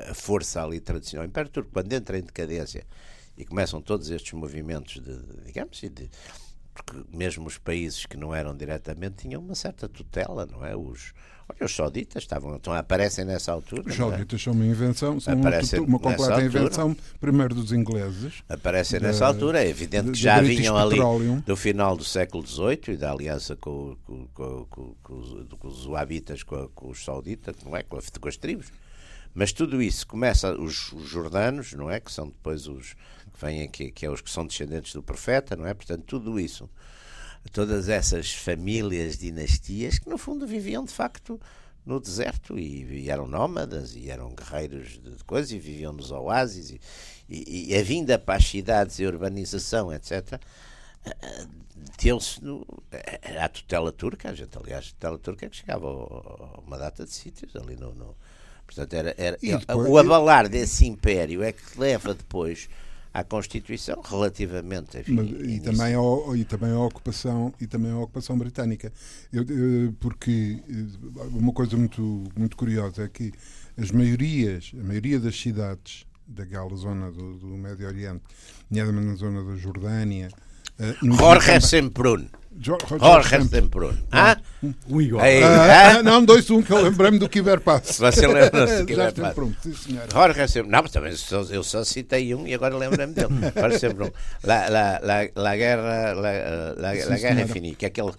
A, 0.09 0.13
força 0.13 0.63
ali 0.63 0.79
tradicional. 0.79 1.25
O 1.25 1.29
Império 1.29 1.51
Turco, 1.51 1.71
quando 1.71 1.91
entra 1.91 2.17
em 2.17 2.23
decadência 2.23 2.85
e 3.37 3.43
começam 3.45 3.81
todos 3.81 4.09
estes 4.09 4.33
movimentos 4.33 5.01
de, 5.03 5.17
de, 5.17 5.43
digamos, 5.45 5.81
de, 5.81 6.09
porque 6.73 7.03
mesmo 7.15 7.47
os 7.47 7.57
países 7.57 8.05
que 8.05 8.17
não 8.17 8.33
eram 8.33 8.55
diretamente 8.55 9.23
tinham 9.23 9.41
uma 9.41 9.55
certa 9.55 9.87
tutela, 9.89 10.45
não 10.45 10.65
é? 10.65 10.75
Os, 10.75 11.13
olha, 11.49 11.65
os 11.65 11.75
sauditas 11.75 12.23
estavam, 12.23 12.55
então, 12.55 12.73
aparecem 12.73 13.23
nessa 13.25 13.51
altura. 13.51 13.83
Os 13.87 13.93
é? 13.93 13.97
sauditas 13.97 14.41
são 14.41 14.53
uma 14.53 14.65
invenção, 14.65 15.19
são 15.19 15.33
uma, 15.35 15.47
Aparece 15.49 15.75
tutu- 15.77 15.83
uma 15.87 15.97
nessa 15.99 16.09
completa 16.17 16.33
altura. 16.43 16.45
invenção, 16.63 16.97
primeiro 17.19 17.55
dos 17.55 17.71
ingleses. 17.71 18.43
Aparecem 18.49 18.99
da- 18.99 19.07
nessa 19.07 19.25
altura. 19.27 19.63
É 19.63 19.67
evidente 19.69 20.05
da- 20.07 20.11
que 20.13 20.17
já 20.19 20.41
vinham 20.41 20.77
ali 20.77 20.97
do 21.45 21.55
final 21.55 21.95
do 21.95 22.03
século 22.03 22.45
XVIII 22.45 22.93
e 22.93 22.97
da 22.97 23.11
aliança 23.11 23.55
com, 23.55 23.95
com, 24.05 24.27
com, 24.69 24.95
com- 25.03 25.19
os, 25.63 25.85
Wahabitas, 25.85 26.43
com, 26.43 26.69
os 26.83 27.03
sauditas, 27.03 27.55
não 27.63 27.75
é? 27.75 27.83
Com, 27.83 27.97
a- 27.97 28.01
com 28.19 28.27
as 28.27 28.37
tribos. 28.37 28.67
Mas 29.33 29.51
tudo 29.51 29.81
isso 29.81 30.07
começa, 30.07 30.53
os, 30.57 30.93
os 30.93 31.07
jordanos, 31.09 31.73
não 31.73 31.91
é? 31.91 31.99
Que 31.99 32.11
são 32.11 32.27
depois 32.27 32.67
os 32.67 32.93
que 33.33 33.45
vêm 33.45 33.63
aqui, 33.63 33.91
que 33.91 34.05
é 34.05 34.09
os 34.09 34.21
que 34.21 34.31
são 34.31 34.47
descendentes 34.47 34.93
do 34.93 35.03
profeta, 35.03 35.57
não 35.57 35.67
é? 35.67 35.73
Portanto, 35.73 36.03
tudo 36.07 36.39
isso, 36.39 36.69
todas 37.51 37.89
essas 37.89 38.31
famílias, 38.33 39.17
dinastias, 39.17 39.99
que 39.99 40.09
no 40.09 40.17
fundo 40.17 40.45
viviam 40.47 40.83
de 40.83 40.91
facto 40.91 41.39
no 41.85 41.99
deserto 41.99 42.57
e, 42.57 42.83
e 43.03 43.09
eram 43.11 43.27
nómadas 43.27 43.95
e 43.95 44.09
eram 44.09 44.33
guerreiros 44.33 44.99
de, 44.99 45.11
de 45.15 45.23
coisas 45.23 45.51
e 45.51 45.59
viviam 45.59 45.93
nos 45.93 46.09
oásis 46.11 46.71
e, 46.71 46.81
e, 47.29 47.71
e 47.73 47.77
a 47.77 47.83
vinda 47.83 48.17
para 48.17 48.35
as 48.37 48.45
cidades 48.45 48.97
e 48.99 49.05
a 49.05 49.07
urbanização, 49.07 49.93
etc., 49.93 50.39
eh, 51.05 51.45
deu-se 52.01 52.43
no- 52.43 52.65
eh, 52.91 53.37
à 53.39 53.47
tutela 53.47 53.91
turca, 53.91 54.29
a 54.31 54.33
gente, 54.33 54.57
aliás, 54.57 54.85
a 54.87 54.89
tutela 54.89 55.17
turca 55.19 55.45
é 55.45 55.49
que 55.49 55.57
chegava 55.57 55.87
a 55.87 56.59
uma 56.65 56.77
data 56.77 57.05
de 57.05 57.11
sítios 57.11 57.55
ali 57.55 57.75
no. 57.75 57.93
no- 57.93 58.15
portanto, 58.65 58.93
era, 58.93 59.13
era 59.17 59.37
E 59.43 59.55
depois- 59.55 59.87
o 59.87 59.97
abalar 59.99 60.49
desse 60.49 60.87
império 60.87 61.43
é 61.43 61.51
que 61.51 61.61
leva 61.79 62.15
depois 62.15 62.67
à 63.19 63.23
Constituição, 63.23 64.01
relativamente 64.03 64.97
enfim, 64.99 65.13
Mas- 65.13 65.29
e, 65.29 65.59
também 65.61 65.93
ao, 65.93 66.35
e 66.35 66.43
também 66.43 66.71
a 66.71 66.79
ocupação 66.79 67.53
e 67.61 67.65
também 67.65 67.91
a 67.91 67.97
ocupação 67.97 68.37
britânica 68.37 68.91
Eu- 69.31 69.43
eu- 69.45 69.93
porque 70.01 70.59
eh, 70.69 71.21
uma 71.31 71.53
coisa 71.53 71.77
muito 71.77 72.01
muito 72.37 72.57
curiosa 72.57 73.03
é 73.03 73.07
que 73.07 73.31
as 73.77 73.89
maiorias 73.91 74.71
a 74.77 74.83
maioria 74.83 75.17
das 75.19 75.39
cidades 75.39 76.05
daquela 76.27 76.75
zona 76.75 77.09
do, 77.09 77.37
do 77.37 77.47
Médio 77.65 77.87
Oriente 77.87 78.23
nomeadamente 78.69 79.07
na 79.07 79.15
zona 79.15 79.43
da 79.45 79.55
Jordânia 79.55 80.27
no- 81.01 81.15
Jorge 81.17 81.61
Semprún. 81.61 82.27
Jo- 82.57 82.77
Jorge 82.99 83.43
Semprún. 83.49 83.97
Ah? 84.11 84.37
Um 84.89 85.01
igual. 85.01 85.23
Aí, 85.23 85.43
Ah, 85.43 85.97
ah? 85.97 86.03
não, 86.03 86.23
dois, 86.23 86.49
um, 86.49 86.61
que 86.61 86.71
eu 86.71 86.81
lembrei-me 86.81 87.19
do 87.19 87.27
Kiberpass. 87.27 87.97
Você 87.99 88.25
lembra-se 88.27 88.51
do 88.51 88.77
Já 88.79 88.85
Kiber 88.85 89.07
estou 89.09 89.23
Pass? 89.25 89.33
pronto, 89.33 89.57
sim, 89.61 89.73
senhora. 89.75 90.07
Jorge 90.11 90.47
Semprún. 90.47 90.71
Não, 90.71 90.81
mas 90.81 90.91
também 90.91 91.15
só- 91.15 91.41
eu 91.43 91.63
só 91.63 91.83
citei 91.83 92.33
um 92.33 92.47
e 92.47 92.53
agora 92.53 92.77
lembrei-me 92.77 93.13
dele. 93.13 93.27
Jorge 93.59 93.79
Semprún. 93.79 94.11
La, 94.43 94.69
la, 94.69 94.99
la, 95.03 95.27
la 95.35 95.55
guerra, 95.57 96.13
la, 96.13 96.31
la, 96.77 96.95
Sim, 96.95 97.09
la 97.09 97.17
guerra 97.17 97.41
infinita. 97.41 97.77
Que 97.77 97.85
é 97.85 97.87
aquele, 97.89 98.11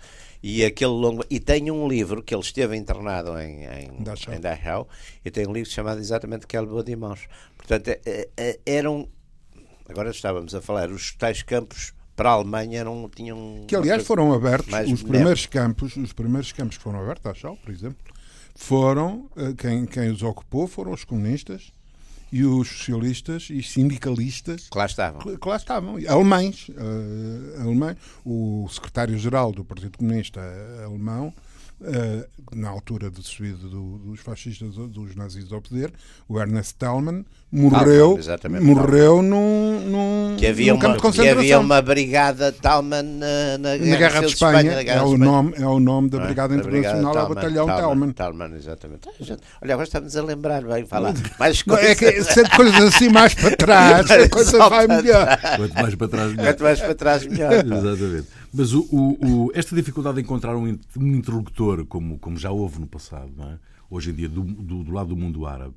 e 0.42 0.64
aquele 0.64 0.90
longo. 0.92 1.24
E 1.30 1.40
tem 1.40 1.70
um 1.70 1.88
livro 1.88 2.22
que 2.22 2.34
ele 2.34 2.42
esteve 2.42 2.76
internado 2.76 3.38
em, 3.38 3.64
em, 3.64 4.02
Dachau. 4.04 4.34
em 4.34 4.40
Dachau 4.40 4.88
e 5.24 5.30
tem 5.30 5.46
um 5.48 5.52
livro 5.52 5.70
chamado 5.70 5.98
exatamente 5.98 6.46
Kelbo 6.46 6.82
de 6.84 6.94
Mãos. 6.94 7.20
Portanto, 7.56 7.88
é- 7.88 8.28
é- 8.36 8.58
eram. 8.66 9.08
Agora 9.88 10.10
estávamos 10.10 10.54
a 10.54 10.60
falar, 10.60 10.90
os 10.90 11.12
tais 11.14 11.42
campos 11.42 11.94
para 12.16 12.30
a 12.30 12.32
Alemanha 12.32 12.80
eram, 12.80 13.08
tinham. 13.14 13.64
Que 13.68 13.76
aliás 13.76 14.04
foram 14.06 14.32
abertos, 14.32 14.72
os 14.90 15.02
primeiros 15.02 15.46
campos, 15.46 15.96
os 15.96 16.12
primeiros 16.12 16.50
campos 16.50 16.78
que 16.78 16.82
foram 16.82 17.00
abertos, 17.00 17.26
a 17.26 17.34
Chau, 17.34 17.56
por 17.62 17.70
exemplo, 17.72 17.98
foram, 18.54 19.28
eh, 19.36 19.52
quem, 19.56 19.84
quem 19.84 20.10
os 20.10 20.22
ocupou 20.22 20.66
foram 20.66 20.92
os 20.92 21.04
comunistas 21.04 21.70
e 22.32 22.42
os 22.44 22.68
socialistas 22.68 23.48
e 23.50 23.62
sindicalistas 23.62 24.68
Que 24.68 24.78
lá 24.78 24.86
estavam. 24.86 25.20
que 25.20 25.36
que 25.38 25.48
lá 25.48 25.56
estavam, 25.56 25.96
alemães, 26.08 26.66
eh, 26.70 27.60
alemães. 27.60 27.96
O 28.24 28.66
secretário-geral 28.70 29.52
do 29.52 29.64
Partido 29.64 29.98
Comunista 29.98 30.40
eh, 30.40 30.84
Alemão, 30.84 31.32
na 32.54 32.68
altura 32.70 33.10
da 33.10 33.20
subida 33.22 33.56
do- 33.68 33.98
dos 33.98 34.20
fascistas, 34.20 34.74
dos 34.74 35.14
nazis 35.14 35.52
ao 35.52 35.60
poder, 35.60 35.92
o 36.28 36.40
Ernest 36.40 36.74
Thälmann, 36.76 37.24
morreu, 37.52 37.84
Thälmann, 37.84 38.18
exatamente, 38.18 38.64
morreu 38.64 39.20
num, 39.22 39.80
num, 39.80 40.36
Que 40.38 40.46
havia, 40.46 40.72
num 40.72 40.78
campo 40.78 40.92
uma, 40.92 40.96
de 40.96 41.00
que 41.00 41.06
concentração. 41.06 41.38
havia 41.40 41.60
uma 41.60 41.82
brigada 41.82 42.50
Talman 42.52 43.02
na, 43.02 43.58
na, 43.58 43.76
Na 43.76 43.96
Guerra 43.96 44.20
de 44.20 44.26
Espanha, 44.26 44.72
na 44.72 44.80
é, 44.80 44.84
Guerra 44.84 45.04
o 45.04 45.12
Espanha. 45.12 45.30
nome, 45.30 45.54
é 45.58 45.66
o 45.66 45.80
nome 45.80 46.08
da 46.10 46.18
é? 46.22 46.24
Brigada 46.26 46.54
Da 46.56 46.60
Internacional, 46.60 47.16
é 47.18 47.22
o 47.22 47.28
Batalhão 47.34 47.66
Telman. 47.66 48.12
Talman, 48.12 48.54
exatamente. 48.56 49.08
Ah, 49.08 49.12
gente, 49.20 49.42
Olha, 49.62 49.74
agora 49.74 49.86
estamos 49.86 50.16
a 50.16 50.22
lembrar 50.22 50.62
bem, 50.62 50.86
falar 50.86 51.12
mais 51.38 51.62
coisas. 51.62 51.84
É 51.90 51.94
que 51.94 52.24
sempre 52.24 52.56
coisas 52.56 52.82
assim 52.82 53.08
mais 53.10 53.34
para 53.34 53.54
trás, 53.56 54.10
a 54.10 54.28
coisa 54.30 54.68
vai 54.68 54.86
melhor. 54.86 55.38
Quanto 55.56 55.74
mais 55.74 55.94
para 55.94 56.08
trás, 56.08 56.30
melhor. 56.30 56.46
Quanto 56.46 56.62
mais 56.62 56.80
para 56.80 56.94
trás, 56.94 57.26
melhor. 57.26 57.52
Exatamente. 57.52 58.26
Mas 58.56 58.72
o, 58.72 58.80
o- 58.90 59.44
o- 59.46 59.50
esta 59.54 59.74
dificuldade 59.76 60.16
de 60.16 60.22
encontrar 60.22 60.56
um, 60.56 60.66
in- 60.66 60.80
um 60.98 61.06
interlocutor, 61.16 61.84
como, 61.86 62.18
como 62.18 62.36
já 62.36 62.50
houve 62.50 62.80
no 62.80 62.86
passado, 62.86 63.30
não 63.36 63.50
é? 63.50 63.58
hoje 63.90 64.10
em 64.10 64.14
dia, 64.14 64.28
do, 64.28 64.42
do- 64.42 64.82
do 64.84 64.92
lado 64.92 65.10
do 65.10 65.16
mundo 65.16 65.46
árabe. 65.46 65.74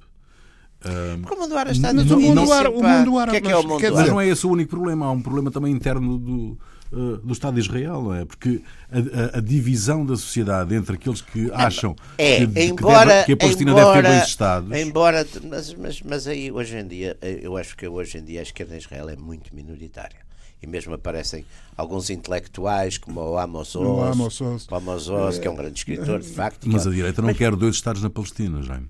Porque 1.21 1.33
o 1.35 1.39
mundo 1.41 1.57
árabe 1.57 1.75
está 1.75 1.93
Mas 1.93 2.05
no 2.05 2.17
o 2.17 2.21
mundo 2.21 2.53
árabe- 2.53 2.75
o 2.77 2.81
mundo 2.83 3.19
árabe, 3.19 3.31
que 3.31 3.37
é 3.37 3.41
que 3.41 3.51
é 3.51 3.55
o 3.57 3.57
mas 3.63 3.65
mundo 3.65 3.81
mas 3.81 3.93
árabe? 3.95 4.09
não 4.09 4.21
é 4.21 4.27
esse 4.29 4.47
o 4.47 4.49
único 4.49 4.69
problema, 4.69 5.07
há 5.07 5.11
um 5.11 5.21
problema 5.21 5.51
também 5.51 5.73
interno 5.73 6.17
do, 6.17 6.57
ah, 6.93 7.19
do 7.21 7.33
Estado 7.33 7.55
de 7.55 7.59
Israel, 7.59 8.01
não 8.01 8.13
é? 8.13 8.23
Porque 8.23 8.61
a, 8.89 8.97
a- 9.35 9.37
a 9.39 9.41
divisão 9.41 10.05
da 10.05 10.15
sociedade 10.15 10.73
entre 10.73 10.95
aqueles 10.95 11.19
que 11.19 11.51
acham 11.51 11.95
É, 12.17 12.45
que, 12.45 12.47
que 12.53 12.63
embora, 12.63 13.09
deve- 13.09 13.25
que 13.25 13.31
a 13.33 13.37
Palestina 13.37 13.73
deve 13.73 13.85
ter 13.91 13.97
embora, 13.99 14.09
dois 14.15 14.27
Estados. 14.29 14.71
Embora, 14.77 15.27
mas, 15.49 15.73
mas, 15.73 16.01
mas 16.01 16.27
aí 16.27 16.49
hoje 16.49 16.77
em 16.77 16.87
dia, 16.87 17.17
eu 17.21 17.57
acho 17.57 17.75
que 17.75 17.85
hoje 17.85 18.17
em 18.17 18.23
dia 18.23 18.39
a 18.39 18.43
esquerda 18.43 18.73
em 18.75 18.77
Israel 18.77 19.09
é 19.09 19.17
muito 19.17 19.53
minoritária. 19.53 20.28
E 20.61 20.67
mesmo 20.67 20.93
aparecem 20.93 21.45
alguns 21.77 22.09
intelectuais 22.09 22.97
como 22.97 23.21
o 23.21 23.37
Amos 23.37 23.75
Oz, 23.75 23.87
O 23.87 24.01
Amos 24.01 24.41
Oz. 24.41 24.67
o 24.69 24.75
Amos 24.75 25.09
Oz, 25.09 25.39
que 25.39 25.47
é 25.47 25.51
um 25.51 25.55
grande 25.55 25.79
escritor, 25.79 26.19
de 26.19 26.27
facto. 26.29 26.67
Mas 26.69 26.83
que 26.83 26.89
a 26.89 26.91
é- 26.91 26.95
direita 26.95 27.21
não 27.21 27.33
quer 27.33 27.55
dois 27.55 27.75
Estados 27.75 28.01
na 28.03 28.09
Palestina, 28.09 28.61
Jaime. 28.61 28.89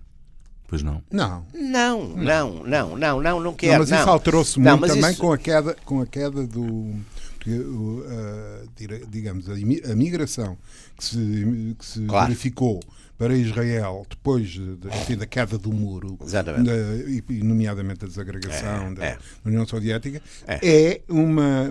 Pois 0.67 0.81
não. 0.83 1.01
Não. 1.11 1.45
Não, 1.53 2.07
não, 2.09 2.63
não, 2.63 2.65
não, 2.65 2.97
não, 2.97 3.21
não 3.21 3.39
Não, 3.39 3.53
quero. 3.53 3.79
mas 3.79 3.89
isso 3.91 4.05
não. 4.05 4.13
alterou-se 4.13 4.59
Não, 4.59 4.71
muito 4.77 4.81
mas 4.81 4.93
também 4.93 5.11
isso- 5.11 5.21
com 5.21 5.31
a 5.31 5.37
queda, 5.37 5.75
com 5.85 6.01
a 6.01 6.05
queda 6.05 6.45
do, 6.47 6.61
uh, 6.63 6.99
digamos, 9.09 9.49
a, 9.49 9.53
a, 9.53 9.95
migração 9.95 10.57
que 10.97 11.05
se, 11.05 11.75
que 11.77 11.85
se 11.85 12.05
claro. 12.05 12.27
verificou 12.27 12.79
para 13.19 13.35
Israel 13.35 14.05
depois 14.09 14.47
de, 14.47 14.87
enfim, 14.87 15.17
da 15.17 15.25
queda 15.25 15.57
do 15.57 15.73
muro, 15.73 16.17
da, 16.31 16.41
e, 17.29 17.43
nomeadamente 17.43 18.05
a 18.05 18.07
desagregação 18.07 18.87
é, 18.87 18.93
da 18.93 19.05
é. 19.05 19.17
União 19.43 19.67
Soviética, 19.67 20.21
é, 20.47 20.59
é 20.65 21.01
uma 21.09 21.67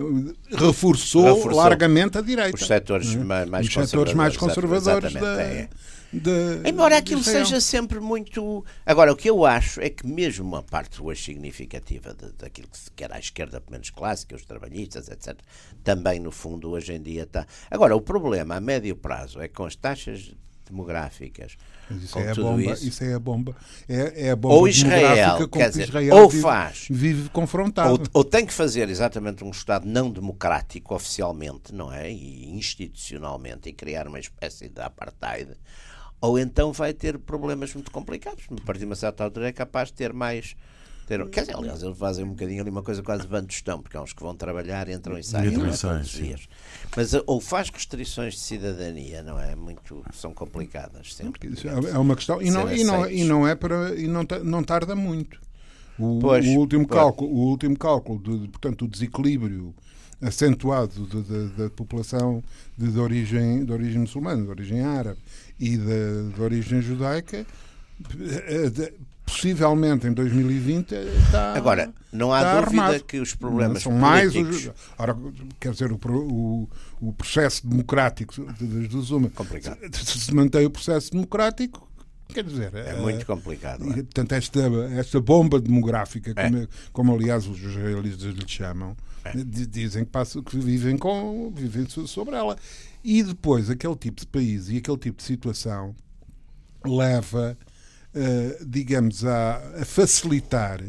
reforçou, 0.51 1.23
reforçou, 1.23 1.55
largamente 1.55 2.19
a 2.19 2.21
direita. 2.21 2.55
Os 2.55 2.67
setores 2.67 3.15
é? 3.15 3.17
mais, 3.17 3.49
mais 3.49 3.65
Os 3.65 3.73
setores 3.73 4.13
mais 4.13 4.37
conservadores 4.37 5.11
da, 5.11 5.41
é. 5.41 5.69
de, 6.13 6.69
Embora 6.69 6.95
aquilo 6.95 7.23
seja 7.23 7.59
sempre 7.59 7.99
muito. 7.99 8.63
Agora, 8.85 9.11
o 9.11 9.15
que 9.15 9.27
eu 9.27 9.43
acho 9.43 9.81
é 9.81 9.89
que, 9.89 10.05
mesmo 10.05 10.47
uma 10.47 10.61
parte 10.61 11.01
hoje 11.01 11.23
significativa 11.23 12.13
de, 12.13 12.31
daquilo 12.33 12.67
que 12.67 12.77
se 12.77 12.91
quer 12.91 13.11
à 13.11 13.17
esquerda, 13.17 13.59
pelo 13.59 13.71
menos 13.71 13.89
clássica, 13.89 14.35
os 14.35 14.45
trabalhistas, 14.45 15.09
etc., 15.09 15.35
também, 15.83 16.19
no 16.19 16.31
fundo, 16.31 16.69
hoje 16.69 16.93
em 16.93 17.01
dia 17.01 17.23
está. 17.23 17.47
Agora, 17.71 17.95
o 17.95 18.01
problema 18.01 18.57
a 18.57 18.61
médio 18.61 18.95
prazo 18.95 19.41
é 19.41 19.47
que 19.47 19.55
com 19.55 19.65
as 19.65 19.75
taxas 19.75 20.35
demográficas. 20.69 21.57
Isso 21.89 22.19
é, 22.19 22.31
a 22.31 22.35
bomba, 22.35 22.61
isso. 22.61 22.87
isso 22.87 23.03
é 23.03 23.13
a 23.13 23.19
bomba. 23.19 23.55
É, 23.87 24.27
é 24.27 24.31
a 24.31 24.35
bomba 24.35 24.55
ou 24.55 24.67
Israel, 24.67 25.49
quer 25.49 25.69
dizer, 25.69 25.83
Israel 25.83 26.15
ou 26.15 26.29
vive, 26.29 26.43
faz, 26.43 26.87
vive 26.89 27.29
confrontado. 27.29 27.91
Ou, 27.91 27.99
ou, 28.13 28.23
tem 28.23 28.45
que 28.45 28.53
fazer 28.53 28.89
exatamente 28.89 29.43
um 29.43 29.49
Estado 29.49 29.87
não 29.87 30.11
democrático 30.11 30.93
oficialmente, 30.93 31.73
não 31.73 31.91
é? 31.91 32.11
E 32.11 32.49
institucionalmente, 32.49 33.69
e 33.69 33.73
criar 33.73 34.07
uma 34.07 34.19
espécie 34.19 34.69
de 34.69 34.81
apartheid, 34.81 35.51
ou 36.21 36.37
então 36.37 36.71
vai 36.71 36.93
ter 36.93 37.17
problemas 37.17 37.73
muito 37.73 37.91
complicados. 37.91 38.45
A 38.51 38.65
partir 38.65 38.79
de 38.79 38.85
uma 38.85 38.95
certa 38.95 39.23
altura 39.23 39.49
é 39.49 39.51
capaz 39.51 39.89
de 39.89 39.95
ter 39.95 40.13
mais 40.13 40.55
ter, 41.09 41.27
quer 41.29 41.41
dizer, 41.41 41.55
aliás, 41.55 41.81
eles 41.81 41.97
fazem 41.97 42.23
um 42.23 42.29
bocadinho 42.29 42.61
ali 42.61 42.69
uma 42.69 42.83
coisa 42.83 43.01
quase 43.01 43.27
de 43.27 43.53
estão, 43.53 43.81
porque 43.81 43.97
há 43.97 44.01
uns 44.03 44.13
que 44.13 44.21
vão 44.21 44.35
trabalhar, 44.35 44.87
entram 44.87 45.17
e 45.17 45.23
saem 45.23 45.51
entram 45.51 45.65
é, 45.65 45.75
todos 45.75 46.01
os 46.01 46.11
dias. 46.11 46.47
Mas 46.95 47.15
eh, 47.15 47.23
ou 47.25 47.41
faz 47.41 47.71
restrições 47.71 48.35
de 48.35 48.41
cidadania, 48.41 49.23
não 49.23 49.39
é? 49.39 49.55
Muito, 49.55 50.05
são 50.13 50.31
complicadas 50.35 51.15
sempre. 51.15 51.51
É 51.91 51.97
uma 51.97 52.15
questão, 52.15 52.39
e 52.39 52.51
não, 52.51 52.71
e 52.71 52.83
não, 52.83 53.09
e 53.09 53.23
não 53.23 53.47
é 53.47 53.55
para. 53.55 53.95
e 53.95 54.07
não, 54.07 54.21
não 54.43 54.63
tarda 54.63 54.95
muito. 54.95 55.41
O, 55.97 56.19
pois, 56.19 56.45
o 56.45 56.59
último 56.59 56.87
pois. 56.87 57.01
cálculo, 57.01 57.31
o 57.31 57.49
último 57.49 57.77
cálculo 57.77 58.19
de, 58.19 58.47
portanto, 58.49 58.85
o 58.85 58.87
desequilíbrio 58.87 59.73
acentuado 60.21 61.07
da 61.57 61.69
população 61.71 62.43
de, 62.77 62.91
de, 62.91 62.99
origem, 62.99 63.65
de 63.65 63.71
origem 63.71 64.01
muçulmana, 64.01 64.43
de 64.43 64.49
origem 64.49 64.81
árabe 64.81 65.19
e 65.59 65.75
de, 65.75 66.33
de 66.35 66.41
origem 66.41 66.81
judaica, 66.81 67.45
eh, 68.19 68.93
possivelmente 69.29 70.07
em 70.07 70.13
2020 70.13 70.95
está. 70.95 71.53
Agora, 71.53 71.93
não 72.11 72.33
há 72.33 72.61
dúvida 72.61 72.81
armado. 72.83 73.03
que 73.03 73.19
os 73.19 73.35
problemas 73.35 73.83
são 73.83 73.91
mais 73.91 74.35
os, 74.35 74.71
ora, 74.97 75.15
quer 75.59 75.71
dizer, 75.71 75.91
o, 75.91 75.99
o, 76.03 76.69
o 76.99 77.13
processo 77.13 77.65
democrático 77.67 78.33
das 78.43 79.05
Zuma 79.05 79.31
se, 79.91 80.19
se 80.19 80.33
mantém 80.33 80.65
o 80.65 80.69
processo 80.69 81.11
democrático, 81.11 81.89
Quer 82.31 82.43
dizer, 82.43 82.75
é, 82.75 82.91
é 82.91 82.95
muito 82.95 83.25
complicado. 83.25 83.83
É? 83.89 83.93
portanto, 84.03 84.33
esta, 84.33 84.59
esta 84.95 85.19
bomba 85.19 85.59
demográfica, 85.59 86.31
é. 86.35 86.43
como, 86.43 86.67
como, 86.93 87.15
aliás 87.15 87.47
os 87.47 87.59
israelitas 87.59 88.21
lhe 88.21 88.47
chamam, 88.47 88.95
é. 89.25 89.31
dizem 89.43 90.05
que, 90.05 90.11
passam, 90.11 90.43
que 90.43 90.57
vivem, 90.59 90.95
com, 90.95 91.51
vivem 91.51 91.87
sobre 91.87 92.35
ela. 92.35 92.55
E 93.03 93.23
depois, 93.23 93.71
aquele 93.71 93.95
tipo 93.95 94.21
de 94.21 94.27
país 94.27 94.69
e 94.69 94.77
aquele 94.77 94.97
tipo 94.97 95.17
de 95.17 95.23
situação 95.23 95.95
leva 96.85 97.57
digamos, 98.65 99.23
a, 99.25 99.81
a, 99.81 99.85
facilitar 99.85 100.81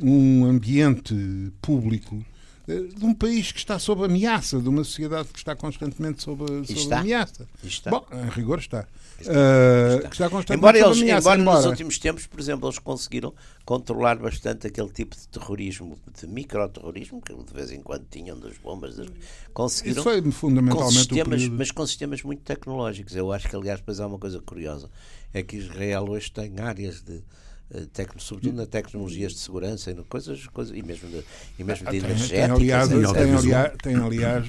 um 0.00 0.44
ambiente 0.44 1.14
público 1.60 2.24
eh, 2.68 2.88
de 2.96 3.04
um 3.04 3.14
país 3.14 3.50
que 3.50 3.58
está 3.58 3.78
sob 3.78 4.04
ameaça, 4.04 4.60
de 4.60 4.68
uma 4.68 4.84
sociedade 4.84 5.28
que 5.28 5.38
está 5.38 5.56
constantemente 5.56 6.22
sob, 6.22 6.44
sob 6.66 6.94
ameaça. 6.94 7.48
Está. 7.64 7.90
Bom, 7.90 8.06
em 8.12 8.28
rigor 8.30 8.58
está. 8.58 8.86
Está. 9.18 9.32
Uh, 9.32 10.06
está. 10.06 10.38
está 10.40 10.54
embora 10.54 10.78
eles, 10.78 10.98
ameaça, 10.98 11.20
embora, 11.20 11.40
embora, 11.40 11.56
nos 11.58 11.66
últimos 11.66 11.98
tempos, 11.98 12.26
por 12.26 12.38
exemplo, 12.38 12.68
eles 12.68 12.78
conseguiram 12.78 13.34
controlar 13.64 14.16
bastante 14.16 14.66
aquele 14.66 14.90
tipo 14.90 15.16
de 15.16 15.26
terrorismo, 15.28 15.98
de 16.18 16.26
microterrorismo, 16.26 17.20
que 17.20 17.34
de 17.34 17.52
vez 17.52 17.72
em 17.72 17.82
quando 17.82 18.06
tinham 18.08 18.38
das 18.38 18.56
bombas. 18.58 18.96
Das... 18.96 19.08
Conseguiram. 19.52 19.96
Isso 19.96 20.02
foi 20.02 20.30
fundamentalmente 20.30 20.94
com 20.94 20.98
sistemas, 20.98 21.48
Mas 21.48 21.70
com 21.70 21.86
sistemas 21.86 22.22
muito 22.22 22.42
tecnológicos. 22.42 23.16
Eu 23.16 23.32
acho 23.32 23.48
que, 23.48 23.56
aliás, 23.56 23.80
depois 23.80 23.98
há 23.98 24.06
uma 24.06 24.18
coisa 24.18 24.40
curiosa 24.40 24.88
é 25.32 25.42
que 25.42 25.56
Israel 25.56 26.06
hoje 26.08 26.30
tem 26.30 26.58
áreas 26.60 27.02
de 27.02 27.22
eh, 27.70 27.86
Tecno, 27.92 28.20
sobretudo 28.20 28.56
na 28.56 28.66
tecnologias 28.66 29.32
de 29.32 29.38
segurança 29.40 29.90
e 29.90 29.94
coisas, 30.04 30.46
coisas 30.46 30.76
e 30.76 30.82
mesmo 30.82 31.08
de, 31.08 31.22
e 31.58 31.64
mesmo 31.64 31.90
de 31.90 31.96
energética. 31.98 32.34
Tem, 32.34 32.50
aliás, 32.50 32.88
tem, 32.88 33.34
aliás, 33.34 33.72
tem, 33.82 33.96
aliás, 33.96 34.46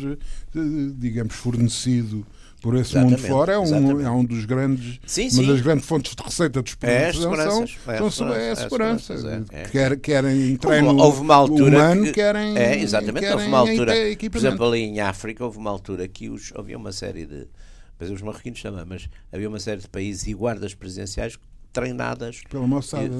digamos, 0.97 1.35
fornecido 1.35 2.25
por 2.61 2.75
esse 2.75 2.91
exatamente, 2.91 3.21
mundo 3.21 3.27
fora, 3.27 3.53
é 3.53 3.59
um, 3.59 4.01
é 4.01 4.11
um 4.11 4.23
dos 4.23 4.45
grandes, 4.45 4.99
sim, 5.05 5.23
uma 5.23 5.31
sim. 5.31 5.47
das 5.47 5.61
grandes 5.61 5.85
fontes 5.85 6.15
de 6.15 6.23
receita 6.23 6.61
dos 6.61 6.75
países 6.75 7.19
é 7.19 7.21
são, 7.21 7.33
é 7.33 8.09
são, 8.11 8.33
é 8.33 8.51
a 8.51 8.55
segurança. 8.55 9.45
É, 9.51 9.61
é. 9.61 9.63
Quer, 9.63 9.99
querem 9.99 10.57
treino 10.57 10.89
houve, 10.89 11.01
houve 11.01 11.21
uma 11.21 11.35
altura 11.35 11.77
humano, 11.77 12.03
que, 12.03 12.13
querem, 12.13 12.57
é, 12.57 12.79
exatamente, 12.79 13.19
querem 13.21 13.35
houve 13.35 13.47
uma 13.47 13.57
altura, 13.59 13.93
por 14.31 14.37
exemplo, 14.37 14.67
ali 14.67 14.79
em 14.81 14.99
África, 14.99 15.43
houve 15.43 15.57
uma 15.57 15.69
altura 15.69 16.07
que 16.07 16.29
os, 16.29 16.53
havia 16.55 16.77
uma 16.77 16.91
série 16.91 17.25
de 17.25 17.47
depois 17.99 18.11
os 18.11 18.21
marroquinos 18.21 18.61
também, 18.61 18.85
mas 18.87 19.09
havia 19.31 19.49
uma 19.49 19.59
série 19.59 19.81
de 19.81 19.89
países 19.89 20.25
e 20.25 20.33
guardas 20.33 20.73
presidenciais 20.73 21.37
treinadas, 21.71 22.41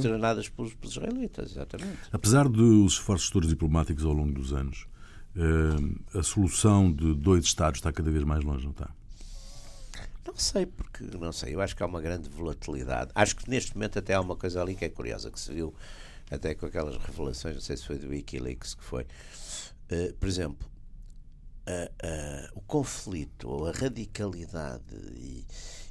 treinadas 0.01 0.49
pelos, 0.49 0.73
pelos, 0.73 0.95
israelitas, 0.95 1.51
exatamente. 1.51 1.97
Apesar 2.11 2.47
dos 2.47 2.93
esforços 2.93 3.29
todos 3.29 3.49
diplomáticos 3.49 4.05
ao 4.05 4.13
longo 4.13 4.31
dos 4.31 4.53
anos, 4.53 4.87
eh, 5.35 6.17
a 6.17 6.23
solução 6.23 6.91
de 6.91 7.13
dois 7.13 7.45
Estados 7.45 7.79
está 7.79 7.91
cada 7.91 8.09
vez 8.09 8.23
mais 8.23 8.43
longe, 8.43 8.63
não 8.63 8.71
está? 8.71 8.89
Não 10.29 10.37
sei, 10.37 10.67
porque 10.67 11.03
não 11.17 11.31
sei, 11.31 11.55
eu 11.55 11.61
acho 11.61 11.75
que 11.75 11.81
há 11.81 11.87
uma 11.87 11.99
grande 11.99 12.29
volatilidade. 12.29 13.11
Acho 13.15 13.35
que 13.35 13.49
neste 13.49 13.75
momento 13.75 13.97
até 13.97 14.13
há 14.13 14.21
uma 14.21 14.35
coisa 14.35 14.61
ali 14.61 14.75
que 14.75 14.85
é 14.85 14.89
curiosa, 14.89 15.31
que 15.31 15.39
se 15.39 15.51
viu 15.51 15.73
até 16.29 16.53
com 16.53 16.67
aquelas 16.67 16.97
revelações, 16.97 17.55
não 17.55 17.61
sei 17.61 17.75
se 17.75 17.85
foi 17.85 17.97
do 17.97 18.09
Wikileaks 18.09 18.75
que 18.75 18.83
foi. 18.83 19.03
Uh, 19.91 20.13
por 20.19 20.29
exemplo, 20.29 20.69
o 22.53 22.61
conflito 22.61 23.49
ou 23.49 23.67
a 23.67 23.71
radicalidade 23.71 24.95
e, 25.15 25.45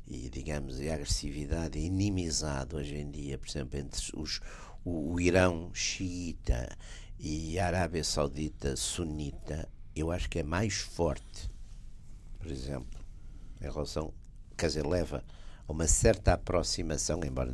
e, 0.07 0.31
digamos, 0.31 0.81
a 0.81 0.95
agressividade 0.95 1.79
e 1.79 1.87
inimizade 1.87 2.75
hoje 2.77 2.97
em 2.97 3.11
dia, 3.11 3.39
por 3.39 3.49
exemplo, 3.49 3.79
entre 3.79 4.01
os, 4.17 4.41
o, 4.85 5.15
o 5.15 5.21
Irão 5.21 5.71
xiita 5.75 6.77
e 7.19 7.59
a 7.59 7.67
Arábia 7.67 8.05
Saudita 8.05 8.77
sunita, 8.77 9.69
eu 9.95 10.11
acho 10.11 10.29
que 10.31 10.39
é 10.39 10.43
mais 10.43 10.75
forte, 10.75 11.51
por 12.39 12.51
exemplo, 12.51 12.99
em 13.61 13.65
relação, 13.65 14.13
quer 14.59 14.67
dizer, 14.67 14.87
leva 14.87 15.25
a 15.67 15.73
uma 15.73 15.87
certa 15.87 16.35
aproximação, 16.35 17.21
embora 17.25 17.53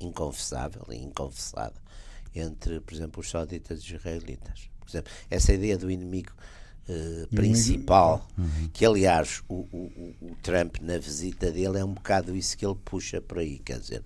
inconfessável 0.00 0.84
e 0.90 0.96
inconfessada, 0.96 1.80
entre, 2.34 2.80
por 2.80 2.94
exemplo, 2.94 3.20
os 3.20 3.30
sauditas 3.30 3.80
e 3.80 3.82
os 3.82 3.90
israelitas. 3.90 4.70
Por 4.80 4.88
exemplo, 4.88 5.12
essa 5.30 5.52
ideia 5.52 5.76
do 5.76 5.90
inimigo 5.90 6.32
Uh, 6.90 7.26
principal, 7.36 8.26
uhum. 8.38 8.70
que 8.72 8.86
aliás 8.86 9.42
o, 9.46 9.56
o, 9.56 10.14
o, 10.22 10.36
Trump 10.42 10.76
na 10.80 10.96
visita 10.96 11.52
dele 11.52 11.78
é 11.78 11.84
um 11.84 11.92
bocado 11.92 12.34
isso 12.34 12.56
que 12.56 12.64
ele 12.64 12.78
puxa 12.82 13.20
por 13.20 13.40
aí, 13.40 13.58
quer 13.58 13.78
dizer. 13.78 14.02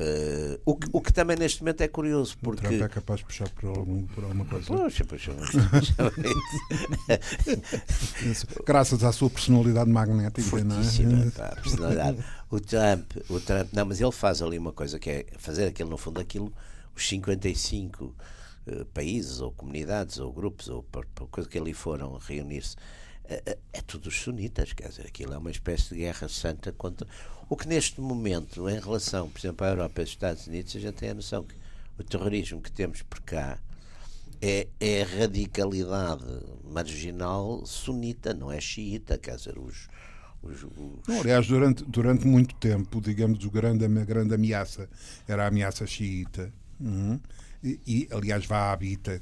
Uh, 0.00 0.58
o, 0.64 0.74
que, 0.74 0.88
o 0.92 1.00
que 1.00 1.12
também 1.12 1.36
neste 1.36 1.60
momento 1.60 1.82
é 1.82 1.88
curioso 1.88 2.36
porque. 2.42 2.66
O 2.66 2.68
Trump 2.70 2.82
é 2.82 2.88
capaz 2.88 3.20
de 3.20 3.26
puxar 3.26 3.48
por, 3.50 3.68
algum, 3.68 4.06
por 4.06 4.24
alguma 4.24 4.44
coisa. 4.46 4.66
Puxa, 4.66 5.04
puxa, 5.04 5.32
Graças 8.66 9.04
à 9.04 9.12
sua 9.12 9.28
personalidade 9.30 9.90
magnética, 9.90 10.48
Fortíssima, 10.48 11.12
não 11.12 11.22
é? 11.22 11.30
Pá, 11.30 11.56
personalidade. 11.62 12.24
O 12.50 12.58
Trump, 12.58 13.12
o 13.28 13.38
Trump, 13.38 13.68
não, 13.72 13.84
mas 13.84 14.00
ele 14.00 14.12
faz 14.12 14.42
ali 14.42 14.58
uma 14.58 14.72
coisa 14.72 14.98
que 14.98 15.10
é 15.10 15.26
fazer 15.38 15.66
aquilo, 15.66 15.90
no 15.90 15.98
fundo, 15.98 16.20
aquilo, 16.20 16.52
os 16.96 17.06
55 17.08 18.14
eh, 18.66 18.86
países 18.94 19.40
ou 19.40 19.50
comunidades 19.52 20.18
ou 20.18 20.32
grupos 20.32 20.68
ou 20.68 20.86
coisa 21.30 21.48
que 21.48 21.58
ali 21.58 21.74
foram 21.74 22.16
reunir-se 22.18 22.76
é, 23.24 23.80
tudo 23.86 24.08
os 24.08 24.20
sunitas, 24.20 24.72
quer 24.72 24.88
dizer, 24.88 25.06
aquilo 25.06 25.34
é 25.34 25.38
uma 25.38 25.50
espécie 25.50 25.90
de 25.90 25.96
guerra 25.96 26.28
santa 26.28 26.72
contra 26.72 27.06
o 27.48 27.56
que 27.56 27.68
neste 27.68 28.00
momento, 28.00 28.68
em 28.68 28.78
relação, 28.78 29.28
por 29.28 29.38
exemplo, 29.38 29.66
à 29.66 29.70
Europa 29.70 30.00
e 30.00 30.02
aos 30.02 30.10
Estados 30.10 30.46
Unidos, 30.46 30.74
a 30.74 30.80
gente 30.80 30.94
tem 30.94 31.10
a 31.10 31.14
noção 31.14 31.44
que 31.44 31.54
o 31.98 32.02
terrorismo 32.02 32.60
que 32.60 32.72
temos 32.72 33.02
por 33.02 33.20
cá 33.20 33.58
é, 34.40 34.66
é 34.80 35.02
radicalidade 35.02 36.24
marginal 36.64 37.64
sunita, 37.66 38.32
não 38.32 38.50
é 38.50 38.60
xiita, 38.60 39.18
quer 39.18 39.36
dizer, 39.36 39.58
os. 39.58 39.88
Não, 41.06 41.20
aliás, 41.20 41.46
durante, 41.46 41.84
durante 41.84 42.26
muito 42.26 42.56
tempo, 42.56 43.00
digamos, 43.00 43.44
o 43.44 43.50
grande, 43.50 43.84
a 43.84 44.04
grande 44.04 44.34
ameaça 44.34 44.88
era 45.28 45.44
a 45.44 45.46
ameaça 45.46 45.86
xiita. 45.86 46.52
Uhum 46.80 47.20
e, 47.62 47.80
e 47.86 48.08
aliás, 48.10 48.44
vá 48.44 48.72
habita, 48.72 49.20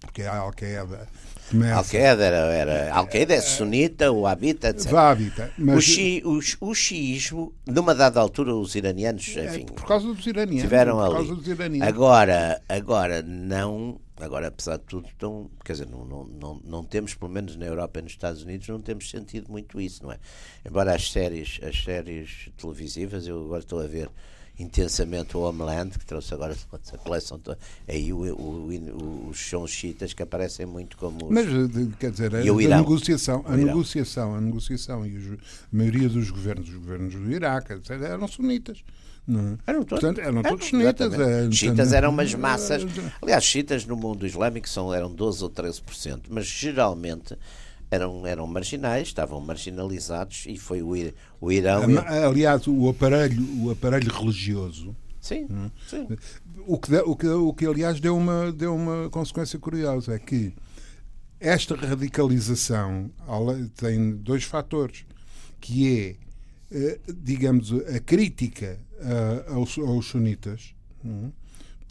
porque 0.00 0.22
a 0.22 0.38
Al-Qaeda 0.38 1.08
começa... 1.50 1.76
Al-Qaeda 1.76 2.24
era, 2.24 2.36
era 2.52 2.94
Al-Qaeda 2.94 3.34
é 3.34 3.40
sunita, 3.40 4.10
o 4.10 4.26
habita, 4.26 4.68
etc. 4.68 4.92
Habita. 4.94 5.50
Mas... 5.58 5.76
O, 5.76 5.80
xi, 5.80 6.22
o, 6.24 6.68
o 6.68 6.74
xiismo, 6.74 7.54
numa 7.66 7.94
dada 7.94 8.20
altura, 8.20 8.54
os 8.54 8.74
iranianos, 8.74 9.36
é, 9.36 9.46
enfim... 9.46 9.66
por 9.66 9.86
causa 9.86 10.06
dos 10.06 10.26
iranianos. 10.26 10.62
Tiveram 10.62 11.00
ali. 11.00 11.28
Iranianos. 11.46 11.88
Agora, 11.88 12.62
agora, 12.68 13.22
não 13.22 14.00
Agora, 14.18 14.48
apesar 14.48 14.78
de 14.78 14.84
tudo, 14.84 15.08
estão, 15.08 15.50
quer 15.62 15.72
dizer, 15.72 15.88
não, 15.88 16.06
não, 16.06 16.24
não, 16.24 16.60
não 16.64 16.84
temos, 16.84 17.14
pelo 17.14 17.30
menos 17.30 17.54
na 17.54 17.66
Europa 17.66 17.98
e 17.98 18.02
nos 18.02 18.12
Estados 18.12 18.42
Unidos, 18.42 18.66
não 18.66 18.80
temos 18.80 19.10
sentido 19.10 19.50
muito 19.52 19.78
isso, 19.78 20.02
não 20.02 20.10
é? 20.10 20.18
Embora 20.66 20.94
as 20.94 21.12
séries, 21.12 21.60
as 21.62 21.84
séries 21.84 22.48
televisivas, 22.56 23.26
eu 23.26 23.44
agora 23.44 23.60
estou 23.60 23.78
a 23.78 23.86
ver 23.86 24.08
intensamente 24.58 25.36
o 25.36 25.40
Homeland, 25.40 25.98
que 25.98 26.04
trouxe 26.04 26.32
agora 26.32 26.56
a 26.92 26.98
coleção 26.98 27.38
toda. 27.38 27.58
Aí 27.86 28.12
o, 28.12 28.22
o, 28.34 29.28
os 29.28 29.38
são 29.38 29.66
chitas 29.66 30.12
que 30.12 30.22
aparecem 30.22 30.66
muito 30.66 30.96
como. 30.96 31.26
Os... 31.26 31.30
Mas, 31.30 31.46
quer 31.98 32.10
dizer, 32.10 32.34
a, 32.34 32.40
a 32.40 32.78
negociação, 32.78 33.44
a 33.46 33.56
negociação, 33.56 34.34
a 34.34 34.40
negociação 34.40 35.06
e 35.06 35.16
os, 35.16 35.32
a 35.32 35.36
maioria 35.70 36.08
dos 36.08 36.30
governos, 36.30 36.68
os 36.68 36.74
governos 36.74 37.14
do 37.14 37.30
Iraque, 37.30 37.74
etc., 37.74 37.90
eram 37.90 38.26
sunitas. 38.26 38.82
Não. 39.26 39.58
Eram 39.66 39.82
todos, 39.82 40.04
Portanto, 40.04 40.20
eram 40.20 40.42
todos 40.42 40.66
chiitas. 40.66 41.12
É, 41.14 41.50
chiitas 41.50 41.92
eram 41.92 42.10
umas 42.10 42.32
massas. 42.34 42.82
Aliás, 43.20 43.42
chiitas 43.42 43.84
no 43.84 43.96
mundo 43.96 44.24
islâmico 44.24 44.68
são, 44.68 44.94
eram 44.94 45.12
12 45.12 45.42
ou 45.42 45.50
13%, 45.50 46.20
mas 46.30 46.46
geralmente 46.46 47.36
eram, 47.90 48.26
eram 48.26 48.46
marginais, 48.46 49.08
estavam 49.08 49.40
marginalizados 49.40 50.44
e 50.46 50.56
foi 50.56 50.82
o, 50.82 50.92
o 51.40 51.52
Irão. 51.52 51.82
Aliás, 52.28 52.66
o 52.66 52.88
aparelho, 52.88 53.42
o 53.62 53.70
aparelho 53.70 54.12
religioso. 54.12 54.94
Sim, 55.20 55.46
hum, 55.50 55.70
sim. 55.88 56.06
O, 56.66 56.78
que, 56.78 56.94
o, 56.96 57.16
que, 57.16 57.26
o 57.26 57.52
que, 57.52 57.66
aliás, 57.66 58.00
deu 58.00 58.16
uma, 58.16 58.52
deu 58.52 58.74
uma 58.74 59.10
consequência 59.10 59.58
curiosa: 59.58 60.14
é 60.14 60.18
que 60.18 60.54
esta 61.40 61.74
radicalização 61.74 63.10
tem 63.76 64.12
dois 64.16 64.44
fatores, 64.44 65.04
que 65.60 66.16
é, 66.70 66.76
eh, 66.76 67.00
digamos, 67.22 67.72
a 67.72 67.98
crítica 68.00 68.78
uh, 69.00 69.54
aos, 69.54 69.76
aos 69.78 70.06
sunitas 70.06 70.74
um, 71.04 71.30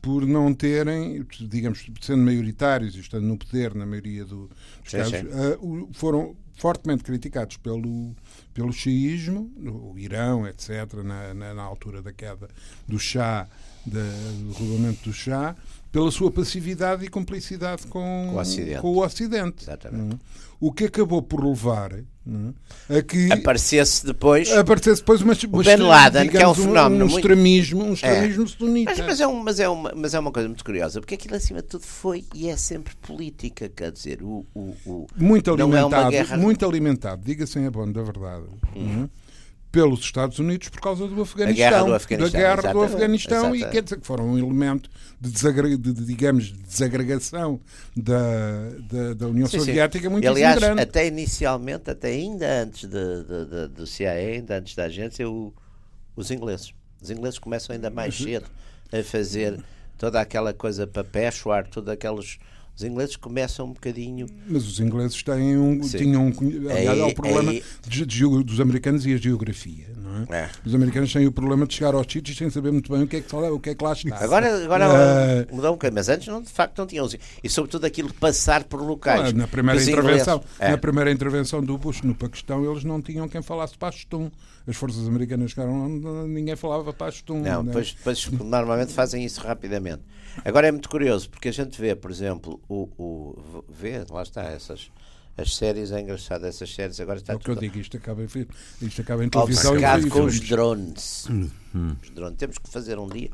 por 0.05 0.23
não 0.23 0.53
terem, 0.53 1.25
digamos, 1.49 1.83
sendo 1.99 2.23
maioritários 2.23 2.95
e 2.95 2.99
estando 2.99 3.25
no 3.25 3.35
poder 3.35 3.73
na 3.73 3.87
maioria 3.87 4.23
do, 4.23 4.47
dos 4.83 4.91
sim, 4.91 4.97
casos, 4.97 5.17
sim. 5.17 5.25
Uh, 5.25 5.89
foram 5.93 6.35
fortemente 6.53 7.03
criticados 7.03 7.57
pelo, 7.57 8.15
pelo 8.53 8.71
xiismo, 8.71 9.51
o 9.57 9.97
Irão, 9.97 10.47
etc., 10.47 10.93
na, 11.03 11.33
na, 11.33 11.53
na 11.55 11.63
altura 11.63 12.03
da 12.03 12.13
queda 12.13 12.47
do 12.87 12.99
chá, 12.99 13.47
da, 13.85 14.01
do 14.39 14.53
rolamento 14.53 15.09
do 15.09 15.13
chá, 15.13 15.55
pela 15.91 16.11
sua 16.11 16.29
passividade 16.29 17.05
e 17.05 17.07
cumplicidade 17.07 17.87
com, 17.87 18.27
com 18.29 18.35
o 18.35 18.39
Ocidente. 18.39 18.81
Com 18.81 18.87
o 18.87 19.03
Ocidente. 19.03 19.63
Exatamente. 19.63 20.17
O 20.59 20.71
que 20.71 20.85
acabou 20.85 21.21
por 21.21 21.45
levar 21.45 21.91
a 22.89 23.01
que 23.01 23.31
aparecesse 23.31 24.05
depois, 24.05 24.51
aparecesse 24.51 25.01
depois 25.01 25.21
uma, 25.21 25.33
o 25.33 25.63
Ben 25.63 25.77
Laden, 25.77 26.27
que 26.27 26.37
é 26.37 26.47
um 26.47 26.55
fenómeno 26.55 27.05
um, 27.05 27.07
um 27.07 27.15
extremismo, 27.15 27.83
um 27.83 27.93
extremismo 27.93 28.43
é. 28.43 28.47
sunita. 28.47 28.93
Mas, 28.97 29.05
mas, 29.05 29.21
é 29.21 29.27
um, 29.27 29.43
mas, 29.43 29.59
é 29.59 29.69
uma, 29.69 29.93
mas 29.95 30.13
é 30.13 30.19
uma 30.19 30.31
coisa 30.31 30.49
muito 30.49 30.65
curiosa, 30.65 30.99
porque 30.99 31.15
aquilo 31.15 31.35
acima 31.35 31.61
de 31.61 31.67
tudo 31.67 31.85
foi 31.85 32.25
e 32.33 32.49
é 32.49 32.57
sempre 32.57 32.95
política, 32.95 33.69
quer 33.69 33.91
dizer, 33.91 34.23
o, 34.23 34.45
o, 34.55 34.75
o 34.85 35.07
muito 35.15 35.53
alimentado, 35.53 36.07
é 36.07 36.11
guerra... 36.11 36.37
muito 36.37 36.65
alimentado, 36.65 37.21
diga-se 37.23 37.59
em 37.59 37.67
abono 37.67 37.93
da 37.93 38.01
verdade. 38.01 38.45
Hum 38.75 39.07
pelos 39.75 39.99
Estados 39.99 40.39
Unidos 40.39 40.69
por 40.69 40.79
causa 40.79 41.05
do 41.05 41.21
Afeganistão, 41.21 41.69
guerra 41.69 41.83
do 41.83 41.93
Afeganistão, 41.93 42.31
da 42.31 42.47
guerra 42.47 42.71
do 42.71 42.81
Afeganistão 42.81 43.53
e 43.53 43.65
quer 43.65 43.83
dizer 43.83 43.99
que 43.99 44.07
foram 44.07 44.29
um 44.29 44.37
elemento 44.37 44.89
de, 45.19 45.29
desagreg, 45.29 45.75
de, 45.75 45.91
de 45.91 46.05
digamos, 46.05 46.53
desagregação 46.53 47.59
da, 47.93 48.69
da, 48.89 49.13
da 49.15 49.27
União 49.27 49.45
sim, 49.45 49.59
Soviética 49.59 50.05
sim. 50.05 50.09
muito 50.09 50.25
aliás, 50.25 50.57
grande. 50.57 50.81
até 50.81 51.05
inicialmente, 51.05 51.91
até 51.91 52.07
ainda 52.07 52.63
antes 52.63 52.87
de, 52.87 53.23
de, 53.23 53.67
do 53.67 53.85
CIA, 53.85 54.13
ainda 54.13 54.59
antes 54.59 54.75
da 54.75 54.85
agência, 54.85 55.29
o, 55.29 55.53
os 56.15 56.31
ingleses. 56.31 56.73
Os 57.01 57.09
ingleses 57.09 57.37
começam 57.37 57.75
ainda 57.75 57.89
mais 57.89 58.15
cedo 58.15 58.45
a 58.93 59.03
fazer 59.03 59.61
toda 59.97 60.21
aquela 60.21 60.53
coisa 60.53 60.87
para 60.87 61.03
Peshawar, 61.03 61.67
todos 61.67 61.89
aqueles 61.89 62.37
os 62.75 62.83
ingleses 62.83 63.15
começam 63.15 63.67
um 63.67 63.73
bocadinho. 63.73 64.27
Mas 64.47 64.67
os 64.67 64.79
ingleses 64.79 65.23
têm 65.23 65.57
um, 65.57 65.79
tinham 65.79 66.27
um. 66.27 66.69
Aliás, 66.69 66.99
é 66.99 67.03
o 67.05 67.13
problema 67.13 67.51
aí... 67.51 67.63
de, 67.87 68.05
de, 68.05 68.43
dos 68.43 68.59
americanos 68.59 69.05
e 69.05 69.13
a 69.13 69.17
geografia. 69.17 69.87
Não 69.95 70.35
é? 70.35 70.41
é? 70.41 70.49
Os 70.65 70.75
americanos 70.75 71.11
têm 71.13 71.25
o 71.25 71.31
problema 71.31 71.65
de 71.65 71.73
chegar 71.73 71.95
aos 71.95 72.05
sítios 72.11 72.37
sem 72.37 72.49
saber 72.49 72.71
muito 72.71 72.91
bem 72.91 73.03
o 73.03 73.07
que 73.07 73.17
é 73.17 73.21
que, 73.21 73.35
o 73.35 73.59
que, 73.59 73.69
é 73.69 73.75
que 73.75 73.83
lá 73.83 73.93
está. 73.93 74.17
Agora, 74.17 74.63
agora 74.63 74.87
uh... 74.87 75.55
mudou 75.55 75.71
um 75.71 75.73
bocadinho, 75.73 75.95
mas 75.95 76.09
antes 76.09 76.27
não, 76.27 76.41
de 76.41 76.49
facto 76.49 76.77
não 76.77 76.85
tinham. 76.85 77.07
E 77.41 77.49
sobretudo 77.49 77.85
aquilo 77.85 78.09
de 78.09 78.15
passar 78.15 78.65
por 78.65 78.81
locais. 78.81 79.31
na, 79.31 79.47
primeira 79.47 79.81
intervenção, 79.81 80.43
é. 80.59 80.71
na 80.71 80.77
primeira 80.77 81.11
intervenção 81.11 81.63
do 81.63 81.77
Bush 81.77 82.01
no 82.01 82.13
Paquistão, 82.13 82.69
eles 82.69 82.83
não 82.83 83.01
tinham 83.01 83.27
quem 83.29 83.41
falasse 83.41 83.77
Pashtun. 83.77 84.29
As 84.67 84.75
forças 84.75 85.07
americanas 85.07 85.51
chegaram, 85.51 85.87
ninguém 86.27 86.55
falava 86.55 86.91
Pashtun. 86.91 87.39
Não, 87.39 87.63
né? 87.63 87.67
depois, 87.67 87.93
depois 87.93 88.27
normalmente 88.41 88.91
fazem 88.93 89.23
isso 89.23 89.39
rapidamente. 89.39 90.01
Agora 90.43 90.67
é 90.67 90.71
muito 90.71 90.89
curioso, 90.89 91.29
porque 91.29 91.49
a 91.49 91.51
gente 91.51 91.79
vê, 91.79 91.95
por 91.95 92.11
exemplo, 92.11 92.59
o, 92.69 92.89
o 92.97 93.63
vê, 93.69 94.03
lá 94.09 94.23
está, 94.23 94.43
essas 94.43 94.91
as 95.37 95.53
séries, 95.53 95.91
é 95.91 95.99
engraçado, 95.99 96.45
essas 96.45 96.73
séries 96.73 96.99
agora 96.99 97.19
está 97.19 97.33
é 97.33 97.35
o 97.35 97.39
que 97.39 97.45
tudo... 97.45 97.57
eu 97.57 97.61
digo, 97.61 97.77
isto 97.77 97.97
acaba 97.97 98.23
em, 98.23 98.27
isto 98.81 99.01
acaba 99.01 99.25
em 99.25 99.29
televisão 99.29 99.75
e 99.77 100.09
com 100.09 100.23
os 100.23 100.39
drones. 100.39 101.27
Hum. 101.29 101.95
os 102.01 102.09
drones. 102.11 102.37
Temos 102.37 102.57
que 102.57 102.69
fazer 102.69 102.97
um 102.97 103.07
dia 103.07 103.29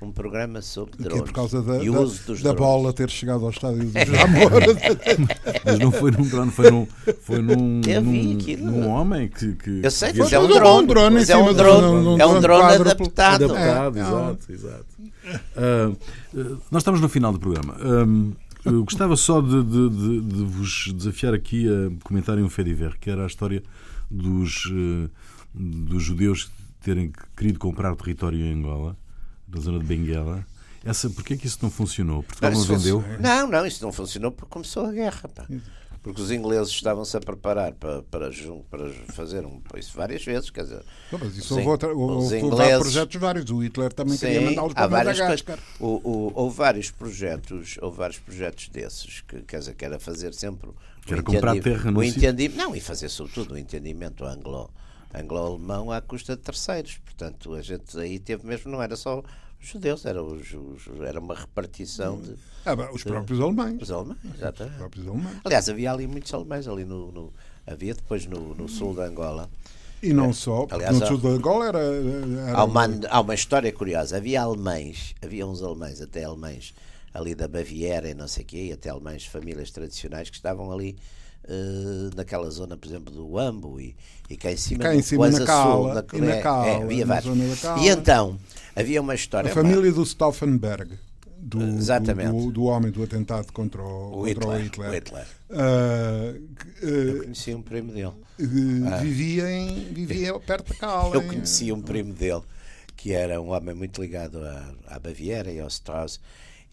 um 0.00 0.12
programa 0.12 0.60
sobre 0.60 0.98
drones. 0.98 1.22
por 1.22 1.32
causa 1.32 1.62
da, 1.62 1.82
e 1.82 1.90
da, 1.90 2.00
uso 2.00 2.22
dos 2.26 2.42
da 2.42 2.52
drones. 2.52 2.58
bola 2.60 2.92
ter 2.92 3.08
chegado 3.08 3.44
ao 3.44 3.50
estádio 3.50 3.84
do 3.84 3.92
Jamor. 4.04 4.52
Mas 5.64 5.78
não 5.78 5.90
foi 5.90 6.10
num 6.10 6.28
drone, 6.28 6.50
foi 6.50 6.70
num, 6.70 6.86
foi 7.22 7.40
num, 7.40 7.80
num, 7.80 8.70
num 8.70 8.88
homem 8.88 9.28
que, 9.28 9.54
que. 9.54 9.80
Eu 9.82 9.90
sei, 9.90 10.12
mas 10.12 10.32
é 10.32 10.38
um 10.38 10.48
drone. 10.48 10.84
Um 10.84 10.86
drone 10.86 11.14
mas 11.14 11.30
é 11.30 11.36
um 11.36 11.54
drone, 11.54 12.20
é 12.20 12.26
um 12.26 12.40
drone 12.40 12.74
adaptado. 12.74 13.44
Adaptado, 13.46 13.98
é, 13.98 14.02
exato, 14.02 14.52
exato. 14.52 14.86
Uh, 15.56 15.96
nós 16.70 16.82
estamos 16.82 17.00
no 17.00 17.08
final 17.08 17.32
do 17.32 17.40
programa. 17.40 17.76
Um, 17.82 18.34
eu 18.66 18.84
gostava 18.84 19.16
só 19.16 19.40
de, 19.40 19.62
de, 19.62 19.88
de, 19.90 20.20
de, 20.20 20.44
vos 20.44 20.92
desafiar 20.94 21.34
aqui 21.34 21.66
a 21.68 22.04
comentarem 22.04 22.44
um 22.44 22.50
fediver, 22.50 22.98
que 22.98 23.10
era 23.10 23.24
a 23.24 23.26
história 23.26 23.62
dos, 24.10 24.66
uh, 24.66 25.10
dos 25.54 26.02
judeus 26.02 26.50
terem 26.80 27.12
querido 27.36 27.58
comprar 27.58 27.94
território 27.96 28.38
em 28.38 28.52
Angola, 28.52 28.96
na 29.48 29.60
zona 29.60 29.78
de 29.78 29.84
Benguela. 29.84 30.46
Essa, 30.84 31.10
porquê 31.10 31.34
é 31.34 31.36
que 31.36 31.46
isso 31.46 31.58
não 31.62 31.70
funcionou? 31.70 32.22
Portugal 32.22 32.52
não, 32.52 32.58
não 32.58 32.66
vendeu? 32.66 33.04
Não, 33.18 33.48
não, 33.48 33.66
isso 33.66 33.84
não 33.84 33.92
funcionou 33.92 34.30
porque 34.30 34.50
começou 34.50 34.86
a 34.86 34.92
guerra. 34.92 35.28
Pá 35.28 35.46
porque 36.06 36.22
os 36.22 36.30
ingleses 36.30 36.72
estavam-se 36.72 37.16
a 37.16 37.20
preparar 37.20 37.72
para, 37.72 38.00
para, 38.04 38.30
para 38.70 38.90
fazer 39.12 39.44
um, 39.44 39.60
isso 39.76 39.96
várias 39.96 40.24
vezes, 40.24 40.50
quer 40.50 40.62
dizer... 40.62 40.84
Não, 41.10 41.18
mas 41.18 41.36
isso 41.36 41.52
houve, 41.52 41.66
outra, 41.66 41.92
houve, 41.92 42.38
ingleses, 42.38 42.78
projetos 42.78 43.20
vários, 43.20 43.50
o 43.50 43.58
Hitler 43.58 43.92
também 43.92 44.16
sim, 44.16 44.26
queria 44.26 44.40
mandá-los 44.42 44.72
para 44.72 44.88
Madagascar. 44.88 45.58
O, 45.80 45.86
o, 46.08 46.32
houve 46.32 46.56
vários 46.56 46.92
projetos, 46.92 47.76
houve 47.82 47.96
vários 47.96 48.20
projetos 48.20 48.68
desses, 48.68 49.20
que, 49.22 49.42
quer 49.42 49.58
dizer, 49.58 49.74
que 49.74 49.84
era 49.84 49.98
fazer 49.98 50.32
sempre... 50.32 50.70
Que 51.04 51.12
era 51.12 51.24
comprar 51.24 51.60
terra 51.60 51.90
no 51.90 52.04
entendi, 52.04 52.50
Não, 52.50 52.76
e 52.76 52.80
fazer 52.80 53.08
sobretudo 53.08 53.54
o 53.54 53.58
entendimento 53.58 54.24
anglo 54.24 54.70
anglo-alemão 55.12 55.90
à 55.90 56.00
custa 56.00 56.36
de 56.36 56.42
terceiros. 56.42 56.98
Portanto, 57.04 57.54
a 57.54 57.62
gente 57.62 57.98
aí 57.98 58.20
teve 58.20 58.46
mesmo, 58.46 58.70
não 58.70 58.80
era 58.80 58.94
só 58.94 59.24
os 59.60 59.68
judeus, 59.68 60.04
era, 60.04 60.22
os, 60.22 60.52
os, 60.52 61.00
era 61.04 61.18
uma 61.18 61.34
repartição 61.34 62.20
de. 62.20 62.34
Ah, 62.64 62.76
bem, 62.76 62.88
os 62.92 63.02
próprios 63.02 63.40
alemães. 63.40 63.80
Os 63.80 63.90
alemães, 63.90 64.18
exatamente. 64.34 64.72
Os 64.72 64.78
próprios 64.78 65.08
alemães. 65.08 65.36
Aliás, 65.44 65.68
havia 65.68 65.92
ali 65.92 66.06
muitos 66.06 66.32
alemães, 66.32 66.68
ali 66.68 66.84
no, 66.84 67.12
no 67.12 67.32
havia 67.66 67.94
depois 67.94 68.26
no, 68.26 68.54
no 68.54 68.68
sul 68.68 68.94
da 68.94 69.04
Angola. 69.04 69.50
E 70.02 70.12
não 70.12 70.32
só, 70.32 70.66
porque 70.66 70.74
Aliás, 70.74 71.00
no 71.00 71.06
sul 71.06 71.18
da 71.18 71.28
Angola 71.30 71.66
era. 71.66 71.78
era 71.78 72.58
há, 72.58 72.64
uma, 72.64 72.86
há 73.08 73.20
uma 73.20 73.34
história 73.34 73.72
curiosa. 73.72 74.18
Havia 74.18 74.42
alemães, 74.42 75.14
havia 75.22 75.46
uns 75.46 75.62
alemães, 75.62 76.00
até 76.00 76.24
alemães 76.24 76.74
ali 77.12 77.34
da 77.34 77.48
Baviera 77.48 78.08
e 78.08 78.14
não 78.14 78.28
sei 78.28 78.44
o 78.44 78.46
quê, 78.46 78.66
e 78.68 78.72
até 78.72 78.90
alemães 78.90 79.22
de 79.22 79.30
famílias 79.30 79.70
tradicionais 79.70 80.28
que 80.28 80.36
estavam 80.36 80.70
ali 80.70 80.96
uh, 81.44 82.14
naquela 82.14 82.50
zona, 82.50 82.76
por 82.76 82.86
exemplo, 82.86 83.12
do 83.12 83.38
Ambo 83.38 83.80
e, 83.80 83.96
e 84.28 84.36
cá 84.36 84.52
em 84.52 84.56
cima, 84.56 84.82
cá 84.82 84.94
em 84.94 85.02
cima 85.02 85.30
na 85.30 85.44
Cala, 85.44 85.94
na, 85.94 86.04
e 86.12 86.20
na 86.20 86.34
é, 86.34 86.40
Cala, 86.42 86.66
é, 86.66 86.82
havia 86.82 87.06
vários. 87.06 87.64
E 87.82 87.88
então, 87.88 88.38
havia 88.76 89.00
uma 89.00 89.14
história. 89.14 89.50
A 89.50 89.54
família 89.54 89.90
do 89.90 90.04
Stauffenberg. 90.04 90.98
Do, 91.38 91.62
Exatamente. 91.62 92.30
Do, 92.30 92.50
do, 92.50 92.64
homem 92.64 92.90
do 92.90 93.02
atentado 93.02 93.52
contra 93.52 93.82
o, 93.82 94.22
o 94.22 94.34
contra 94.34 94.58
Hitler. 94.58 94.90
O 94.90 94.94
Hitler. 94.94 95.26
Uh, 95.50 96.84
uh, 96.84 96.88
eu 96.88 97.22
conhecia 97.22 97.56
um 97.56 97.62
primo 97.62 97.92
dele. 97.92 98.06
Uh, 98.06 98.88
ah. 98.92 98.96
Vivia, 98.98 99.50
em, 99.50 99.84
vivia 99.92 100.38
perto 100.40 100.72
da 100.72 100.78
Cala. 100.78 101.14
Eu 101.14 101.22
conhecia 101.22 101.74
um 101.74 101.80
primo 101.80 102.12
dele 102.12 102.42
que 102.96 103.12
era 103.12 103.40
um 103.40 103.50
homem 103.50 103.74
muito 103.74 104.00
ligado 104.00 104.38
à, 104.38 104.74
à 104.88 104.98
Baviera 104.98 105.52
e 105.52 105.60
ao 105.60 105.68
Strauss 105.68 106.18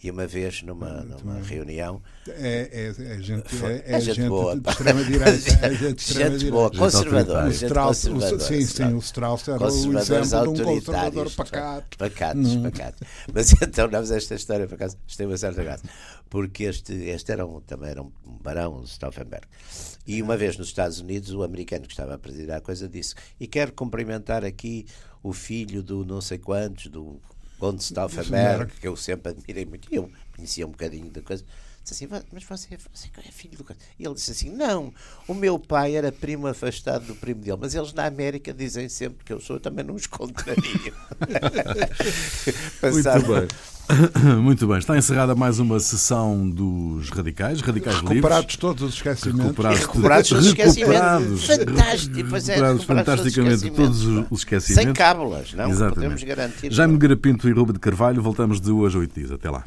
e 0.04 0.12
uma 0.12 0.28
vez 0.28 0.62
numa, 0.64 1.02
numa 1.02 1.40
reunião. 1.40 2.02
É, 2.28 2.70
é, 2.72 3.14
é 3.16 3.22
gente, 3.22 3.66
é, 3.66 3.70
é, 3.70 3.96
é 3.96 4.02
gente, 4.02 4.16
gente 4.16 4.28
boa, 4.28 4.60
de 4.60 4.70
extrema-direita. 4.70 5.34
É 5.64 5.74
gente, 5.74 6.52
boa, 6.52 6.70
conservadora. 6.70 7.52
sim, 8.40 8.62
sim, 8.66 8.94
o 8.94 8.98
Strauss 9.00 9.48
era 9.48 9.64
o 9.64 9.68
exemplo 9.68 10.54
de 10.54 10.62
um 10.62 10.66
conservador 10.66 11.32
pacato. 11.32 11.98
Pacatos, 11.98 12.56
pacatos. 12.58 13.08
Mas 13.34 13.54
então, 13.62 13.88
nós 13.88 14.12
esta 14.12 14.36
história, 14.36 14.68
por 14.68 14.76
acaso, 14.76 14.98
tem 15.16 15.26
uma 15.26 15.38
certa 15.38 15.64
graça. 15.64 15.84
Porque 16.30 16.64
este, 16.64 16.94
este 16.94 17.32
era 17.32 17.46
um, 17.46 17.62
também 17.62 17.92
era 17.92 18.02
um 18.02 18.12
barão, 18.42 18.82
o 18.82 18.84
Stauffenberg. 18.84 19.48
E 20.06 20.22
uma 20.22 20.36
vez 20.36 20.58
nos 20.58 20.68
Estados 20.68 21.00
Unidos, 21.00 21.32
o 21.32 21.44
americano 21.44 21.84
que 21.84 21.94
estava 21.94 22.16
a 22.16 22.18
presidir 22.18 22.52
a 22.52 22.60
coisa 22.60 22.90
disse: 22.90 23.16
E 23.40 23.48
quero 23.48 23.72
cumprimentar 23.72 24.44
aqui 24.44 24.86
o 25.22 25.32
filho 25.32 25.82
do 25.82 26.04
não 26.04 26.20
sei 26.20 26.38
quantos, 26.38 26.88
do 26.88 27.22
Conde 27.64 27.82
Stauffenberg, 27.82 28.74
que 28.74 28.86
eu 28.86 28.94
sempre 28.98 29.32
admirei 29.32 29.66
muito, 29.66 29.88
eu 29.90 30.12
conhecia 30.36 30.68
um 30.68 30.72
bocadinho 30.72 31.10
da 31.10 31.22
coisa. 31.22 31.46
Disse 31.84 32.06
assim, 32.06 32.24
mas 32.32 32.44
você, 32.46 32.78
você 32.94 33.10
é 33.18 33.32
filho 33.32 33.58
do. 33.58 33.66
E 34.00 34.06
ele 34.06 34.16
disse 34.16 34.32
assim: 34.32 34.50
não, 34.50 34.94
o 35.28 35.34
meu 35.34 35.60
pai 35.60 35.96
era 35.98 36.14
primo 36.14 36.48
afastado 36.48 37.08
do 37.08 37.16
primo 37.16 37.42
dele, 37.42 37.58
mas 37.60 37.76
eles 37.76 37.92
na 37.92 38.06
América 38.06 38.54
dizem 38.54 38.88
sempre 38.88 39.26
que 39.26 39.34
eu 39.34 39.42
sou, 39.42 39.58
eu 39.58 39.60
também 39.60 39.84
não 39.84 39.96
os 39.96 40.08
contrario. 40.08 40.64
Muito 42.82 43.28
bem. 43.28 43.48
Muito 44.42 44.66
bem, 44.66 44.78
está 44.78 44.98
encerrada 44.98 45.36
mais 45.36 45.60
uma 45.60 45.78
sessão 45.78 46.50
dos 46.50 47.10
radicais, 47.10 47.60
radicais 47.60 47.98
recuperados 47.98 48.40
livres. 48.40 48.56
todos 48.56 48.84
os 48.84 48.94
esquecimentos. 48.96 49.44
Recuperados, 49.44 49.80
recuperados 49.82 50.30
todos 50.30 50.46
os 50.46 50.52
esquecimentos. 50.54 51.46
Fantástico, 51.46 52.30
pois 52.30 52.48
é, 52.48 52.54
recuperados 52.54 52.84
fantasticamente 52.86 53.72
todos 53.72 54.06
os 54.06 54.40
esquecimentos. 54.40 54.86
Sem 54.86 54.94
cábulas, 54.94 55.54
não? 55.54 55.70
Exatamente. 55.70 55.96
Podemos 55.96 56.24
garantir. 56.24 56.72
Jaime 56.72 56.98
Garapinto 56.98 57.50
e 57.50 57.52
Ruben 57.52 57.74
de 57.74 57.80
Carvalho, 57.80 58.22
voltamos 58.22 58.62
de 58.62 58.72
hoje 58.72 58.96
a 58.96 59.00
oito 59.02 59.20
dias. 59.20 59.32
Até 59.32 59.50
lá. 59.50 59.66